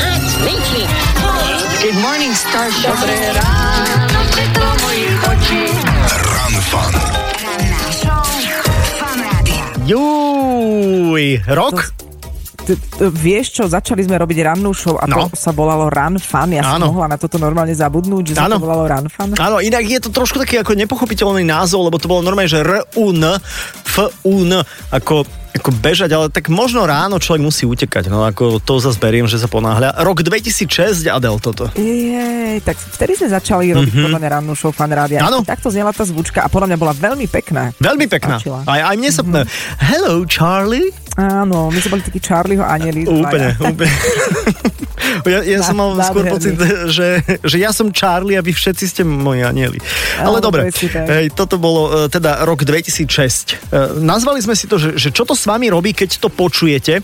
That's 0.01 0.41
Mickey. 0.49 0.89
Good 1.85 2.01
morning, 2.01 2.33
Starship. 2.33 2.89
Dobré 2.89 3.37
ráno, 3.37 4.21
všetko 4.33 4.65
moji 4.81 5.09
oči. 5.29 5.61
Run 6.25 6.57
Fun. 6.73 7.21
Vieš 13.01 13.47
čo, 13.53 13.63
začali 13.65 14.03
sme 14.03 14.15
robiť 14.17 14.39
rannú 14.43 14.71
show 14.71 14.95
a 14.95 15.05
No. 15.05 15.27
to 15.27 15.35
sa 15.35 15.51
volalo 15.51 15.87
Run 15.87 16.17
Fun. 16.17 16.51
Ja 16.51 16.63
som 16.63 16.79
Áno. 16.79 16.93
mohla 16.93 17.11
na 17.11 17.17
toto 17.17 17.37
normálne 17.37 17.73
zabudnúť, 17.73 18.25
že 18.27 18.35
sa 18.35 18.47
to 18.47 18.59
volalo 18.59 18.85
Run 18.85 19.07
Fun. 19.07 19.33
Áno, 19.35 19.59
inak 19.59 19.83
je 19.83 19.99
to 19.99 20.09
trošku 20.09 20.37
taký 20.37 20.59
ako 20.59 20.75
nepochopiteľný 20.75 21.43
názov, 21.43 21.85
lebo 21.85 21.97
to 21.97 22.07
bolo 22.07 22.21
normálne, 22.21 22.47
že 22.47 22.61
R-U-N, 22.61 23.23
F-U-N, 23.87 24.53
ako, 24.91 25.25
ako 25.61 25.71
bežať, 25.71 26.11
ale 26.11 26.27
tak 26.27 26.49
možno 26.49 26.83
ráno 26.83 27.17
človek 27.17 27.41
musí 27.41 27.63
utekať, 27.63 28.09
no 28.09 28.25
ako 28.25 28.59
to 28.59 28.81
zase 28.81 28.97
beriem, 28.97 29.25
že 29.25 29.37
sa 29.37 29.47
ponáhľa. 29.47 30.01
Rok 30.01 30.21
2006, 30.21 31.07
Adel, 31.07 31.37
toto. 31.37 31.69
Jej, 31.75 32.59
tak 32.61 32.75
vtedy 32.75 33.13
sme 33.15 33.29
začali 33.31 33.71
robiť 33.71 33.93
Mhm. 33.93 34.03
podľa 34.03 34.19
mňa 34.19 34.31
rannú 34.31 34.53
show 34.55 34.71
Fan 34.71 34.89
Rádia. 34.89 35.21
Áno. 35.21 35.45
Takto 35.45 35.69
znela 35.69 35.93
tá 35.93 36.03
zvučka 36.03 36.41
a 36.41 36.49
podľa 36.49 36.73
mňa 36.73 36.79
bola 36.79 36.93
veľmi 36.93 37.29
pekná. 37.29 37.71
Veľmi 37.77 38.09
pekná. 38.09 38.41
Páčila. 38.41 38.65
Aj, 38.65 38.81
aj 38.83 38.97
mne 38.97 39.11
sa... 39.11 39.23
Hello, 39.79 40.25
Charlie. 40.25 40.89
Áno, 41.15 41.69
my 41.69 41.79
sme 41.79 41.91
boli 41.93 42.03
takí 42.03 42.19
Charlieho 42.19 42.65
anieli. 42.65 43.05
Úplne, 43.05 43.61
úplne. 43.61 43.93
Ja, 45.27 45.41
ja 45.43 45.61
som 45.63 45.77
mal 45.77 45.95
skôr 46.03 46.27
pocit, 46.31 46.57
že, 46.97 47.23
že 47.43 47.57
ja 47.57 47.71
som 47.71 47.91
Charlie 47.91 48.39
a 48.39 48.43
vy 48.43 48.55
všetci 48.55 48.85
ste 48.87 49.03
moji 49.03 49.43
anieli. 49.45 49.79
Ale 50.21 50.39
Áno, 50.39 50.45
dobre, 50.45 50.71
hej, 50.71 51.33
toto 51.35 51.57
bolo 51.61 52.07
e, 52.07 52.13
teda 52.13 52.43
rok 52.47 52.63
2006. 52.63 53.07
E, 53.07 54.01
Nazvali 54.01 54.41
sme 54.41 54.55
si 54.55 54.71
to, 54.71 54.79
že, 54.79 54.97
že 54.97 55.09
čo 55.11 55.27
to 55.27 55.35
s 55.37 55.45
vami 55.47 55.71
robí, 55.71 55.93
keď 55.93 56.21
to 56.23 56.29
počujete, 56.33 57.03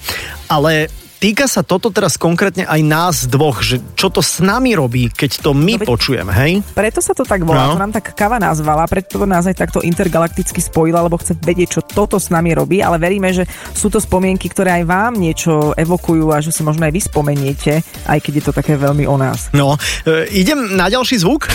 ale 0.51 0.88
týka 1.16 1.48
sa 1.48 1.64
toto 1.64 1.88
teraz 1.88 2.14
konkrétne 2.14 2.68
aj 2.68 2.81
nás 2.85 3.16
dvoch, 3.26 3.64
že 3.64 3.81
čo 3.96 4.12
to 4.12 4.20
s 4.20 4.38
nami 4.44 4.76
robí, 4.76 5.09
keď 5.09 5.40
to 5.42 5.50
my 5.57 5.81
No 5.81 5.88
počujeme, 5.88 6.33
hej? 6.33 6.61
Preto 6.72 7.00
sa 7.00 7.16
to 7.16 7.24
tak 7.24 7.42
volá, 7.42 7.68
No. 7.68 7.74
to 7.76 7.83
nám 7.83 7.92
tak 7.92 8.12
Kava 8.12 8.37
nazvala, 8.37 8.85
preto 8.87 9.18
to 9.18 9.26
nás 9.26 9.44
aj 9.44 9.57
takto 9.57 9.81
intergalakticky 9.81 10.61
spojila, 10.61 11.05
lebo 11.05 11.16
chce 11.16 11.37
vedieť, 11.37 11.68
čo 11.68 11.81
toto 11.83 12.16
s 12.16 12.29
nami 12.29 12.52
robí, 12.52 12.81
ale 12.81 13.00
veríme, 13.00 13.33
že 13.33 13.44
sú 13.72 13.88
to 13.88 13.98
spomienky, 13.98 14.48
ktoré 14.48 14.83
aj 14.83 14.85
vám 14.85 15.12
niečo 15.16 15.72
evokujú 15.74 16.33
a 16.33 16.40
že 16.40 16.52
si 16.52 16.61
možno 16.61 16.85
aj 16.85 16.93
vy 16.93 17.01
spomeniete, 17.01 17.72
aj 18.07 18.18
keď 18.20 18.32
je 18.36 18.45
to 18.45 18.53
také 18.53 18.76
veľmi 18.76 19.09
o 19.09 19.16
nás. 19.16 19.49
No, 19.53 19.76
e, 20.05 20.28
idem 20.32 20.76
na 20.76 20.88
ďalší 20.88 21.20
zvuk. 21.20 21.49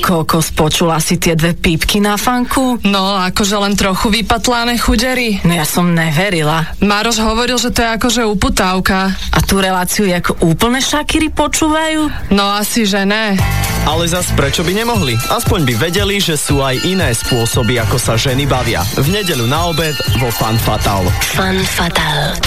Kokos, 0.00 0.48
počula 0.56 0.96
si 0.96 1.20
tie 1.20 1.36
dve 1.36 1.52
pípky 1.52 2.00
na 2.00 2.16
fanku? 2.16 2.80
No, 2.88 3.20
akože 3.20 3.60
len 3.60 3.76
trochu 3.76 4.08
vypatlané 4.08 4.80
chudery. 4.80 5.44
No 5.44 5.52
ja 5.52 5.68
som 5.68 5.92
neverila. 5.92 6.72
Maroš 6.80 7.20
hovoril, 7.20 7.60
že 7.60 7.68
to 7.68 7.84
je 7.84 7.88
akože 8.00 8.22
uputávka. 8.24 9.12
A 9.12 9.38
tú 9.44 9.60
reláciu 9.60 10.08
ako 10.08 10.40
úplne 10.48 10.80
šakiry 10.80 11.28
počúvajú? 11.28 12.08
No 12.32 12.56
asi, 12.56 12.88
že 12.88 13.04
ne. 13.04 13.36
Ale 13.82 14.06
zas 14.06 14.30
prečo 14.32 14.62
by 14.62 14.78
nemohli? 14.78 15.18
Aspoň 15.28 15.66
by 15.66 15.74
vedeli, 15.90 16.22
že 16.22 16.38
sú 16.38 16.62
aj 16.62 16.86
iné 16.86 17.10
spôsoby, 17.10 17.82
ako 17.82 17.98
sa 17.98 18.14
ženy 18.14 18.46
bavia. 18.46 18.86
V 18.94 19.10
nedeľu 19.10 19.50
na 19.50 19.66
obed 19.66 19.92
vo 20.22 20.30
Fan 20.30 20.54
Fatal. 20.54 21.02
Fan 21.34 21.58
fatal. 21.66 22.38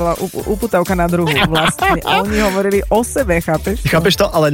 Bola 0.00 0.16
up- 0.16 0.44
uputavka 0.48 0.96
na 0.96 1.04
druhu 1.04 1.36
vlastne. 1.46 2.00
A 2.00 2.24
oni 2.24 2.40
hovorili 2.40 2.80
o 2.88 3.04
sebe, 3.04 3.44
chápeš? 3.44 3.84
Chápeš 3.84 4.16
to? 4.16 4.26
Ale 4.32 4.48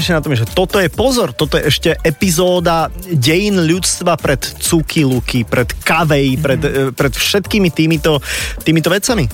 najsmiešnejšie 0.00 0.16
na 0.16 0.24
tom 0.24 0.32
je, 0.32 0.42
že 0.42 0.56
toto 0.56 0.76
je 0.80 0.88
pozor, 0.88 1.28
toto 1.36 1.60
je 1.60 1.68
ešte 1.68 1.90
epizóda 2.00 2.88
dejín 3.12 3.60
ľudstva 3.60 4.16
pred 4.16 4.40
Cuky 4.40 5.04
Luky, 5.04 5.44
pred 5.44 5.68
Kavej, 5.84 6.40
pred, 6.40 6.60
Mhm. 6.60 6.72
mm. 6.72 6.92
pred 6.96 7.12
všetkými 7.12 7.68
týmito, 7.70 8.18
týmito 8.64 8.88
vecami. 8.88 9.28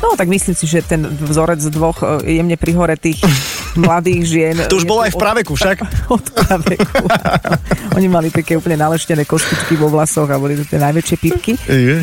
No 0.00 0.16
tak 0.16 0.28
myslím 0.32 0.54
si, 0.56 0.66
že 0.66 0.82
ten 0.82 1.04
vzorec 1.04 1.60
dvoch 1.70 2.02
e, 2.02 2.38
jemne 2.40 2.56
prihoretých 2.56 3.22
mladých 3.84 4.20
žien... 4.26 4.56
To 4.66 4.80
už 4.80 4.86
je 4.86 4.90
bolo 4.90 5.04
aj 5.06 5.12
v 5.14 5.20
praveku 5.20 5.52
však. 5.54 5.76
Od 6.16 6.24
praveku. 6.34 7.04
Oni 7.98 8.06
mali 8.08 8.32
také 8.32 8.56
úplne 8.56 8.80
naleštené 8.80 9.28
kostičky 9.28 9.76
vo 9.78 9.92
vlasoch 9.92 10.30
a 10.30 10.40
boli 10.40 10.58
to 10.58 10.64
tie 10.66 10.78
najväčšie 10.78 11.16
pipky. 11.18 11.52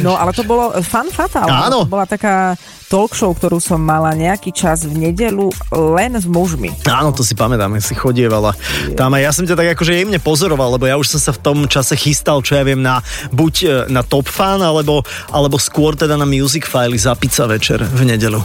No 0.03 0.15
ale 0.15 0.32
to 0.36 0.43
bolo 0.43 0.76
fan 0.84 1.09
fatal. 1.11 1.47
Áno. 1.47 1.88
To 1.88 1.89
bola 1.89 2.05
taká 2.05 2.55
talk 2.88 3.11
show, 3.11 3.36
ktorú 3.36 3.59
som 3.59 3.84
mala 3.84 4.15
nejaký 4.15 4.55
čas 4.55 4.88
v 4.88 4.95
nedelu 4.95 5.51
len 5.76 6.15
s 6.15 6.24
mužmi. 6.24 6.72
Áno, 6.88 7.11
to 7.11 7.20
si 7.20 7.36
pamätám, 7.36 7.76
ja 7.76 7.84
si 7.84 7.91
chodievala. 7.93 8.55
Tam 8.95 9.11
aj 9.11 9.22
ja 9.22 9.32
som 9.36 9.43
ťa 9.43 9.59
tak 9.59 9.68
akože 9.76 9.93
jemne 9.93 10.20
pozoroval, 10.24 10.80
lebo 10.80 10.88
ja 10.88 10.95
už 10.95 11.15
som 11.15 11.20
sa 11.20 11.32
v 11.36 11.43
tom 11.43 11.57
čase 11.68 11.99
chystal, 11.99 12.39
čo 12.39 12.55
ja 12.55 12.63
viem, 12.63 12.80
na 12.80 13.03
buď 13.36 13.53
e, 13.59 13.68
na 13.91 14.07
Top 14.07 14.32
Fan, 14.32 14.63
alebo, 14.63 15.03
alebo 15.36 15.59
skôr 15.59 15.99
teda 15.99 16.15
na 16.15 16.24
Music 16.24 16.63
File 16.63 16.95
za 16.95 17.11
pizza 17.20 17.43
večer 17.58 17.82
v 17.82 18.01
nedelu. 18.05 18.39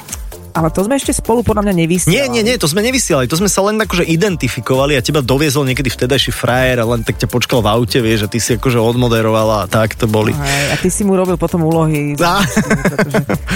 Ale 0.53 0.69
to 0.69 0.85
sme 0.85 1.01
ešte 1.01 1.17
spolu 1.17 1.41
podľa 1.41 1.65
mňa 1.65 1.75
nevysielali. 1.81 2.13
Nie, 2.13 2.29
nie, 2.29 2.45
nie, 2.45 2.61
to 2.61 2.69
sme 2.69 2.85
nevysielali, 2.85 3.25
to 3.25 3.41
sme 3.41 3.49
sa 3.49 3.65
len 3.65 3.81
akože 3.81 4.05
identifikovali 4.05 4.93
a 4.93 5.01
teba 5.01 5.25
doviezol 5.25 5.65
niekedy 5.65 5.89
vtedajší 5.89 6.29
frajer 6.29 6.77
a 6.77 6.85
len 6.85 7.01
tak 7.01 7.17
ťa 7.17 7.25
počkal 7.33 7.65
v 7.65 7.73
aute, 7.73 8.05
vieš, 8.05 8.25
a 8.25 8.29
ty 8.29 8.37
si 8.37 8.61
akože 8.61 8.77
odmoderovala 8.77 9.65
a 9.65 9.67
tak 9.69 9.97
to 9.97 10.05
boli. 10.05 10.37
Hej, 10.37 10.65
a 10.69 10.77
ty 10.77 10.93
si 10.93 11.09
mu 11.09 11.17
robil 11.17 11.41
potom 11.41 11.65
úlohy. 11.65 12.21
Á. 12.21 12.45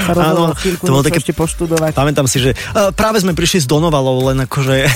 Áno, 0.09 0.57
chvíľku 0.57 0.89
to 0.89 0.93
bolo 0.97 1.05
také- 1.05 1.21
ešte 1.21 1.37
poštudovať. 1.37 1.93
Pamätám 1.93 2.25
si, 2.25 2.41
že 2.41 2.57
uh, 2.57 2.89
práve 2.97 3.21
sme 3.21 3.37
prišli 3.37 3.61
s 3.61 3.67
Donovalou, 3.69 4.33
len 4.33 4.49
akože 4.49 4.89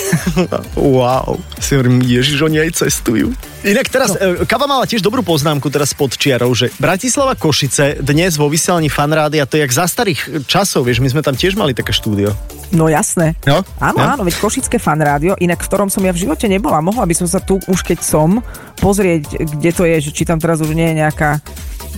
wow, 0.81 1.37
si 1.61 1.77
hovorím, 1.77 2.01
ježiš, 2.01 2.41
oni 2.41 2.65
aj 2.65 2.81
cestujú. 2.81 3.29
Inak 3.61 3.93
teraz, 3.93 4.17
no. 4.17 4.49
Kava 4.49 4.65
mala 4.65 4.89
tiež 4.89 5.05
dobrú 5.05 5.21
poznámku 5.21 5.69
teraz 5.69 5.93
pod 5.93 6.17
čiarou, 6.17 6.57
že 6.57 6.73
Bratislava 6.81 7.37
Košice 7.37 8.01
dnes 8.01 8.41
vo 8.41 8.49
vysielaní 8.49 8.89
fanrády 8.89 9.37
a 9.37 9.45
to 9.45 9.61
je 9.61 9.69
jak 9.69 9.73
za 9.73 9.85
starých 9.85 10.49
časov, 10.49 10.89
vieš, 10.89 11.05
my 11.05 11.13
sme 11.13 11.21
tam 11.21 11.37
tiež 11.37 11.61
mali 11.61 11.77
také 11.77 11.93
štúdio. 11.93 12.33
No 12.73 12.89
jasné. 12.89 13.37
No? 13.45 13.61
Áno, 13.83 13.99
No? 14.01 14.07
áno, 14.17 14.23
veď 14.25 14.41
Košické 14.41 14.81
fan 14.81 15.03
rádio, 15.03 15.37
inak 15.37 15.61
v 15.61 15.69
ktorom 15.69 15.93
som 15.93 16.01
ja 16.07 16.15
v 16.15 16.23
živote 16.25 16.49
nebola. 16.49 16.81
Mohla 16.81 17.05
by 17.05 17.15
som 17.19 17.29
sa 17.29 17.43
tu 17.43 17.61
už 17.69 17.85
keď 17.85 18.01
som 18.01 18.41
pozrieť, 18.81 19.37
kde 19.59 19.71
to 19.77 19.85
je, 19.85 20.09
že 20.09 20.11
či 20.15 20.23
tam 20.25 20.41
teraz 20.41 20.63
už 20.63 20.73
nie 20.73 20.95
je 20.95 21.05
nejaká 21.05 21.43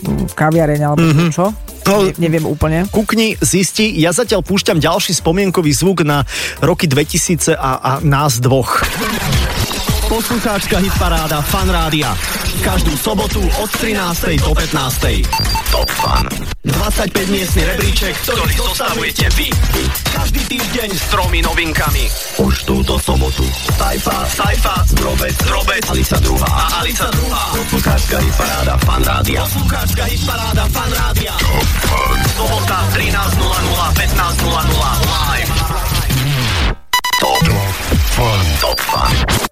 mm, 0.03 0.35
kaviareň 0.35 0.81
alebo 0.83 1.05
mm-hmm. 1.05 1.31
čo. 1.31 1.53
No, 1.83 2.07
ne, 2.07 2.15
neviem 2.19 2.47
úplne. 2.47 2.87
Kukni, 2.91 3.39
zisti, 3.43 3.91
ja 3.99 4.15
zatiaľ 4.15 4.43
púšťam 4.43 4.79
ďalší 4.79 5.19
spomienkový 5.19 5.71
zvuk 5.75 6.07
na 6.07 6.27
roky 6.63 6.87
2000 6.87 7.55
a, 7.55 7.71
a 7.79 7.91
nás 8.03 8.39
dvoch. 8.39 8.83
Poslucháčska 10.13 10.77
hitparáda 10.77 11.41
Fan 11.41 11.73
Rádia. 11.73 12.13
Každú 12.61 12.93
sobotu 13.01 13.41
od 13.65 13.71
13. 13.81 14.45
do 14.45 14.53
15. 14.53 15.25
Top 15.73 15.89
Fan. 15.89 16.29
25 16.69 17.33
miestny 17.33 17.65
rebríček, 17.65 18.13
ktorý 18.21 18.53
zostavujete 18.61 19.33
vy. 19.41 19.49
Každý 20.13 20.41
týždeň 20.53 20.89
s 20.93 21.05
tromi 21.09 21.41
novinkami. 21.41 22.13
Už 22.45 22.55
túto 22.69 23.01
sobotu. 23.01 23.41
Saifa, 23.73 24.29
Saifa, 24.29 24.85
Drobec, 24.93 25.33
Drobec, 25.49 25.81
Alisa 25.89 26.21
druhá 26.21 26.51
a 26.61 26.85
Alisa 26.85 27.09
druhá. 27.09 27.57
Poslucháčska 27.57 28.17
hitparáda 28.21 28.75
Fan 28.85 29.03
Rádia. 29.09 29.41
Poslucháčka 29.49 30.05
hitparáda 30.13 30.65
Fan 30.77 30.93
Rádia. 30.93 31.33
Top 31.41 31.69
Fan. 31.89 32.19
Sobota 32.37 32.79
13.00, 33.01 33.33
15.00 33.97 34.77
live. 35.09 35.92
Top. 38.61 38.81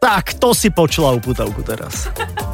Tak, 0.00 0.40
to 0.40 0.56
si 0.56 0.72
počula 0.72 1.12
uputavku 1.12 1.60
teraz. 1.60 2.08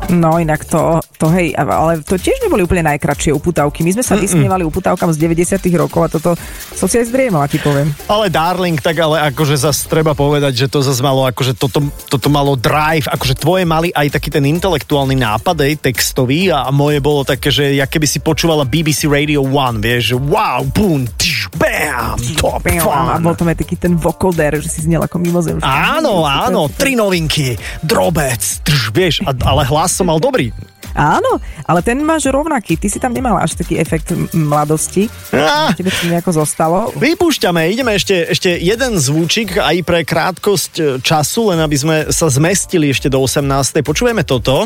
No 0.06 0.38
inak 0.38 0.62
to, 0.66 1.02
to 1.18 1.26
hej, 1.34 1.50
ale 1.58 1.98
to 2.02 2.14
tiež 2.14 2.38
neboli 2.46 2.62
úplne 2.62 2.86
najkračšie 2.94 3.34
uputavky. 3.34 3.82
My 3.82 3.90
sme 3.94 4.04
sa 4.06 4.14
vysmievali 4.14 4.62
uputavkám 4.62 5.10
z 5.10 5.18
90 5.18 5.66
rokov 5.74 6.00
a 6.06 6.08
toto 6.10 6.30
som 6.74 6.86
si 6.86 7.02
aj 7.02 7.10
zdriemala, 7.10 7.50
ti 7.50 7.58
poviem. 7.58 7.90
Ale 8.06 8.30
Darling, 8.30 8.78
tak 8.78 8.98
ale 9.02 9.18
akože 9.34 9.58
zase 9.58 9.90
treba 9.90 10.14
povedať, 10.14 10.66
že 10.66 10.66
to 10.70 10.82
zase 10.82 11.02
malo, 11.02 11.26
akože 11.26 11.58
toto, 11.58 11.82
toto 12.06 12.28
malo 12.30 12.54
drive, 12.54 13.10
akože 13.10 13.34
tvoje 13.34 13.66
mali 13.66 13.90
aj 13.90 14.14
taký 14.14 14.30
ten 14.30 14.46
intelektuálny 14.46 15.18
nápad, 15.18 15.58
aj 15.58 15.90
textový 15.90 16.54
a 16.54 16.70
moje 16.70 17.02
bolo 17.02 17.26
také, 17.26 17.50
že 17.50 17.74
ja 17.74 17.90
keby 17.90 18.06
si 18.06 18.22
počúvala 18.22 18.62
BBC 18.62 19.10
Radio 19.10 19.42
1, 19.42 19.82
vieš, 19.82 20.14
že 20.14 20.16
wow, 20.18 20.62
boom, 20.70 21.06
tš, 21.18 21.35
bam, 21.54 22.18
top 22.40 22.66
A 22.66 22.80
fun. 22.82 23.22
bol 23.22 23.34
tam 23.38 23.48
aj 23.52 23.62
taký 23.62 23.78
ten 23.78 23.94
vocoder, 23.94 24.58
že 24.58 24.68
si 24.68 24.80
znel 24.82 25.04
ako 25.06 25.22
mimozemšťan. 25.22 26.02
Áno, 26.02 26.26
áno, 26.26 26.66
tri 26.72 26.98
novinky, 26.98 27.54
drobec, 27.84 28.40
trž, 28.66 28.90
vieš, 28.90 29.14
a, 29.22 29.30
ale 29.32 29.62
hlas 29.68 29.94
som 29.94 30.10
mal 30.10 30.18
dobrý. 30.18 30.50
Áno, 30.96 31.36
ale 31.68 31.84
ten 31.84 32.00
máš 32.00 32.24
rovnaký. 32.32 32.80
Ty 32.80 32.88
si 32.88 32.96
tam 32.96 33.12
nemal 33.12 33.36
až 33.36 33.52
taký 33.52 33.76
efekt 33.76 34.16
mladosti. 34.32 35.12
Á. 35.28 35.76
Tebe 35.76 35.92
to 35.92 36.08
nejako 36.08 36.32
zostalo. 36.32 36.88
Vypúšťame, 36.96 37.68
ideme 37.68 37.92
ešte, 38.00 38.24
ešte 38.32 38.56
jeden 38.56 38.96
zvúčik 38.96 39.60
aj 39.60 39.76
pre 39.84 40.08
krátkosť 40.08 40.72
e, 40.80 40.82
času, 41.04 41.52
len 41.52 41.60
aby 41.60 41.76
sme 41.76 41.96
sa 42.08 42.32
zmestili 42.32 42.88
ešte 42.88 43.12
do 43.12 43.20
18. 43.20 43.44
Počujeme 43.84 44.24
toto. 44.24 44.64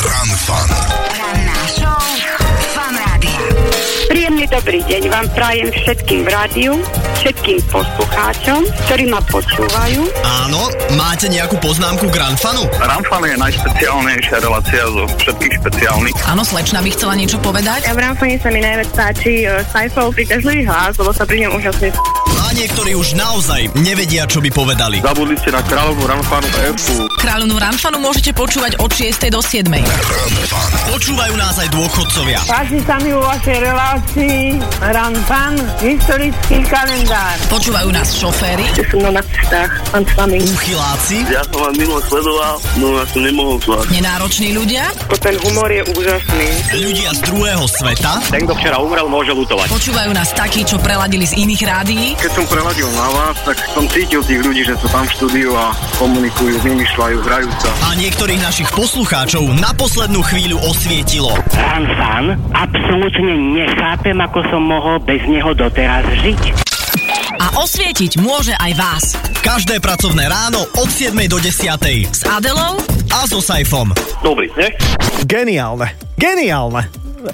Ranná 0.00 1.03
dobrý 4.54 4.86
deň 4.86 5.10
vám 5.10 5.26
prajem 5.34 5.66
všetkým 5.74 6.20
v 6.22 6.28
rádiu, 6.30 6.72
všetkým 7.18 7.58
poslucháčom, 7.74 8.62
ktorí 8.86 9.10
ma 9.10 9.18
počúvajú. 9.26 10.06
Áno, 10.46 10.70
máte 10.94 11.26
nejakú 11.26 11.58
poznámku 11.58 12.06
k 12.06 12.22
Ranfanu? 12.22 12.62
Ramfan 12.78 13.26
je 13.26 13.34
najšpeciálnejšia 13.34 14.36
relácia 14.38 14.86
zo 14.86 15.10
všetkých 15.18 15.52
špeciálnych. 15.58 16.14
Áno, 16.30 16.46
slečna 16.46 16.86
by 16.86 16.90
chcela 16.94 17.18
niečo 17.18 17.42
povedať. 17.42 17.82
Ja 17.90 17.98
v 17.98 18.06
Ramfane 18.06 18.38
sa 18.38 18.54
mi 18.54 18.62
najviac 18.62 18.94
páči 18.94 19.42
Saifov 19.74 20.14
príťažlivý 20.14 20.70
hlas, 20.70 20.94
lebo 21.02 21.10
sa 21.10 21.26
pri 21.26 21.50
ňom 21.50 21.58
úžasne 21.58 21.90
A 22.38 22.54
niektorí 22.54 22.94
už 22.94 23.18
naozaj 23.18 23.74
nevedia, 23.82 24.22
čo 24.30 24.38
by 24.38 24.54
povedali. 24.54 25.02
Zabudli 25.02 25.34
ste 25.34 25.50
na 25.50 25.66
kráľovnú 25.66 26.06
Ramfanu 26.06 26.46
Efu. 26.70 27.10
Kráľovnú 27.18 27.58
Ranfanu 27.58 27.98
môžete 27.98 28.30
počúvať 28.30 28.78
od 28.78 28.90
6. 28.92 29.34
do 29.34 29.42
7. 29.42 29.66
Počúvajú 30.94 31.34
nás 31.34 31.58
aj 31.58 31.74
dôchodcovia. 31.74 32.38
Páči 32.46 32.78
sa 32.86 33.02
mi 33.02 33.10
vo 33.10 33.24
vašej 33.24 33.58
relácii 33.58 34.43
Ramfan, 34.82 35.54
historický 35.80 36.60
kalendár. 36.68 37.36
Počúvajú 37.48 37.88
nás 37.94 38.12
šoféry. 38.12 38.66
Ja 38.76 38.84
som 38.90 39.00
na 39.00 39.22
cestách, 39.24 39.72
pán 39.88 40.04
s 40.04 40.12
vami. 40.18 40.38
Uchyláci. 40.42 41.24
Ja 41.30 41.40
som 41.48 41.58
vás 41.64 41.74
mimo 41.78 41.96
sledoval, 42.04 42.56
no 42.76 42.86
ja 42.98 43.04
som 43.08 43.20
nemohol 43.24 43.56
zvládť. 43.62 43.88
Nenároční 43.94 44.50
ľudia. 44.52 44.84
Ten 45.22 45.36
humor 45.40 45.70
je 45.72 45.82
úžasný. 45.94 46.48
Ľudia 46.76 47.10
z 47.16 47.20
druhého 47.30 47.64
sveta. 47.64 48.12
Ten, 48.28 48.44
kto 48.44 48.54
včera 48.58 48.76
umrel, 48.82 49.06
môže 49.08 49.32
lutovať. 49.32 49.70
Počúvajú 49.70 50.10
nás 50.12 50.30
takí, 50.34 50.66
čo 50.66 50.76
preladili 50.82 51.24
z 51.24 51.38
iných 51.40 51.62
rádií. 51.64 52.06
Keď 52.18 52.32
som 52.34 52.44
preladil 52.50 52.88
na 52.92 53.08
vás, 53.14 53.36
tak 53.46 53.56
som 53.72 53.86
cítil 53.88 54.20
tých 54.26 54.40
ľudí, 54.42 54.66
že 54.66 54.74
sú 54.82 54.90
tam 54.90 55.06
v 55.06 55.12
štúdiu 55.14 55.50
a 55.54 55.70
komunikujú, 55.96 56.58
vymýšľajú, 56.60 57.16
hrajú 57.22 57.50
sa. 57.62 57.70
A 57.86 57.96
niektorých 57.96 58.40
našich 58.42 58.68
poslucháčov 58.74 59.46
na 59.56 59.70
poslednú 59.78 60.20
chvíľu 60.26 60.58
osvietilo. 60.66 61.30
Ranfan 61.54 62.34
absolútne 62.50 63.34
nechápem, 63.54 64.18
ako 64.18 64.33
som 64.50 64.62
mohol 64.64 64.98
bez 64.98 65.22
neho 65.30 65.54
doteraz 65.54 66.02
žiť. 66.24 66.42
A 67.38 67.60
osvietiť 67.60 68.18
môže 68.22 68.54
aj 68.56 68.72
vás. 68.78 69.04
Každé 69.44 69.82
pracovné 69.82 70.26
ráno 70.30 70.64
od 70.80 70.88
7 70.88 71.12
do 71.28 71.36
10. 71.36 71.76
S 72.08 72.22
Adelou 72.24 72.80
A 73.12 73.28
so 73.28 73.42
Saifom. 73.42 73.92
Dobrý, 74.24 74.48
ne? 74.56 74.72
Geniálne, 75.28 75.92
geniálne. 76.16 76.88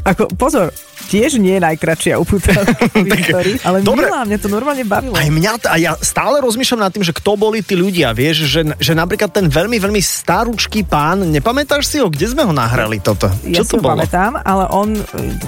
Ako, 0.05 0.29
pozor, 0.35 0.75
tiež 1.11 1.43
nie 1.43 1.59
je 1.59 1.63
najkračšia 1.67 2.15
uputavka 2.23 2.87
v 2.95 3.11
histórii, 3.19 3.55
ale 3.67 3.83
dobre. 3.83 4.07
milá, 4.07 4.23
mňa 4.23 4.39
to 4.39 4.47
normálne 4.47 4.85
bavilo. 4.87 5.19
Aj 5.19 5.27
mňa, 5.27 5.51
a 5.67 5.77
ja 5.83 5.93
stále 5.99 6.39
rozmýšľam 6.39 6.87
nad 6.87 6.93
tým, 6.95 7.03
že 7.03 7.11
kto 7.11 7.35
boli 7.35 7.67
tí 7.67 7.75
ľudia, 7.75 8.15
vieš, 8.15 8.47
že, 8.47 8.63
že 8.79 8.93
napríklad 8.95 9.35
ten 9.35 9.51
veľmi, 9.51 9.83
veľmi 9.83 9.99
starúčký 9.99 10.87
pán, 10.87 11.27
nepamätáš 11.27 11.91
si 11.91 11.99
ho, 11.99 12.07
kde 12.07 12.31
sme 12.31 12.47
ho 12.47 12.55
nahrali 12.55 13.03
toto? 13.03 13.27
Ja 13.43 13.67
Čo 13.67 13.67
to 13.67 13.69
si 13.69 13.77
ho 13.77 13.83
bolo? 13.83 13.99
pamätám, 13.99 14.39
ale 14.39 14.65
on, 14.71 14.95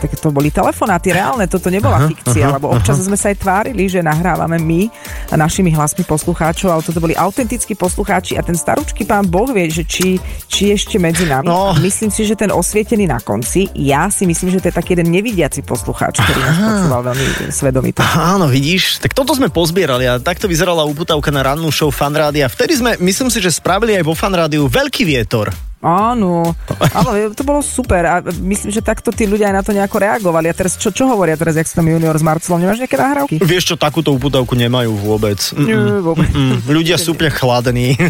tak 0.02 0.18
to 0.18 0.34
boli 0.34 0.50
telefonáty 0.50 1.14
reálne, 1.14 1.46
toto 1.46 1.70
nebola 1.70 2.02
Aha, 2.02 2.10
fikcia, 2.10 2.50
aha, 2.50 2.54
lebo 2.58 2.74
občas 2.74 2.98
aha. 2.98 3.06
sme 3.06 3.16
sa 3.16 3.30
aj 3.30 3.38
tvárili, 3.38 3.86
že 3.86 4.02
nahrávame 4.02 4.58
my 4.58 4.90
a 5.30 5.38
našimi 5.38 5.70
hlasmi 5.70 6.02
poslucháčov, 6.02 6.74
ale 6.74 6.82
toto 6.82 6.98
boli 6.98 7.14
autentickí 7.14 7.78
poslucháči 7.78 8.34
a 8.34 8.42
ten 8.42 8.58
starúčky 8.58 9.06
pán 9.06 9.30
Boh 9.30 9.46
vie, 9.54 9.70
že 9.70 9.86
či, 9.86 10.18
či 10.50 10.74
ešte 10.74 10.98
medzi 10.98 11.22
nami. 11.30 11.46
No. 11.46 11.70
Myslím 11.78 12.10
si, 12.10 12.26
že 12.26 12.34
ten 12.34 12.50
osvietený 12.50 13.06
na 13.06 13.22
konci, 13.22 13.70
ja 13.78 14.10
si 14.10 14.26
myslím, 14.26 14.50
že 14.50 14.58
to 14.58 14.66
je 14.72 14.74
taký 14.74 14.98
jeden 14.98 15.12
nevidiaci 15.52 15.68
poslucháč, 15.68 16.24
ktorý 16.24 16.40
nás 16.40 16.56
počúval 16.56 17.02
veľmi 17.12 17.26
svedomito. 17.52 18.00
Áno, 18.00 18.48
vidíš, 18.48 19.04
tak 19.04 19.12
toto 19.12 19.36
sme 19.36 19.52
pozbierali 19.52 20.08
a 20.08 20.16
takto 20.16 20.48
vyzerala 20.48 20.88
uputavka 20.88 21.28
na 21.28 21.44
rannú 21.44 21.68
show 21.68 21.92
Fanrádia. 21.92 22.48
Vtedy 22.48 22.80
sme, 22.80 22.96
myslím 23.04 23.28
si, 23.28 23.44
že 23.44 23.52
spravili 23.52 24.00
aj 24.00 24.04
vo 24.08 24.16
Fanrádiu 24.16 24.64
veľký 24.64 25.04
vietor. 25.04 25.52
Áno, 25.82 26.54
áno, 26.94 27.10
to 27.34 27.42
bolo 27.42 27.58
super 27.58 28.06
a 28.06 28.22
myslím, 28.22 28.70
že 28.70 28.86
takto 28.86 29.10
tí 29.10 29.26
ľudia 29.26 29.50
aj 29.50 29.56
na 29.58 29.62
to 29.66 29.74
nejako 29.74 29.98
reagovali. 29.98 30.46
A 30.46 30.54
teraz 30.54 30.78
čo, 30.78 30.94
čo 30.94 31.10
hovoria 31.10 31.34
teraz, 31.34 31.58
jak 31.58 31.66
tam 31.66 31.90
junior 31.90 32.14
s 32.14 32.22
Marcelom? 32.22 32.62
Nemáš 32.62 32.86
nejaké 32.86 32.94
nahrávky? 32.94 33.42
Vieš 33.42 33.64
čo, 33.66 33.74
takúto 33.74 34.14
uputavku 34.14 34.54
nemajú 34.54 34.94
vôbec. 34.94 35.42
Nie, 35.58 35.74
vôbec. 35.98 36.30
Mm-mm. 36.30 36.62
Ľudia 36.70 37.02
sú 37.02 37.18
úplne 37.18 37.34
chladní. 37.34 37.98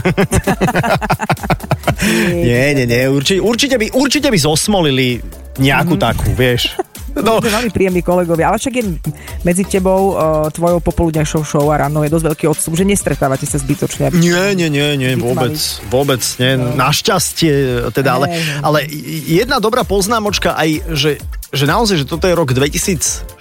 nie, 2.45 2.77
nie, 2.77 2.85
nie, 2.85 3.09
určite, 3.09 3.41
určite, 3.41 3.81
by, 3.81 3.87
určite 3.97 4.29
by 4.29 4.37
zosmolili 4.37 5.25
nejakú 5.57 5.97
takú, 5.97 6.29
vieš. 6.37 6.77
No. 7.21 7.45
Veľmi 7.45 7.69
príjemní 7.69 8.01
kolegovia, 8.01 8.49
ale 8.49 8.57
však 8.57 8.75
je 8.81 8.85
medzi 9.45 9.69
tebou, 9.69 10.17
uh, 10.17 10.49
tvojou 10.49 10.81
popoludňajšou 10.81 11.43
show 11.45 11.67
a 11.69 11.85
ráno 11.85 12.01
je 12.01 12.11
dosť 12.11 12.27
veľký 12.33 12.45
odstup, 12.49 12.73
že 12.73 12.89
nestretávate 12.89 13.45
sa 13.45 13.61
zbytočne. 13.61 14.17
Nie, 14.17 14.57
nie, 14.57 14.73
nie, 14.73 14.97
nie, 14.97 15.13
vôbec, 15.21 15.53
vôbec 15.93 16.23
nie. 16.41 16.57
Našťastie, 16.57 17.53
teda, 17.93 18.17
ale, 18.17 18.27
ale 18.65 18.89
jedna 19.29 19.61
dobrá 19.61 19.85
poznámočka 19.85 20.57
aj, 20.57 20.71
že, 20.97 21.11
že 21.53 21.65
naozaj, 21.69 22.01
že 22.01 22.07
toto 22.09 22.25
je 22.25 22.35
rok 22.35 22.57
2006, 22.57 23.37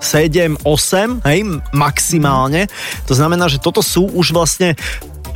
7, 0.00 0.64
8, 0.64 1.28
hej, 1.28 1.40
maximálne. 1.76 2.64
To 3.04 3.12
znamená, 3.12 3.52
že 3.52 3.60
toto 3.60 3.84
sú 3.84 4.08
už 4.08 4.32
vlastne 4.32 4.72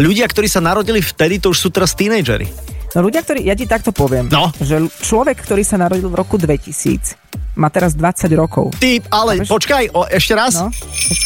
ľudia, 0.00 0.24
ktorí 0.26 0.48
sa 0.48 0.64
narodili 0.64 1.04
vtedy, 1.04 1.38
to 1.38 1.52
už 1.52 1.58
sú 1.60 1.68
teraz 1.68 1.92
tínejdžeri. 1.92 2.73
No 2.94 3.02
ľudia, 3.02 3.26
ktorí, 3.26 3.42
ja 3.42 3.58
ti 3.58 3.66
takto 3.66 3.90
poviem, 3.90 4.30
no. 4.30 4.54
že 4.62 4.78
človek, 5.02 5.42
ktorý 5.42 5.66
sa 5.66 5.74
narodil 5.74 6.06
v 6.06 6.14
roku 6.14 6.38
2000, 6.38 7.18
má 7.58 7.66
teraz 7.66 7.98
20 7.98 8.30
rokov. 8.38 8.70
Ty, 8.78 9.02
ale 9.10 9.42
Chápeš? 9.42 9.50
počkaj, 9.50 9.84
o, 9.90 10.06
ešte 10.06 10.38
raz. 10.38 10.62
No, 10.62 10.70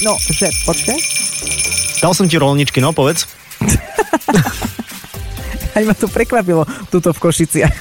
no 0.01 0.13
že, 0.17 0.49
počkaj. 0.65 0.97
Dal 2.01 2.17
som 2.17 2.25
ti 2.25 2.41
rolničky, 2.41 2.81
no 2.81 2.97
povedz. 2.97 3.29
Aj 5.77 5.85
ma 5.85 5.93
to 5.93 6.09
prekvapilo, 6.09 6.65
tuto 6.89 7.13
v 7.13 7.21
Košiciach. 7.21 7.75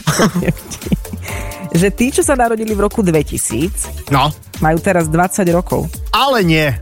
že 1.80 1.88
tí, 1.96 2.12
čo 2.12 2.28
sa 2.28 2.36
narodili 2.36 2.76
v 2.76 2.84
roku 2.84 3.00
2000, 3.00 4.12
no. 4.12 4.36
majú 4.60 4.84
teraz 4.84 5.08
20 5.08 5.48
rokov. 5.56 5.88
Ale 6.12 6.44
nie. 6.44 6.76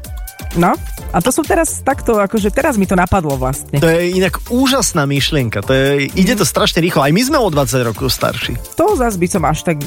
No, 0.56 0.72
A 1.16 1.24
to 1.24 1.32
som 1.32 1.48
teraz 1.48 1.80
takto, 1.80 2.20
akože 2.20 2.52
teraz 2.52 2.76
mi 2.76 2.84
to 2.84 2.96
napadlo 2.96 3.40
vlastne. 3.40 3.80
To 3.80 3.88
je 3.88 4.20
inak 4.20 4.52
úžasná 4.52 5.08
myšlienka. 5.08 5.64
To 5.64 5.72
je, 5.72 6.12
ide 6.12 6.36
to 6.36 6.44
strašne 6.44 6.84
rýchlo. 6.84 7.08
Aj 7.08 7.12
my 7.16 7.22
sme 7.24 7.40
o 7.40 7.48
20 7.48 7.88
rokov 7.88 8.12
starší. 8.12 8.60
To 8.76 9.00
zase 9.00 9.16
by 9.16 9.28
som 9.32 9.44
až 9.48 9.64
tak 9.64 9.80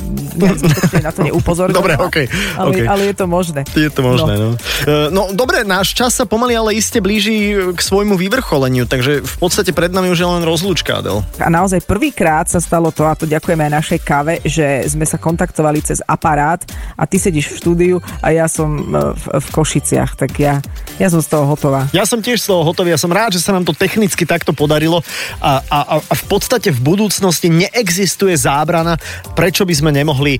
na 1.05 1.13
to 1.13 1.21
neupozornil. 1.25 1.77
Dobre, 1.77 2.01
okej, 2.01 2.27
Ale, 2.57 2.69
okej. 2.73 2.87
ale 2.89 3.03
je 3.13 3.15
to 3.17 3.27
možné. 3.29 3.61
Je 3.77 3.91
to 3.93 4.01
možné, 4.01 4.41
no. 4.41 4.49
No. 4.89 5.09
no 5.13 5.23
dobre, 5.37 5.69
náš 5.69 5.93
čas 5.93 6.17
sa 6.17 6.25
pomaly 6.25 6.57
ale 6.57 6.77
iste 6.77 7.01
blíži 7.01 7.57
k 7.77 7.81
svojmu 7.81 8.17
vyvrcholeniu, 8.17 8.89
takže 8.89 9.21
v 9.21 9.37
podstate 9.37 9.77
pred 9.77 9.93
nami 9.93 10.09
už 10.09 10.21
je 10.21 10.29
len 10.29 10.45
rozlúčka, 10.45 11.05
Adel. 11.05 11.21
A 11.41 11.53
naozaj 11.53 11.85
prvýkrát 11.85 12.49
sa 12.49 12.61
stalo 12.61 12.89
to, 12.89 13.05
a 13.05 13.13
to 13.17 13.29
ďakujeme 13.29 13.69
aj 13.69 13.73
našej 13.73 14.01
kave, 14.01 14.35
že 14.45 14.85
sme 14.89 15.05
sa 15.05 15.21
kontaktovali 15.21 15.85
cez 15.85 16.01
aparát 16.05 16.61
a 16.97 17.05
ty 17.05 17.21
sedíš 17.21 17.53
v 17.53 17.59
štúdiu 17.61 17.97
a 18.25 18.33
ja 18.33 18.49
som 18.49 18.71
e, 18.75 19.13
v, 19.13 19.23
v 19.39 19.47
Košiciach, 19.53 20.17
tak 20.17 20.33
ja, 20.41 20.58
ja 20.99 21.09
som 21.11 21.23
z 21.23 21.29
toho 21.31 21.45
hotová. 21.47 21.87
Ja 21.95 22.05
som 22.05 22.19
tiež 22.23 22.43
z 22.43 22.51
toho 22.51 22.63
hotový, 22.67 22.95
ja 22.95 23.01
som 23.01 23.11
rád, 23.13 23.35
že 23.35 23.43
sa 23.43 23.55
nám 23.55 23.65
to 23.67 23.75
technicky 23.77 24.27
takto 24.27 24.51
podarilo 24.53 25.03
a, 25.39 25.63
a, 25.67 25.79
a- 25.99 26.03
v 26.03 26.25
podstate 26.27 26.75
v 26.75 26.81
budúcnosti 26.83 27.49
neexistuje 27.49 28.35
zábrana, 28.35 28.99
prečo 29.39 29.63
by 29.63 29.75
sme 29.75 29.91
nemohli 29.95 30.39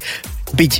byť 0.55 0.73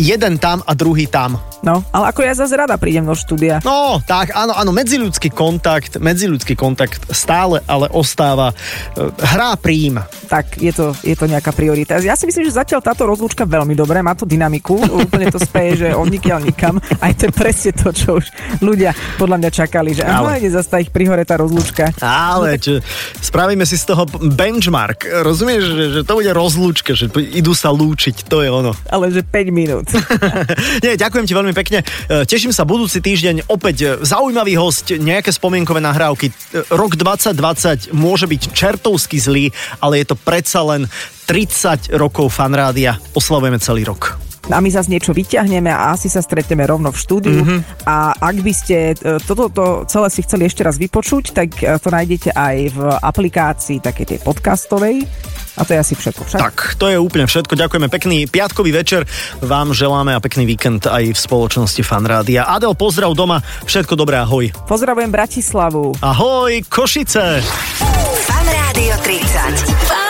jeden 0.00 0.40
tam 0.40 0.64
a 0.64 0.72
druhý 0.72 1.06
tam. 1.06 1.38
No, 1.60 1.84
ale 1.92 2.08
ako 2.08 2.24
ja 2.24 2.32
zase 2.32 2.56
rada 2.56 2.80
prídem 2.80 3.04
do 3.04 3.12
štúdia. 3.12 3.60
No, 3.60 4.00
tak, 4.00 4.32
áno, 4.32 4.56
áno, 4.56 4.72
medziľudský 4.72 5.28
kontakt, 5.28 6.00
medziľudský 6.00 6.56
kontakt 6.56 7.04
stále 7.12 7.60
ale 7.68 7.84
ostáva 7.92 8.56
e, 8.96 9.12
hrá 9.36 9.60
príjm. 9.60 10.00
Tak 10.32 10.56
je 10.56 10.72
to, 10.72 10.96
je 11.04 11.12
to 11.12 11.28
nejaká 11.28 11.52
priorita. 11.52 12.00
Ja 12.00 12.16
si 12.16 12.24
myslím, 12.24 12.48
že 12.48 12.56
zatiaľ 12.56 12.80
táto 12.80 13.04
rozlúčka 13.04 13.44
veľmi 13.44 13.76
dobre, 13.76 14.00
má 14.00 14.16
to 14.16 14.24
dynamiku, 14.24 14.80
úplne 15.04 15.28
to 15.28 15.36
speje, 15.36 15.84
že 15.84 15.88
od 15.92 16.08
nikiaľ 16.08 16.48
nikam. 16.48 16.80
Aj 16.96 17.12
to 17.12 17.28
je 17.28 17.32
presne 17.36 17.76
to, 17.76 17.92
čo 17.92 18.24
už 18.24 18.26
ľudia 18.64 18.96
podľa 19.20 19.36
mňa 19.44 19.50
čakali, 19.52 19.90
že 19.92 20.02
Ale- 20.08 20.16
aha, 20.16 20.40
ide 20.40 20.48
zase 20.48 20.68
tá 20.72 20.80
ich 20.80 20.88
prihore 20.88 21.28
tá 21.28 21.36
rozlúčka. 21.36 21.92
Ale 22.00 22.56
čo, 22.56 22.80
spravíme 23.20 23.68
si 23.68 23.76
z 23.76 23.84
toho 23.84 24.08
benchmark. 24.08 25.04
Rozumieš, 25.20 25.76
že, 25.76 25.84
že 25.92 26.00
to 26.08 26.16
bude 26.16 26.32
rozlúčka, 26.32 26.96
že 26.96 27.12
idú 27.36 27.52
sa 27.52 27.68
lúčiť, 27.68 28.24
to 28.24 28.40
je 28.40 28.48
ono. 28.48 28.72
Ale 28.88 29.09
že 29.10 29.22
5 29.26 29.50
minút. 29.50 29.86
Nie, 30.84 30.94
ďakujem 30.94 31.26
ti 31.26 31.34
veľmi 31.34 31.54
pekne. 31.54 31.82
E, 31.82 32.24
Teším 32.24 32.54
sa 32.54 32.64
budúci 32.64 33.02
týždeň 33.02 33.50
opäť 33.50 33.76
e, 33.82 33.86
zaujímavý 34.06 34.54
host, 34.56 34.94
nejaké 34.94 35.34
spomienkové 35.34 35.82
nahrávky. 35.82 36.30
E, 36.30 36.32
Rok 36.70 36.94
2020 36.94 37.90
môže 37.92 38.30
byť 38.30 38.42
čertovsky 38.54 39.18
zlý, 39.18 39.44
ale 39.82 40.00
je 40.02 40.14
to 40.14 40.16
predsa 40.16 40.62
len 40.62 40.86
30 41.26 41.94
rokov 41.98 42.30
fanrádia. 42.30 42.98
Oslavujeme 43.14 43.58
celý 43.58 43.86
rok. 43.86 44.29
A 44.48 44.58
my 44.58 44.72
zase 44.72 44.88
niečo 44.88 45.12
vyťahneme 45.12 45.68
a 45.68 45.92
asi 45.92 46.08
sa 46.08 46.24
stretneme 46.24 46.64
rovno 46.64 46.88
v 46.88 46.98
štúdiu. 46.98 47.40
Mhm. 47.40 47.48
Mm-hmm. 47.50 47.60
A 47.84 48.16
ak 48.16 48.36
by 48.40 48.52
ste 48.54 48.76
e, 48.96 49.20
toto 49.20 49.52
to 49.52 49.84
celé 49.84 50.08
si 50.08 50.24
chceli 50.24 50.48
ešte 50.48 50.64
raz 50.64 50.80
vypočuť, 50.80 51.36
tak 51.36 51.48
e, 51.60 51.76
to 51.76 51.88
nájdete 51.92 52.30
aj 52.32 52.56
v 52.72 52.78
aplikácii 53.04 53.78
takej 53.82 54.16
tej 54.16 54.18
podcastovej. 54.24 55.04
A 55.58 55.66
to 55.66 55.76
je 55.76 55.78
asi 55.82 55.94
všetko. 55.98 56.24
Však? 56.24 56.40
Tak, 56.40 56.56
to 56.80 56.88
je 56.88 56.96
úplne 56.96 57.28
všetko. 57.28 57.52
Ďakujeme 57.52 57.92
pekný 57.92 58.24
piatkový 58.30 58.72
večer. 58.72 59.04
Vám 59.44 59.76
želáme 59.76 60.16
a 60.16 60.22
pekný 60.22 60.48
víkend 60.48 60.88
aj 60.88 61.12
v 61.12 61.18
spoločnosti 61.18 61.82
Fanrádia. 61.84 62.48
Adel, 62.48 62.72
pozdrav 62.72 63.12
doma. 63.12 63.44
Všetko 63.68 63.98
dobré, 63.98 64.22
ahoj. 64.22 64.48
Pozdravujem 64.64 65.10
Bratislavu. 65.12 66.00
Ahoj, 66.00 66.64
Košice. 66.70 67.44
Fan 68.24 68.46
Rádio 68.46 68.94
30. 69.04 70.09